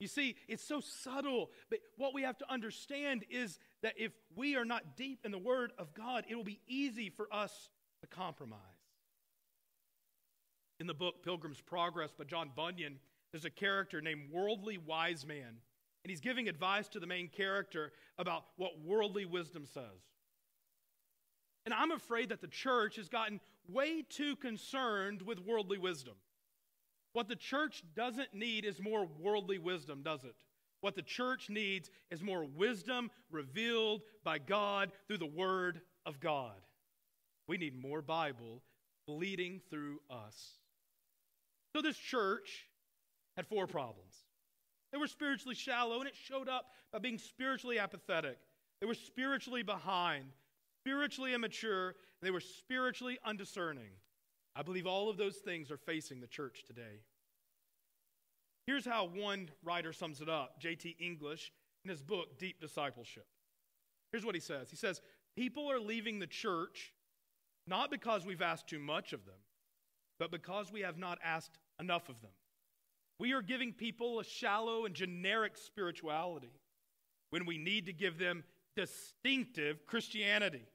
You 0.00 0.08
see, 0.08 0.34
it's 0.48 0.66
so 0.66 0.80
subtle, 0.80 1.50
but 1.70 1.78
what 1.96 2.12
we 2.12 2.22
have 2.22 2.38
to 2.38 2.52
understand 2.52 3.24
is 3.30 3.60
that 3.82 3.94
if 3.96 4.10
we 4.34 4.56
are 4.56 4.64
not 4.64 4.96
deep 4.96 5.20
in 5.24 5.30
the 5.30 5.38
Word 5.38 5.72
of 5.78 5.94
God, 5.94 6.24
it 6.28 6.34
will 6.34 6.42
be 6.42 6.60
easy 6.66 7.08
for 7.08 7.32
us 7.32 7.70
to 8.00 8.08
compromise. 8.08 8.58
In 10.84 10.88
the 10.88 10.92
book 10.92 11.22
Pilgrim's 11.24 11.62
Progress 11.62 12.12
by 12.12 12.24
John 12.24 12.50
Bunyan, 12.54 12.98
there's 13.32 13.46
a 13.46 13.50
character 13.50 14.02
named 14.02 14.30
Worldly 14.30 14.76
Wise 14.76 15.24
Man, 15.24 15.48
and 15.48 16.10
he's 16.10 16.20
giving 16.20 16.46
advice 16.46 16.88
to 16.88 17.00
the 17.00 17.06
main 17.06 17.28
character 17.28 17.90
about 18.18 18.44
what 18.58 18.78
worldly 18.84 19.24
wisdom 19.24 19.64
says. 19.64 20.02
And 21.64 21.72
I'm 21.72 21.90
afraid 21.90 22.28
that 22.28 22.42
the 22.42 22.48
church 22.48 22.96
has 22.96 23.08
gotten 23.08 23.40
way 23.66 24.02
too 24.02 24.36
concerned 24.36 25.22
with 25.22 25.38
worldly 25.38 25.78
wisdom. 25.78 26.16
What 27.14 27.28
the 27.28 27.36
church 27.36 27.82
doesn't 27.96 28.34
need 28.34 28.66
is 28.66 28.78
more 28.78 29.08
worldly 29.18 29.56
wisdom, 29.56 30.02
does 30.02 30.22
it? 30.24 30.36
What 30.82 30.96
the 30.96 31.00
church 31.00 31.48
needs 31.48 31.88
is 32.10 32.22
more 32.22 32.44
wisdom 32.44 33.10
revealed 33.30 34.02
by 34.22 34.36
God 34.36 34.92
through 35.08 35.16
the 35.16 35.24
Word 35.24 35.80
of 36.04 36.20
God. 36.20 36.60
We 37.48 37.56
need 37.56 37.74
more 37.74 38.02
Bible 38.02 38.60
bleeding 39.06 39.62
through 39.70 40.00
us. 40.10 40.58
So, 41.74 41.82
this 41.82 41.96
church 41.96 42.68
had 43.36 43.46
four 43.46 43.66
problems. 43.66 44.14
They 44.92 44.98
were 44.98 45.08
spiritually 45.08 45.56
shallow, 45.56 45.98
and 45.98 46.08
it 46.08 46.14
showed 46.14 46.48
up 46.48 46.66
by 46.92 47.00
being 47.00 47.18
spiritually 47.18 47.80
apathetic. 47.80 48.38
They 48.80 48.86
were 48.86 48.94
spiritually 48.94 49.64
behind, 49.64 50.26
spiritually 50.82 51.34
immature, 51.34 51.88
and 51.88 52.22
they 52.22 52.30
were 52.30 52.40
spiritually 52.40 53.18
undiscerning. 53.24 53.90
I 54.54 54.62
believe 54.62 54.86
all 54.86 55.10
of 55.10 55.16
those 55.16 55.38
things 55.38 55.72
are 55.72 55.76
facing 55.76 56.20
the 56.20 56.28
church 56.28 56.62
today. 56.64 57.02
Here's 58.66 58.86
how 58.86 59.06
one 59.06 59.50
writer 59.64 59.92
sums 59.92 60.20
it 60.20 60.28
up 60.28 60.60
J.T. 60.60 60.96
English 61.00 61.52
in 61.84 61.90
his 61.90 62.00
book, 62.00 62.38
Deep 62.38 62.60
Discipleship. 62.60 63.26
Here's 64.12 64.24
what 64.24 64.36
he 64.36 64.40
says 64.40 64.70
He 64.70 64.76
says, 64.76 65.02
People 65.36 65.70
are 65.70 65.80
leaving 65.80 66.20
the 66.20 66.26
church 66.28 66.92
not 67.66 67.90
because 67.90 68.24
we've 68.24 68.42
asked 68.42 68.68
too 68.68 68.78
much 68.78 69.12
of 69.12 69.24
them, 69.24 69.34
but 70.18 70.30
because 70.30 70.70
we 70.70 70.82
have 70.82 70.98
not 70.98 71.18
asked 71.24 71.58
enough 71.80 72.08
of 72.08 72.20
them. 72.20 72.30
We 73.18 73.32
are 73.32 73.42
giving 73.42 73.72
people 73.72 74.20
a 74.20 74.24
shallow 74.24 74.84
and 74.86 74.94
generic 74.94 75.56
spirituality 75.56 76.52
when 77.30 77.46
we 77.46 77.58
need 77.58 77.86
to 77.86 77.92
give 77.92 78.18
them 78.18 78.44
distinctive 78.76 79.86
Christianity. 79.86 80.66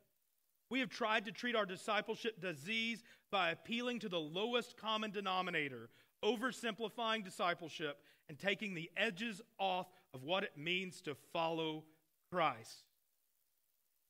We 0.69 0.79
have 0.79 0.89
tried 0.89 1.25
to 1.25 1.31
treat 1.31 1.55
our 1.55 1.65
discipleship 1.65 2.41
disease 2.41 3.03
by 3.31 3.51
appealing 3.51 3.99
to 3.99 4.09
the 4.09 4.19
lowest 4.19 4.77
common 4.77 5.11
denominator, 5.11 5.89
oversimplifying 6.23 7.23
discipleship, 7.23 7.97
and 8.29 8.37
taking 8.37 8.73
the 8.73 8.89
edges 8.95 9.41
off 9.57 9.87
of 10.13 10.23
what 10.23 10.43
it 10.43 10.57
means 10.57 11.01
to 11.01 11.15
follow 11.33 11.83
Christ. 12.31 12.83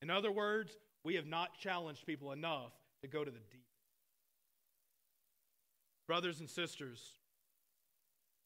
In 0.02 0.10
other 0.10 0.30
words, 0.30 0.76
we 1.04 1.14
have 1.16 1.26
not 1.26 1.54
challenged 1.58 2.06
people 2.06 2.32
enough 2.32 2.72
to 3.02 3.08
go 3.08 3.24
to 3.24 3.30
the 3.30 3.40
deep. 3.50 3.59
Brothers 6.10 6.40
and 6.40 6.50
sisters, 6.50 7.20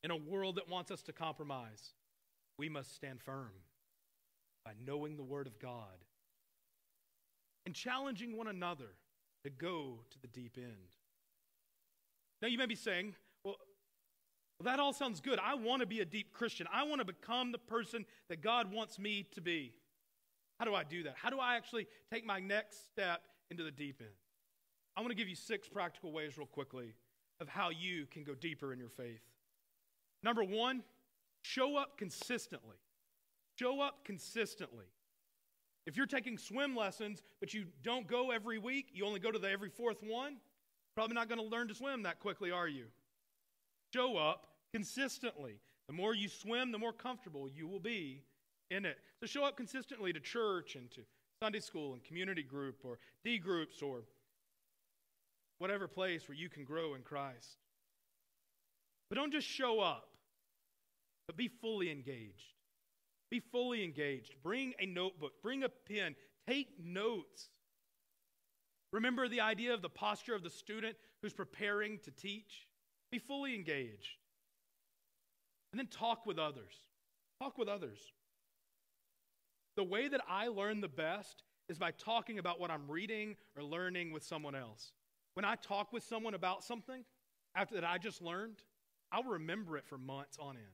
in 0.03 0.11
a 0.11 0.17
world 0.17 0.57
that 0.57 0.69
wants 0.69 0.91
us 0.91 1.01
to 1.05 1.15
compromise, 1.15 1.95
we 2.59 2.69
must 2.69 2.95
stand 2.95 3.23
firm 3.23 3.53
by 4.67 4.73
knowing 4.87 5.17
the 5.17 5.23
Word 5.23 5.47
of 5.47 5.59
God 5.59 6.05
and 7.65 7.75
challenging 7.75 8.37
one 8.37 8.49
another 8.49 8.91
to 9.45 9.49
go 9.49 10.01
to 10.11 10.19
the 10.21 10.27
deep 10.27 10.59
end. 10.59 10.99
Now, 12.43 12.49
you 12.49 12.59
may 12.59 12.67
be 12.67 12.75
saying, 12.75 13.15
well, 13.47 13.57
that 14.63 14.79
all 14.79 14.93
sounds 14.93 15.23
good. 15.23 15.39
I 15.43 15.55
want 15.55 15.81
to 15.81 15.87
be 15.87 16.01
a 16.01 16.05
deep 16.05 16.35
Christian. 16.35 16.67
I 16.71 16.83
want 16.83 16.99
to 16.99 17.07
become 17.07 17.51
the 17.51 17.57
person 17.57 18.05
that 18.29 18.43
God 18.43 18.75
wants 18.75 18.99
me 18.99 19.27
to 19.33 19.41
be. 19.41 19.73
How 20.59 20.67
do 20.67 20.75
I 20.75 20.85
do 20.85 21.05
that? 21.05 21.15
How 21.17 21.31
do 21.31 21.39
I 21.41 21.57
actually 21.57 21.87
take 22.13 22.27
my 22.27 22.41
next 22.41 22.85
step 22.89 23.23
into 23.51 23.63
the 23.63 23.71
deep 23.71 24.03
end? 24.03 24.11
I 24.99 25.01
want 25.01 25.13
to 25.13 25.17
give 25.17 25.31
you 25.31 25.35
six 25.35 25.67
practical 25.67 26.13
ways, 26.13 26.37
real 26.37 26.47
quickly, 26.47 26.93
of 27.41 27.49
how 27.49 27.71
you 27.71 28.07
can 28.11 28.25
go 28.25 28.35
deeper 28.35 28.73
in 28.73 28.79
your 28.79 28.89
faith. 28.89 29.23
Number 30.23 30.43
one, 30.43 30.83
show 31.43 31.77
up 31.77 31.99
consistently. 31.99 32.77
Show 33.59 33.81
up 33.81 34.05
consistently. 34.05 34.87
If 35.87 35.97
you're 35.97 36.07
taking 36.07 36.39
swim 36.39 36.75
lessons, 36.75 37.23
but 37.41 37.53
you 37.53 37.67
don't 37.83 38.07
go 38.07 38.31
every 38.31 38.59
week, 38.59 38.89
you 38.95 39.05
only 39.05 39.21
go 39.21 39.31
to 39.31 39.39
the 39.39 39.51
every 39.51 39.69
fourth 39.69 40.03
one, 40.03 40.37
probably 40.95 41.15
not 41.15 41.29
going 41.29 41.41
to 41.41 41.47
learn 41.47 41.69
to 41.69 41.75
swim 41.75 42.03
that 42.05 42.21
quickly, 42.21 42.51
are 42.51 42.69
you? 42.69 42.87
Show 43.93 44.17
up 44.17 44.49
consistently. 44.73 45.61
The 45.89 45.93
more 45.93 46.15
you 46.15 46.29
swim, 46.29 46.73
the 46.73 46.79
more 46.79 46.93
comfortable 46.93 47.49
you 47.49 47.69
will 47.69 47.81
be 47.81 48.23
in 48.71 48.87
it. 48.87 48.97
So 49.21 49.27
show 49.27 49.45
up 49.45 49.57
consistently 49.57 50.13
to 50.13 50.21
church 50.21 50.75
and 50.75 50.91
to 50.93 51.03
Sunday 51.43 51.61
school 51.61 51.93
and 51.93 52.03
community 52.03 52.43
group 52.43 52.77
or 52.83 52.99
D 53.23 53.39
groups 53.39 53.83
or 53.83 54.05
whatever 55.59 55.89
place 55.89 56.29
where 56.29 56.37
you 56.37 56.49
can 56.49 56.65
grow 56.65 56.95
in 56.95 57.03
Christ. 57.03 57.59
But 59.09 59.17
don't 59.17 59.33
just 59.33 59.47
show 59.47 59.81
up, 59.81 60.09
but 61.27 61.37
be 61.37 61.49
fully 61.49 61.91
engaged. 61.91 62.55
Be 63.31 63.41
fully 63.41 63.85
engaged. 63.85 64.35
Bring 64.43 64.75
a 64.79 64.87
notebook, 64.87 65.33
bring 65.43 65.65
a 65.65 65.69
pen, 65.69 66.15
take 66.49 66.69
notes. 66.83 67.49
Remember 68.93 69.29
the 69.29 69.41
idea 69.41 69.75
of 69.75 69.83
the 69.83 69.89
posture 69.89 70.35
of 70.35 70.43
the 70.43 70.51
student 70.51 70.97
who's 71.21 71.33
preparing 71.33 71.99
to 72.05 72.11
teach? 72.11 72.69
Be 73.11 73.19
fully 73.19 73.55
engaged. 73.55 74.19
And 75.73 75.79
then 75.81 75.89
talk 75.89 76.27
with 76.27 76.39
others. 76.39 76.73
Talk 77.41 77.59
with 77.59 77.69
others. 77.69 77.99
The 79.77 79.83
way 79.83 80.07
that 80.07 80.21
I 80.29 80.47
learn 80.47 80.81
the 80.81 80.89
best 80.89 81.43
is 81.69 81.79
by 81.79 81.91
talking 81.91 82.39
about 82.39 82.61
what 82.61 82.71
I'm 82.71 82.89
reading 82.89 83.37
or 83.57 83.65
learning 83.65 84.13
with 84.13 84.23
someone 84.23 84.55
else. 84.55 84.93
When 85.35 85.45
I 85.45 85.57
talk 85.57 85.93
with 85.93 86.03
someone 86.03 86.35
about 86.35 86.65
something 86.65 87.05
after 87.55 87.75
that 87.75 87.85
I 87.85 87.99
just 87.99 88.23
learned, 88.23 88.57
I'll 89.13 89.25
remember 89.25 89.77
it 89.77 89.87
for 89.87 89.99
months 89.99 90.39
on 90.41 90.57
end. 90.57 90.67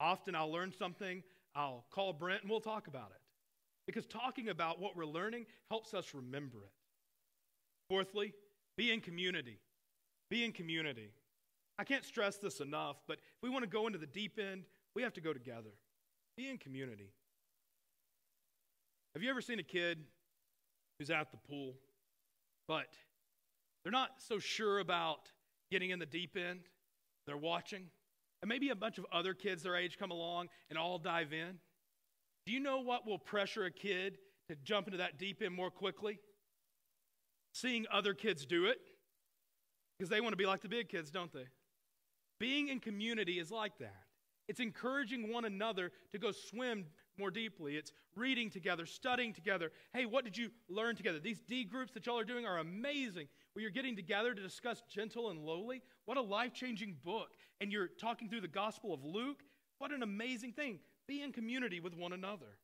Often 0.00 0.34
I'll 0.34 0.50
learn 0.50 0.72
something, 0.72 1.22
I'll 1.54 1.84
call 1.90 2.12
Brent 2.12 2.42
and 2.42 2.50
we'll 2.50 2.60
talk 2.60 2.86
about 2.86 3.10
it. 3.10 3.20
Because 3.86 4.06
talking 4.06 4.48
about 4.48 4.80
what 4.80 4.96
we're 4.96 5.06
learning 5.06 5.46
helps 5.68 5.94
us 5.94 6.14
remember 6.14 6.58
it. 6.58 6.72
Fourthly, 7.88 8.32
be 8.76 8.92
in 8.92 9.00
community. 9.00 9.58
Be 10.30 10.44
in 10.44 10.52
community. 10.52 11.10
I 11.78 11.84
can't 11.84 12.04
stress 12.04 12.36
this 12.36 12.60
enough, 12.60 12.96
but 13.08 13.18
if 13.18 13.42
we 13.42 13.50
want 13.50 13.64
to 13.64 13.70
go 13.70 13.86
into 13.86 13.98
the 13.98 14.06
deep 14.06 14.38
end, 14.38 14.64
we 14.94 15.02
have 15.02 15.14
to 15.14 15.20
go 15.20 15.32
together. 15.32 15.70
Be 16.36 16.48
in 16.48 16.58
community. 16.58 17.10
Have 19.14 19.22
you 19.22 19.30
ever 19.30 19.40
seen 19.40 19.58
a 19.58 19.64
kid 19.64 19.98
who's 20.98 21.10
at 21.10 21.32
the 21.32 21.36
pool, 21.36 21.74
but 22.70 22.86
they're 23.82 23.90
not 23.90 24.10
so 24.18 24.38
sure 24.38 24.78
about 24.78 25.28
getting 25.72 25.90
in 25.90 25.98
the 25.98 26.06
deep 26.06 26.36
end? 26.36 26.60
They're 27.26 27.36
watching, 27.36 27.86
and 28.42 28.48
maybe 28.48 28.68
a 28.68 28.76
bunch 28.76 28.96
of 28.96 29.06
other 29.12 29.34
kids 29.34 29.64
their 29.64 29.74
age 29.74 29.98
come 29.98 30.12
along 30.12 30.50
and 30.68 30.78
all 30.78 30.96
dive 30.96 31.32
in. 31.32 31.58
Do 32.46 32.52
you 32.52 32.60
know 32.60 32.78
what 32.78 33.08
will 33.08 33.18
pressure 33.18 33.64
a 33.64 33.72
kid 33.72 34.18
to 34.48 34.54
jump 34.62 34.86
into 34.86 34.98
that 34.98 35.18
deep 35.18 35.42
end 35.42 35.52
more 35.52 35.72
quickly? 35.72 36.20
Seeing 37.52 37.86
other 37.92 38.14
kids 38.14 38.46
do 38.46 38.66
it. 38.66 38.78
Because 39.98 40.08
they 40.08 40.20
want 40.20 40.32
to 40.32 40.36
be 40.36 40.46
like 40.46 40.60
the 40.60 40.68
big 40.68 40.88
kids, 40.88 41.10
don't 41.10 41.32
they? 41.32 41.48
Being 42.38 42.68
in 42.68 42.78
community 42.78 43.40
is 43.40 43.50
like 43.50 43.78
that. 43.78 44.04
It's 44.46 44.60
encouraging 44.60 45.32
one 45.32 45.44
another 45.44 45.90
to 46.12 46.18
go 46.20 46.30
swim 46.30 46.86
more 47.18 47.30
deeply. 47.30 47.76
It's 47.76 47.92
reading 48.16 48.50
together, 48.50 48.86
studying 48.86 49.32
together. 49.32 49.70
Hey, 49.92 50.06
what 50.06 50.24
did 50.24 50.36
you 50.36 50.50
learn 50.68 50.96
together? 50.96 51.18
These 51.18 51.40
D 51.40 51.64
groups 51.64 51.92
that 51.92 52.06
y'all 52.06 52.18
are 52.18 52.24
doing 52.24 52.46
are 52.46 52.58
amazing. 52.58 53.28
Where 53.52 53.62
you're 53.62 53.70
getting 53.70 53.96
together 53.96 54.34
to 54.34 54.42
discuss 54.42 54.82
gentle 54.88 55.30
and 55.30 55.40
lowly. 55.40 55.82
What 56.04 56.16
a 56.16 56.22
life 56.22 56.52
changing 56.52 56.96
book. 57.04 57.30
And 57.60 57.72
you're 57.72 57.88
talking 57.88 58.28
through 58.28 58.42
the 58.42 58.48
Gospel 58.48 58.94
of 58.94 59.04
Luke. 59.04 59.42
What 59.78 59.92
an 59.92 60.02
amazing 60.02 60.52
thing. 60.52 60.78
Be 61.06 61.22
in 61.22 61.32
community 61.32 61.80
with 61.80 61.96
one 61.96 62.12
another. 62.12 62.58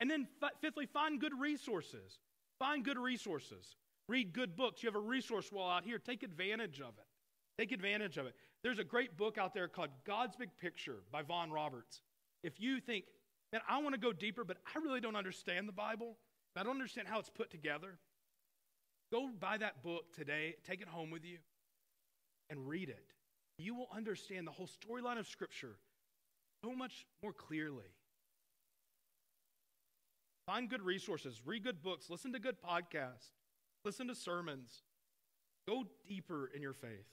And 0.00 0.10
then, 0.10 0.26
fifthly, 0.60 0.86
find 0.86 1.20
good 1.20 1.32
resources. 1.38 2.18
Find 2.58 2.84
good 2.84 2.98
resources. 2.98 3.76
Read 4.08 4.32
good 4.32 4.56
books. 4.56 4.82
You 4.82 4.88
have 4.88 4.96
a 4.96 5.00
resource 5.00 5.50
wall 5.52 5.70
out 5.70 5.84
here. 5.84 5.98
Take 5.98 6.22
advantage 6.22 6.80
of 6.80 6.98
it. 6.98 7.06
Take 7.58 7.72
advantage 7.72 8.16
of 8.18 8.26
it. 8.26 8.34
There's 8.62 8.78
a 8.78 8.84
great 8.84 9.16
book 9.16 9.38
out 9.38 9.54
there 9.54 9.68
called 9.68 9.90
God's 10.04 10.36
Big 10.36 10.50
Picture 10.60 10.98
by 11.10 11.22
Vaughan 11.22 11.50
Roberts. 11.50 12.02
If 12.42 12.60
you 12.60 12.80
think, 12.80 13.04
Man, 13.52 13.60
I 13.68 13.82
want 13.82 13.94
to 13.94 14.00
go 14.00 14.12
deeper, 14.12 14.44
but 14.44 14.56
I 14.74 14.78
really 14.78 15.00
don't 15.00 15.16
understand 15.16 15.68
the 15.68 15.72
Bible. 15.72 16.16
I 16.56 16.62
don't 16.62 16.72
understand 16.72 17.08
how 17.08 17.18
it's 17.18 17.30
put 17.30 17.50
together. 17.50 17.98
Go 19.10 19.28
buy 19.38 19.58
that 19.58 19.82
book 19.82 20.12
today, 20.14 20.56
take 20.66 20.80
it 20.80 20.88
home 20.88 21.10
with 21.10 21.24
you, 21.24 21.38
and 22.48 22.66
read 22.66 22.88
it. 22.88 23.12
You 23.58 23.74
will 23.74 23.88
understand 23.94 24.46
the 24.46 24.50
whole 24.50 24.68
storyline 24.68 25.18
of 25.18 25.26
Scripture 25.26 25.76
so 26.64 26.72
much 26.72 27.06
more 27.22 27.32
clearly. 27.32 27.84
Find 30.46 30.68
good 30.68 30.82
resources, 30.82 31.40
read 31.44 31.62
good 31.62 31.82
books, 31.82 32.10
listen 32.10 32.32
to 32.32 32.38
good 32.38 32.56
podcasts, 32.60 33.30
listen 33.84 34.08
to 34.08 34.14
sermons. 34.14 34.82
Go 35.68 35.84
deeper 36.08 36.50
in 36.54 36.62
your 36.62 36.72
faith. 36.72 37.06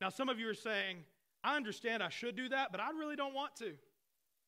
Now, 0.00 0.08
some 0.08 0.28
of 0.28 0.38
you 0.38 0.48
are 0.48 0.54
saying, 0.54 0.98
I 1.44 1.56
understand 1.56 2.02
I 2.02 2.08
should 2.08 2.36
do 2.36 2.48
that, 2.48 2.72
but 2.72 2.80
I 2.80 2.90
really 2.90 3.16
don't 3.16 3.34
want 3.34 3.56
to. 3.56 3.74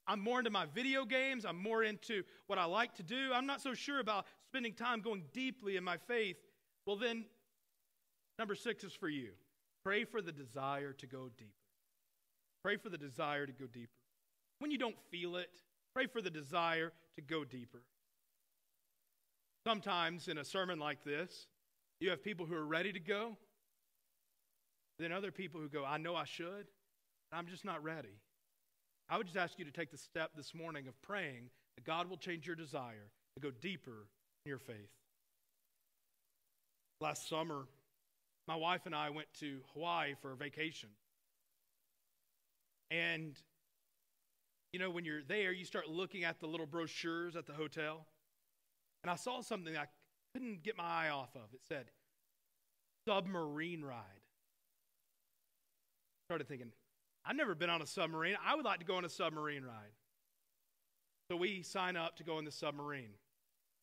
I'm 0.08 0.20
more 0.20 0.40
into 0.40 0.50
my 0.50 0.66
video 0.74 1.04
games. 1.04 1.44
I'm 1.44 1.62
more 1.62 1.84
into 1.84 2.24
what 2.46 2.58
I 2.58 2.64
like 2.64 2.94
to 2.94 3.02
do. 3.02 3.30
I'm 3.32 3.46
not 3.46 3.60
so 3.60 3.74
sure 3.74 4.00
about 4.00 4.26
spending 4.46 4.72
time 4.72 5.00
going 5.00 5.22
deeply 5.32 5.76
in 5.76 5.84
my 5.84 5.98
faith. 5.98 6.38
Well, 6.86 6.96
then, 6.96 7.26
Number 8.38 8.54
six 8.54 8.84
is 8.84 8.92
for 8.92 9.08
you. 9.08 9.30
Pray 9.84 10.04
for 10.04 10.22
the 10.22 10.32
desire 10.32 10.92
to 10.92 11.06
go 11.06 11.28
deeper. 11.36 11.52
Pray 12.62 12.76
for 12.76 12.88
the 12.88 12.98
desire 12.98 13.46
to 13.46 13.52
go 13.52 13.66
deeper. 13.66 13.90
When 14.60 14.70
you 14.70 14.78
don't 14.78 14.98
feel 15.10 15.36
it, 15.36 15.50
pray 15.94 16.06
for 16.06 16.22
the 16.22 16.30
desire 16.30 16.92
to 17.16 17.22
go 17.22 17.44
deeper. 17.44 17.82
Sometimes 19.66 20.28
in 20.28 20.38
a 20.38 20.44
sermon 20.44 20.78
like 20.78 21.04
this, 21.04 21.48
you 22.00 22.10
have 22.10 22.22
people 22.22 22.46
who 22.46 22.54
are 22.54 22.66
ready 22.66 22.92
to 22.92 23.00
go, 23.00 23.36
then 24.98 25.12
other 25.12 25.32
people 25.32 25.60
who 25.60 25.68
go, 25.68 25.84
I 25.84 25.98
know 25.98 26.14
I 26.14 26.24
should, 26.24 26.66
I'm 27.32 27.46
just 27.46 27.64
not 27.64 27.82
ready. 27.82 28.20
I 29.10 29.16
would 29.16 29.26
just 29.26 29.38
ask 29.38 29.58
you 29.58 29.64
to 29.64 29.70
take 29.70 29.90
the 29.90 29.96
step 29.96 30.32
this 30.36 30.54
morning 30.54 30.86
of 30.86 31.00
praying 31.00 31.50
that 31.76 31.84
God 31.84 32.10
will 32.10 32.16
change 32.16 32.46
your 32.46 32.56
desire 32.56 33.10
to 33.36 33.40
go 33.40 33.50
deeper 33.50 34.06
in 34.44 34.50
your 34.50 34.58
faith. 34.58 34.90
Last 37.00 37.28
summer, 37.28 37.66
my 38.46 38.56
wife 38.56 38.82
and 38.86 38.94
I 38.94 39.10
went 39.10 39.28
to 39.40 39.60
Hawaii 39.72 40.14
for 40.20 40.32
a 40.32 40.36
vacation. 40.36 40.90
And, 42.90 43.36
you 44.72 44.78
know, 44.78 44.90
when 44.90 45.04
you're 45.04 45.22
there, 45.22 45.52
you 45.52 45.64
start 45.64 45.88
looking 45.88 46.24
at 46.24 46.40
the 46.40 46.46
little 46.46 46.66
brochures 46.66 47.36
at 47.36 47.46
the 47.46 47.52
hotel. 47.52 48.06
And 49.02 49.10
I 49.10 49.14
saw 49.14 49.40
something 49.42 49.76
I 49.76 49.86
couldn't 50.34 50.62
get 50.62 50.76
my 50.76 50.84
eye 50.84 51.10
off 51.10 51.34
of. 51.34 51.54
It 51.54 51.60
said, 51.68 51.86
submarine 53.06 53.82
ride. 53.82 54.02
Started 56.28 56.48
thinking, 56.48 56.72
I've 57.28 57.36
never 57.36 57.54
been 57.54 57.68
on 57.68 57.82
a 57.82 57.86
submarine. 57.86 58.36
I 58.44 58.56
would 58.56 58.64
like 58.64 58.78
to 58.78 58.86
go 58.86 58.96
on 58.96 59.04
a 59.04 59.08
submarine 59.10 59.62
ride. 59.62 59.92
So 61.30 61.36
we 61.36 61.62
sign 61.62 61.94
up 61.94 62.16
to 62.16 62.24
go 62.24 62.38
on 62.38 62.46
the 62.46 62.50
submarine. 62.50 63.10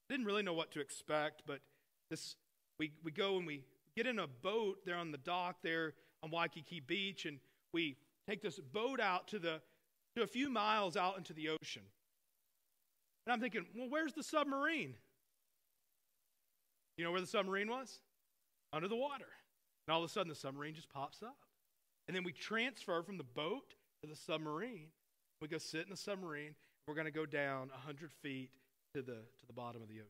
Didn't 0.10 0.26
really 0.26 0.42
know 0.42 0.54
what 0.54 0.72
to 0.72 0.80
expect, 0.80 1.44
but 1.46 1.60
this 2.10 2.36
we, 2.80 2.92
we 3.04 3.12
go 3.12 3.38
and 3.38 3.46
we 3.46 3.64
get 3.96 4.08
in 4.08 4.18
a 4.18 4.26
boat 4.28 4.80
there 4.84 4.96
on 4.96 5.12
the 5.12 5.20
dock 5.20 5.58
there 5.62 5.94
on 6.24 6.32
Waikiki 6.32 6.80
Beach, 6.80 7.28
and 7.28 7.38
we 7.72 7.98
take 8.28 8.42
this 8.42 8.60
boat 8.60 9.00
out 9.00 9.28
to 9.28 9.38
the 9.38 9.62
to 10.16 10.24
a 10.24 10.28
few 10.28 10.50
miles 10.50 10.98
out 10.98 11.18
into 11.18 11.34
the 11.34 11.50
ocean. 11.50 11.84
And 13.26 13.34
I'm 13.34 13.40
thinking, 13.40 13.66
well, 13.76 13.90
where's 13.90 14.14
the 14.14 14.24
submarine? 14.24 14.96
You 16.98 17.04
know 17.04 17.12
where 17.12 17.22
the 17.22 17.28
submarine 17.28 17.70
was? 17.70 18.00
Under 18.74 18.88
the 18.88 18.96
water. 18.96 19.28
And 19.88 19.94
all 19.94 20.04
of 20.04 20.10
a 20.10 20.12
sudden, 20.14 20.30
the 20.30 20.36
submarine 20.36 20.74
just 20.74 20.90
pops 20.90 21.22
up. 21.22 21.38
And 22.08 22.16
then 22.16 22.24
we 22.24 22.32
transfer 22.32 23.02
from 23.02 23.18
the 23.18 23.24
boat 23.24 23.74
to 24.02 24.08
the 24.08 24.16
submarine. 24.16 24.88
We 25.42 25.48
go 25.48 25.58
sit 25.58 25.84
in 25.84 25.90
the 25.90 25.98
submarine. 25.98 26.56
We're 26.88 26.96
going 26.96 27.06
to 27.06 27.12
go 27.12 27.26
down 27.26 27.70
100 27.70 28.12
feet 28.12 28.52
to 28.94 29.02
the, 29.02 29.14
to 29.14 29.46
the 29.48 29.54
bottom 29.54 29.82
of 29.82 29.88
the 29.88 29.96
ocean. 29.96 30.10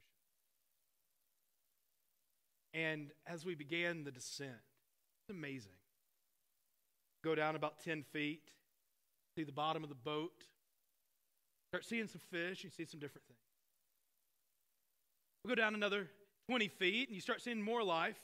And 2.73 3.11
as 3.25 3.45
we 3.45 3.55
began 3.55 4.03
the 4.03 4.11
descent, 4.11 4.51
it's 4.51 5.35
amazing. 5.35 5.71
Go 7.23 7.33
down 7.33 7.55
about 7.55 7.79
10 7.83 8.03
feet, 8.03 8.51
see 9.37 9.45
the 9.45 9.53
bottom 9.53 9.81
of 9.81 9.89
the 9.89 9.95
boat, 9.95 10.43
start 11.71 11.85
seeing 11.85 12.07
some 12.07 12.21
fish, 12.29 12.63
you 12.63 12.69
see 12.69 12.85
some 12.85 12.99
different 12.99 13.25
things. 13.27 13.39
We 15.43 15.49
go 15.49 15.55
down 15.55 15.73
another 15.73 16.07
20 16.49 16.67
feet, 16.67 17.07
and 17.07 17.15
you 17.15 17.21
start 17.21 17.41
seeing 17.41 17.61
more 17.61 17.83
life. 17.83 18.19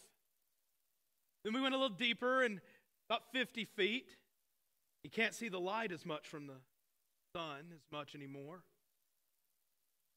Then 1.44 1.54
we 1.54 1.62
went 1.62 1.74
a 1.74 1.78
little 1.78 1.96
deeper, 1.96 2.44
and 2.44 2.60
about 3.12 3.24
50 3.34 3.66
feet, 3.66 4.06
you 5.04 5.10
can't 5.10 5.34
see 5.34 5.50
the 5.50 5.60
light 5.60 5.92
as 5.92 6.06
much 6.06 6.30
from 6.30 6.48
the 6.48 6.56
sun 7.36 7.66
as 7.74 7.82
much 7.92 8.16
anymore. 8.16 8.64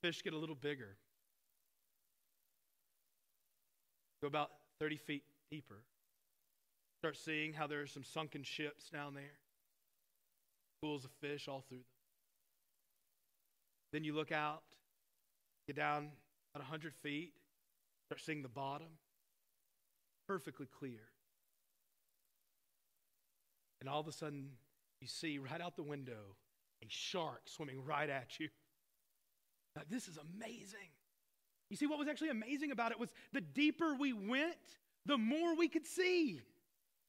Fish 0.00 0.22
get 0.22 0.32
a 0.32 0.38
little 0.38 0.54
bigger. 0.54 0.96
Go 4.22 4.28
about 4.28 4.50
30 4.78 4.98
feet 4.98 5.24
deeper. 5.50 5.82
Start 7.00 7.16
seeing 7.16 7.52
how 7.52 7.66
there 7.66 7.82
are 7.82 7.88
some 7.88 8.04
sunken 8.04 8.44
ships 8.44 8.90
down 8.90 9.14
there, 9.14 9.40
pools 10.80 11.04
of 11.04 11.10
fish 11.20 11.48
all 11.48 11.64
through 11.68 11.78
them. 11.78 11.86
Then 13.92 14.04
you 14.04 14.14
look 14.14 14.30
out, 14.30 14.62
get 15.66 15.74
down 15.74 16.12
about 16.54 16.62
100 16.62 16.94
feet, 17.02 17.32
start 18.06 18.20
seeing 18.20 18.42
the 18.42 18.48
bottom, 18.48 18.86
perfectly 20.28 20.68
clear. 20.78 21.00
And 23.84 23.92
all 23.92 24.00
of 24.00 24.08
a 24.08 24.12
sudden, 24.12 24.48
you 25.02 25.08
see 25.08 25.36
right 25.36 25.60
out 25.60 25.76
the 25.76 25.82
window 25.82 26.36
a 26.82 26.86
shark 26.88 27.42
swimming 27.44 27.84
right 27.84 28.08
at 28.08 28.40
you. 28.40 28.48
Now, 29.76 29.82
this 29.90 30.08
is 30.08 30.16
amazing. 30.16 30.88
You 31.68 31.76
see, 31.76 31.86
what 31.86 31.98
was 31.98 32.08
actually 32.08 32.30
amazing 32.30 32.70
about 32.70 32.92
it 32.92 32.98
was 32.98 33.10
the 33.34 33.42
deeper 33.42 33.94
we 33.94 34.14
went, 34.14 34.56
the 35.04 35.18
more 35.18 35.54
we 35.54 35.68
could 35.68 35.84
see. 35.84 36.40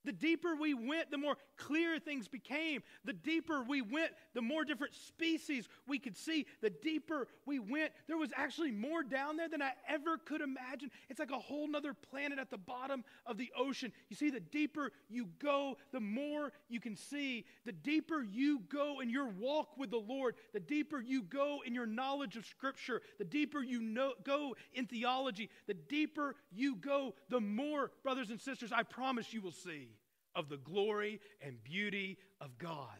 The 0.06 0.12
deeper 0.12 0.56
we 0.56 0.74
went, 0.74 1.10
the 1.10 1.18
more 1.18 1.36
clear 1.58 2.00
things 2.00 2.28
became. 2.28 2.84
The 3.04 3.14
deeper 3.14 3.64
we 3.64 3.82
went, 3.82 4.12
the 4.34 4.42
more 4.42 4.64
different 4.64 4.94
species 4.94 5.68
we 5.88 5.98
could 6.00 6.16
see. 6.16 6.46
The 6.62 6.70
deeper 6.70 7.28
we 7.46 7.60
went, 7.60 7.92
there 8.08 8.18
was 8.18 8.32
actually 8.36 8.72
more 8.72 9.04
down 9.04 9.36
there 9.36 9.50
than 9.50 9.62
I 9.62 9.72
ever 9.90 10.18
could 10.18 10.42
imagine. 10.42 10.92
It's 11.10 11.20
like 11.20 11.32
a 11.32 11.40
whole 11.40 11.68
nother 11.68 11.94
planet 11.94 12.38
at 12.38 12.52
the 12.52 12.58
bottom 12.58 13.04
of 13.26 13.38
the 13.38 13.52
ocean. 13.58 13.92
You 14.10 14.16
see, 14.16 14.30
the 14.30 14.40
deeper 14.40 14.92
you 15.10 15.30
go, 15.40 15.78
the 15.92 16.00
more 16.00 16.52
you 16.70 16.80
can 16.80 16.96
see. 16.96 17.46
The 17.66 17.72
deeper 17.72 18.22
you 18.22 18.62
go 18.70 19.00
in 19.00 19.10
your 19.10 19.30
walk 19.30 19.78
with 19.78 19.90
the 19.90 19.98
Lord, 19.98 20.36
the 20.54 20.60
deeper 20.60 21.02
you 21.02 21.24
go 21.24 21.60
in 21.66 21.74
your 21.74 21.88
knowledge 21.88 22.38
of 22.38 22.46
Scripture, 22.46 23.02
the 23.18 23.26
deeper 23.26 23.64
you 23.64 23.82
know, 23.82 24.14
go 24.24 24.56
in 24.74 24.86
theology, 24.86 25.50
the 25.68 25.74
deeper 25.74 26.36
you 26.52 26.76
go, 26.76 27.16
the 27.30 27.42
more, 27.42 27.92
brothers 28.04 28.30
and 28.30 28.40
sisters, 28.40 28.72
I 28.72 28.84
promise 28.84 29.34
you 29.34 29.42
will 29.42 29.52
see 29.52 29.95
of 30.36 30.50
the 30.50 30.58
glory 30.58 31.22
and 31.42 31.64
beauty 31.64 32.18
of 32.42 32.58
God. 32.58 33.00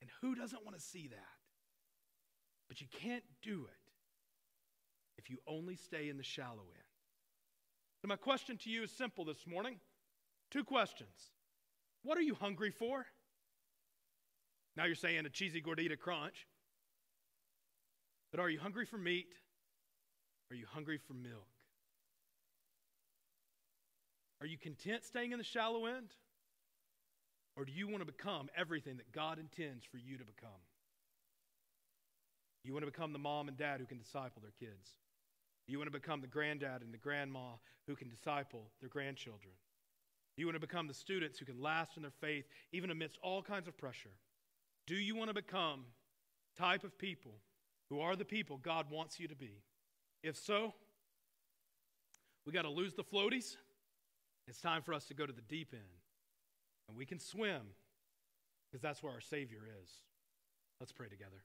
And 0.00 0.10
who 0.20 0.34
doesn't 0.34 0.64
want 0.64 0.76
to 0.76 0.82
see 0.82 1.08
that? 1.08 1.18
But 2.68 2.80
you 2.80 2.86
can't 2.90 3.24
do 3.42 3.66
it 3.66 3.90
if 5.18 5.30
you 5.30 5.38
only 5.46 5.76
stay 5.76 6.08
in 6.08 6.16
the 6.16 6.22
shallow 6.22 6.50
end. 6.74 6.84
So, 8.00 8.08
my 8.08 8.16
question 8.16 8.58
to 8.58 8.70
you 8.70 8.82
is 8.82 8.90
simple 8.90 9.24
this 9.24 9.46
morning 9.46 9.76
two 10.50 10.64
questions. 10.64 11.32
What 12.02 12.18
are 12.18 12.22
you 12.22 12.34
hungry 12.34 12.70
for? 12.70 13.06
Now 14.76 14.84
you're 14.84 14.94
saying 14.94 15.24
a 15.24 15.30
cheesy 15.30 15.62
gordita 15.62 15.98
crunch. 15.98 16.46
But 18.30 18.40
are 18.40 18.50
you 18.50 18.58
hungry 18.58 18.84
for 18.84 18.98
meat? 18.98 19.28
Are 20.50 20.56
you 20.56 20.66
hungry 20.68 20.98
for 20.98 21.14
milk? 21.14 21.46
Are 24.40 24.46
you 24.46 24.58
content 24.58 25.04
staying 25.04 25.32
in 25.32 25.38
the 25.38 25.44
shallow 25.44 25.86
end? 25.86 26.08
Or 27.56 27.64
do 27.64 27.72
you 27.72 27.86
want 27.86 28.00
to 28.00 28.12
become 28.12 28.48
everything 28.56 28.96
that 28.96 29.12
God 29.12 29.38
intends 29.38 29.84
for 29.84 29.98
you 29.98 30.18
to 30.18 30.24
become? 30.24 30.50
You 32.64 32.72
want 32.72 32.84
to 32.84 32.90
become 32.90 33.12
the 33.12 33.18
mom 33.18 33.48
and 33.48 33.56
dad 33.56 33.80
who 33.80 33.86
can 33.86 33.98
disciple 33.98 34.42
their 34.42 34.54
kids. 34.58 34.90
You 35.66 35.78
want 35.78 35.92
to 35.92 35.98
become 35.98 36.20
the 36.20 36.26
granddad 36.26 36.82
and 36.82 36.92
the 36.92 36.98
grandma 36.98 37.52
who 37.86 37.94
can 37.94 38.08
disciple 38.08 38.70
their 38.80 38.88
grandchildren. 38.88 39.52
You 40.36 40.46
want 40.46 40.56
to 40.56 40.66
become 40.66 40.88
the 40.88 40.94
students 40.94 41.38
who 41.38 41.44
can 41.44 41.60
last 41.60 41.96
in 41.96 42.02
their 42.02 42.10
faith 42.20 42.44
even 42.72 42.90
amidst 42.90 43.18
all 43.22 43.42
kinds 43.42 43.68
of 43.68 43.78
pressure. 43.78 44.10
Do 44.86 44.96
you 44.96 45.14
want 45.14 45.28
to 45.28 45.34
become 45.34 45.84
type 46.58 46.84
of 46.84 46.98
people 46.98 47.32
who 47.88 48.00
are 48.00 48.16
the 48.16 48.24
people 48.24 48.58
God 48.58 48.90
wants 48.90 49.20
you 49.20 49.28
to 49.28 49.36
be? 49.36 49.62
If 50.22 50.36
so, 50.36 50.74
we 52.44 52.52
got 52.52 52.62
to 52.62 52.70
lose 52.70 52.94
the 52.94 53.04
floaties. 53.04 53.56
It's 54.48 54.60
time 54.60 54.82
for 54.82 54.92
us 54.92 55.06
to 55.06 55.14
go 55.14 55.24
to 55.24 55.32
the 55.32 55.42
deep 55.42 55.68
end. 55.72 55.82
And 56.88 56.96
we 56.96 57.06
can 57.06 57.18
swim 57.18 57.62
because 58.70 58.82
that's 58.82 59.02
where 59.02 59.12
our 59.12 59.20
Savior 59.20 59.60
is. 59.82 59.90
Let's 60.80 60.92
pray 60.92 61.08
together. 61.08 61.44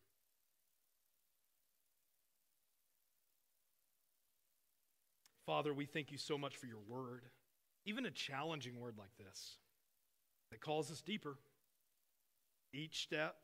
Father, 5.46 5.74
we 5.74 5.86
thank 5.86 6.12
you 6.12 6.18
so 6.18 6.38
much 6.38 6.58
for 6.58 6.68
your 6.68 6.82
word, 6.88 7.24
even 7.86 8.06
a 8.06 8.12
challenging 8.12 8.80
word 8.80 8.96
like 9.00 9.16
this 9.18 9.58
that 10.52 10.62
calls 10.62 10.92
us 10.92 11.02
deeper 11.02 11.38
each 12.74 13.02
step, 13.02 13.36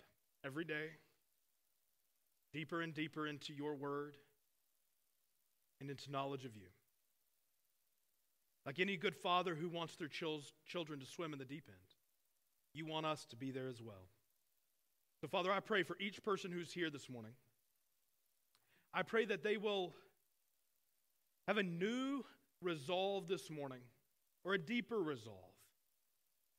every 0.44 0.66
day, 0.66 0.90
deeper 2.54 2.82
and 2.82 2.94
deeper 2.94 3.28
into 3.28 3.54
your 3.54 3.76
word 3.76 4.18
and 5.82 5.90
into 5.90 6.12
knowledge 6.12 6.46
of 6.46 6.56
you. 6.56 6.68
Like 8.66 8.80
any 8.80 8.98
good 8.98 9.16
father 9.16 9.54
who 9.56 9.70
wants 9.70 9.96
their 9.96 10.08
children 10.08 11.00
to 11.00 11.06
swim 11.06 11.34
in 11.34 11.40
the 11.40 11.46
deep 11.46 11.66
end, 11.68 11.78
you 12.74 12.86
want 12.86 13.06
us 13.06 13.26
to 13.26 13.36
be 13.36 13.52
there 13.52 13.68
as 13.68 13.82
well. 13.82 14.10
So, 15.22 15.28
Father, 15.28 15.52
I 15.52 15.60
pray 15.60 15.84
for 15.84 15.96
each 16.00 16.24
person 16.24 16.52
who's 16.52 16.74
here 16.74 16.90
this 16.90 17.10
morning. 17.10 17.34
I 18.94 19.04
pray 19.04 19.26
that 19.26 19.44
they 19.44 19.58
will 19.58 19.94
have 21.48 21.58
a 21.58 21.64
new 21.64 22.24
resolve 22.62 23.28
this 23.28 23.50
morning 23.50 23.82
or 24.44 24.54
a 24.54 24.58
deeper 24.58 25.02
resolve 25.02 25.38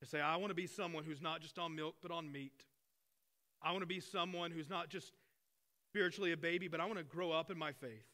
to 0.01 0.07
say, 0.07 0.21
I 0.21 0.37
want 0.37 0.51
to 0.51 0.55
be 0.55 0.67
someone 0.67 1.05
who's 1.05 1.23
not 1.23 1.41
just 1.41 1.59
on 1.59 1.75
milk, 1.75 1.97
but 2.03 2.11
on 2.11 2.31
meat. 2.31 2.65
I 3.63 3.73
want 3.73 3.83
to 3.83 3.87
be 3.87 4.01
someone 4.01 4.51
who's 4.51 4.71
not 4.71 4.91
just 4.91 5.13
spiritually 5.89 6.33
a 6.33 6.37
baby, 6.37 6.69
but 6.69 6.81
I 6.81 6.85
want 6.85 6.99
to 6.99 7.05
grow 7.05 7.33
up 7.33 7.51
in 7.51 7.59
my 7.59 7.73
faith. 7.73 8.07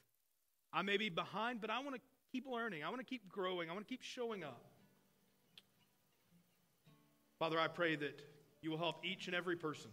I 0.72 0.82
may 0.82 0.96
be 0.96 1.08
behind, 1.08 1.60
but 1.60 1.68
I 1.70 1.80
want 1.80 1.96
to 1.96 2.00
keep 2.32 2.46
learning. 2.46 2.82
I 2.82 2.88
want 2.88 3.00
to 3.00 3.06
keep 3.06 3.28
growing. 3.28 3.68
I 3.68 3.74
want 3.74 3.86
to 3.86 3.88
keep 3.88 4.02
showing 4.02 4.42
up. 4.42 4.64
Father, 7.38 7.60
I 7.60 7.68
pray 7.68 7.94
that 7.96 8.22
you 8.62 8.70
will 8.70 8.78
help 8.78 9.04
each 9.04 9.26
and 9.26 9.36
every 9.36 9.56
person 9.56 9.90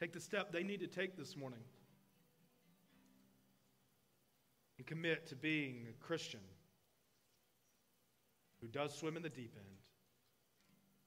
take 0.00 0.12
the 0.12 0.20
step 0.20 0.50
they 0.50 0.62
need 0.62 0.80
to 0.80 0.86
take 0.86 1.16
this 1.16 1.36
morning 1.36 1.60
and 4.78 4.86
commit 4.86 5.26
to 5.26 5.36
being 5.36 5.86
a 5.90 6.04
Christian 6.04 6.40
who 8.60 8.68
does 8.68 8.94
swim 8.94 9.16
in 9.16 9.22
the 9.22 9.28
deep 9.28 9.54
end 9.56 9.76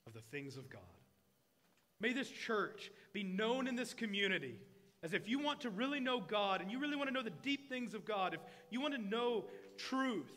of 0.05 0.14
the 0.14 0.22
things 0.30 0.57
of 0.57 0.70
God. 0.70 0.82
May 1.99 2.14
this 2.14 2.30
church 2.30 2.91
be 3.14 3.24
known 3.24 3.68
in 3.68 3.76
this 3.76 3.93
community 3.93 4.55
as 5.03 5.14
if 5.14 5.28
you 5.28 5.39
want 5.39 5.62
to 5.62 5.70
really 5.70 5.99
know 5.99 6.20
God 6.20 6.62
and 6.62 6.72
you 6.72 6.80
really 6.80 6.95
want 6.95 7.09
to 7.09 7.14
know 7.14 7.24
the 7.24 7.30
deep 7.30 7.70
things 7.70 7.93
of 7.93 8.05
God, 8.05 8.34
if 8.34 8.41
you 8.70 8.82
want 8.82 8.93
to 8.93 9.01
know 9.01 9.45
truth, 9.78 10.32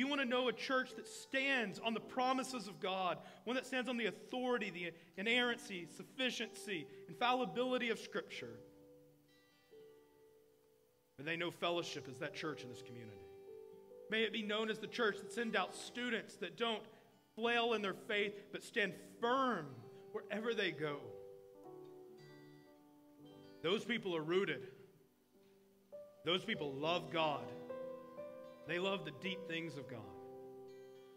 you 0.00 0.08
want 0.08 0.22
to 0.22 0.26
know 0.26 0.48
a 0.48 0.52
church 0.52 0.94
that 0.96 1.06
stands 1.06 1.78
on 1.78 1.92
the 1.92 2.00
promises 2.00 2.66
of 2.66 2.80
God, 2.80 3.18
one 3.44 3.54
that 3.54 3.66
stands 3.66 3.86
on 3.86 3.98
the 3.98 4.06
authority, 4.06 4.70
the 4.70 4.92
inerrancy, 5.18 5.86
sufficiency, 5.94 6.86
infallibility 7.06 7.90
of 7.90 7.98
Scripture, 7.98 8.58
And 11.18 11.28
they 11.28 11.36
know 11.36 11.50
fellowship 11.50 12.08
as 12.10 12.18
that 12.20 12.34
church 12.34 12.62
in 12.62 12.70
this 12.70 12.80
community. 12.80 13.20
May 14.10 14.22
it 14.22 14.32
be 14.32 14.42
known 14.42 14.70
as 14.70 14.78
the 14.78 14.86
church 14.86 15.18
that 15.18 15.30
sends 15.30 15.54
out 15.54 15.76
students 15.76 16.36
that 16.36 16.56
don't 16.56 16.82
flail 17.36 17.74
in 17.74 17.82
their 17.82 17.92
faith, 17.92 18.32
but 18.52 18.64
stand 18.64 18.94
firm 19.20 19.66
wherever 20.12 20.54
they 20.54 20.70
go. 20.70 20.96
Those 23.62 23.84
people 23.84 24.16
are 24.16 24.22
rooted. 24.22 24.62
Those 26.24 26.42
people 26.42 26.72
love 26.72 27.12
God. 27.12 27.44
They 28.70 28.78
love 28.78 29.04
the 29.04 29.10
deep 29.20 29.48
things 29.48 29.76
of 29.76 29.88
God. 29.88 29.98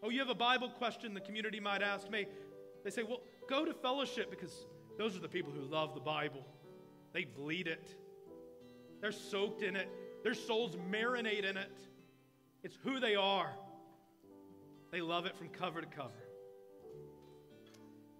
Oh, 0.02 0.10
you 0.10 0.18
have 0.18 0.28
a 0.28 0.34
Bible 0.34 0.68
question 0.70 1.14
the 1.14 1.20
community 1.20 1.60
might 1.60 1.82
ask 1.82 2.10
me. 2.10 2.26
They 2.82 2.90
say, 2.90 3.04
well, 3.04 3.20
go 3.48 3.64
to 3.64 3.72
fellowship 3.72 4.28
because 4.28 4.66
those 4.98 5.16
are 5.16 5.20
the 5.20 5.28
people 5.28 5.52
who 5.52 5.60
love 5.60 5.94
the 5.94 6.00
Bible. 6.00 6.44
They 7.12 7.24
bleed 7.24 7.68
it, 7.68 7.96
they're 9.00 9.12
soaked 9.12 9.62
in 9.62 9.76
it, 9.76 9.88
their 10.24 10.34
souls 10.34 10.76
marinate 10.90 11.48
in 11.48 11.56
it. 11.56 11.70
It's 12.64 12.76
who 12.82 12.98
they 12.98 13.14
are. 13.14 13.52
They 14.90 15.00
love 15.00 15.24
it 15.24 15.36
from 15.36 15.48
cover 15.48 15.80
to 15.80 15.86
cover. 15.86 16.28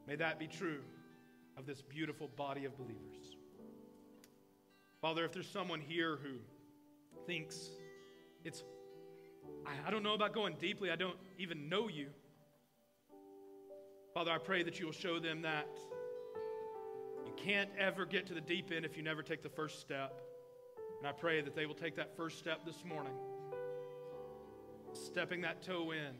May 0.06 0.14
that 0.14 0.38
be 0.38 0.46
true 0.46 0.82
of 1.56 1.66
this 1.66 1.82
beautiful 1.82 2.28
body 2.36 2.66
of 2.66 2.76
believers. 2.76 3.36
Father, 5.00 5.24
if 5.24 5.32
there's 5.32 5.50
someone 5.50 5.80
here 5.80 6.20
who 6.22 6.36
thinks 7.26 7.70
it's, 8.44 8.62
I, 9.66 9.88
I 9.88 9.90
don't 9.90 10.02
know 10.02 10.14
about 10.14 10.32
going 10.32 10.56
deeply, 10.58 10.90
I 10.90 10.96
don't 10.96 11.16
even 11.38 11.68
know 11.68 11.88
you. 11.88 12.08
Father, 14.14 14.30
I 14.30 14.38
pray 14.38 14.62
that 14.62 14.78
you 14.78 14.86
will 14.86 14.92
show 14.92 15.18
them 15.18 15.42
that 15.42 15.68
you 17.26 17.32
can't 17.36 17.70
ever 17.78 18.06
get 18.06 18.26
to 18.26 18.34
the 18.34 18.40
deep 18.40 18.70
end 18.70 18.84
if 18.84 18.96
you 18.96 19.02
never 19.02 19.22
take 19.22 19.42
the 19.42 19.48
first 19.48 19.80
step. 19.80 20.20
And 20.98 21.08
I 21.08 21.12
pray 21.12 21.40
that 21.40 21.56
they 21.56 21.66
will 21.66 21.74
take 21.74 21.96
that 21.96 22.16
first 22.16 22.38
step 22.38 22.64
this 22.64 22.84
morning, 22.84 23.12
stepping 24.92 25.40
that 25.40 25.62
toe 25.62 25.90
in 25.90 26.14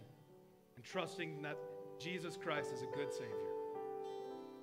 and 0.76 0.84
trusting 0.84 1.42
that 1.42 1.56
Jesus 2.00 2.36
Christ 2.36 2.72
is 2.72 2.82
a 2.82 2.96
good 2.96 3.12
Savior. 3.12 3.30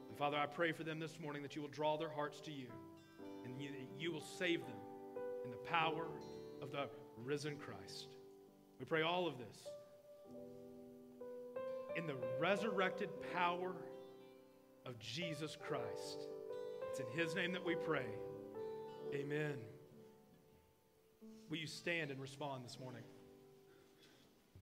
And 0.09 0.18
Father, 0.18 0.38
I 0.38 0.45
pray 0.45 0.74
for 0.74 0.84
them 0.84 0.99
this 0.99 1.18
morning 1.20 1.41
that 1.41 1.55
you 1.55 1.62
will 1.62 1.70
draw 1.70 1.97
their 1.97 2.09
hearts 2.09 2.41
to 2.41 2.51
you 2.51 2.68
and 3.45 3.59
you, 3.59 3.70
you 3.97 4.12
will 4.12 4.22
save 4.22 4.59
them 4.62 4.78
in 5.45 5.51
the 5.51 5.57
power 5.57 6.07
of 6.62 6.72
the 6.72 6.89
risen 7.24 7.55
Christ. 7.55 8.09
We 8.82 8.86
pray 8.86 9.03
all 9.03 9.27
of 9.27 9.38
this 9.38 9.57
in 11.95 12.07
the 12.07 12.15
resurrected 12.39 13.09
power 13.32 13.75
of 14.88 14.97
Jesus 14.97 15.55
Christ. 15.55 16.25
It's 16.89 16.99
in 16.99 17.05
His 17.13 17.36
name 17.36 17.51
that 17.51 17.63
we 17.63 17.75
pray. 17.75 18.07
Amen. 19.13 19.53
Will 21.51 21.57
you 21.57 21.67
stand 21.67 22.09
and 22.09 22.19
respond 22.19 22.65
this 22.65 22.79
morning? 22.79 23.03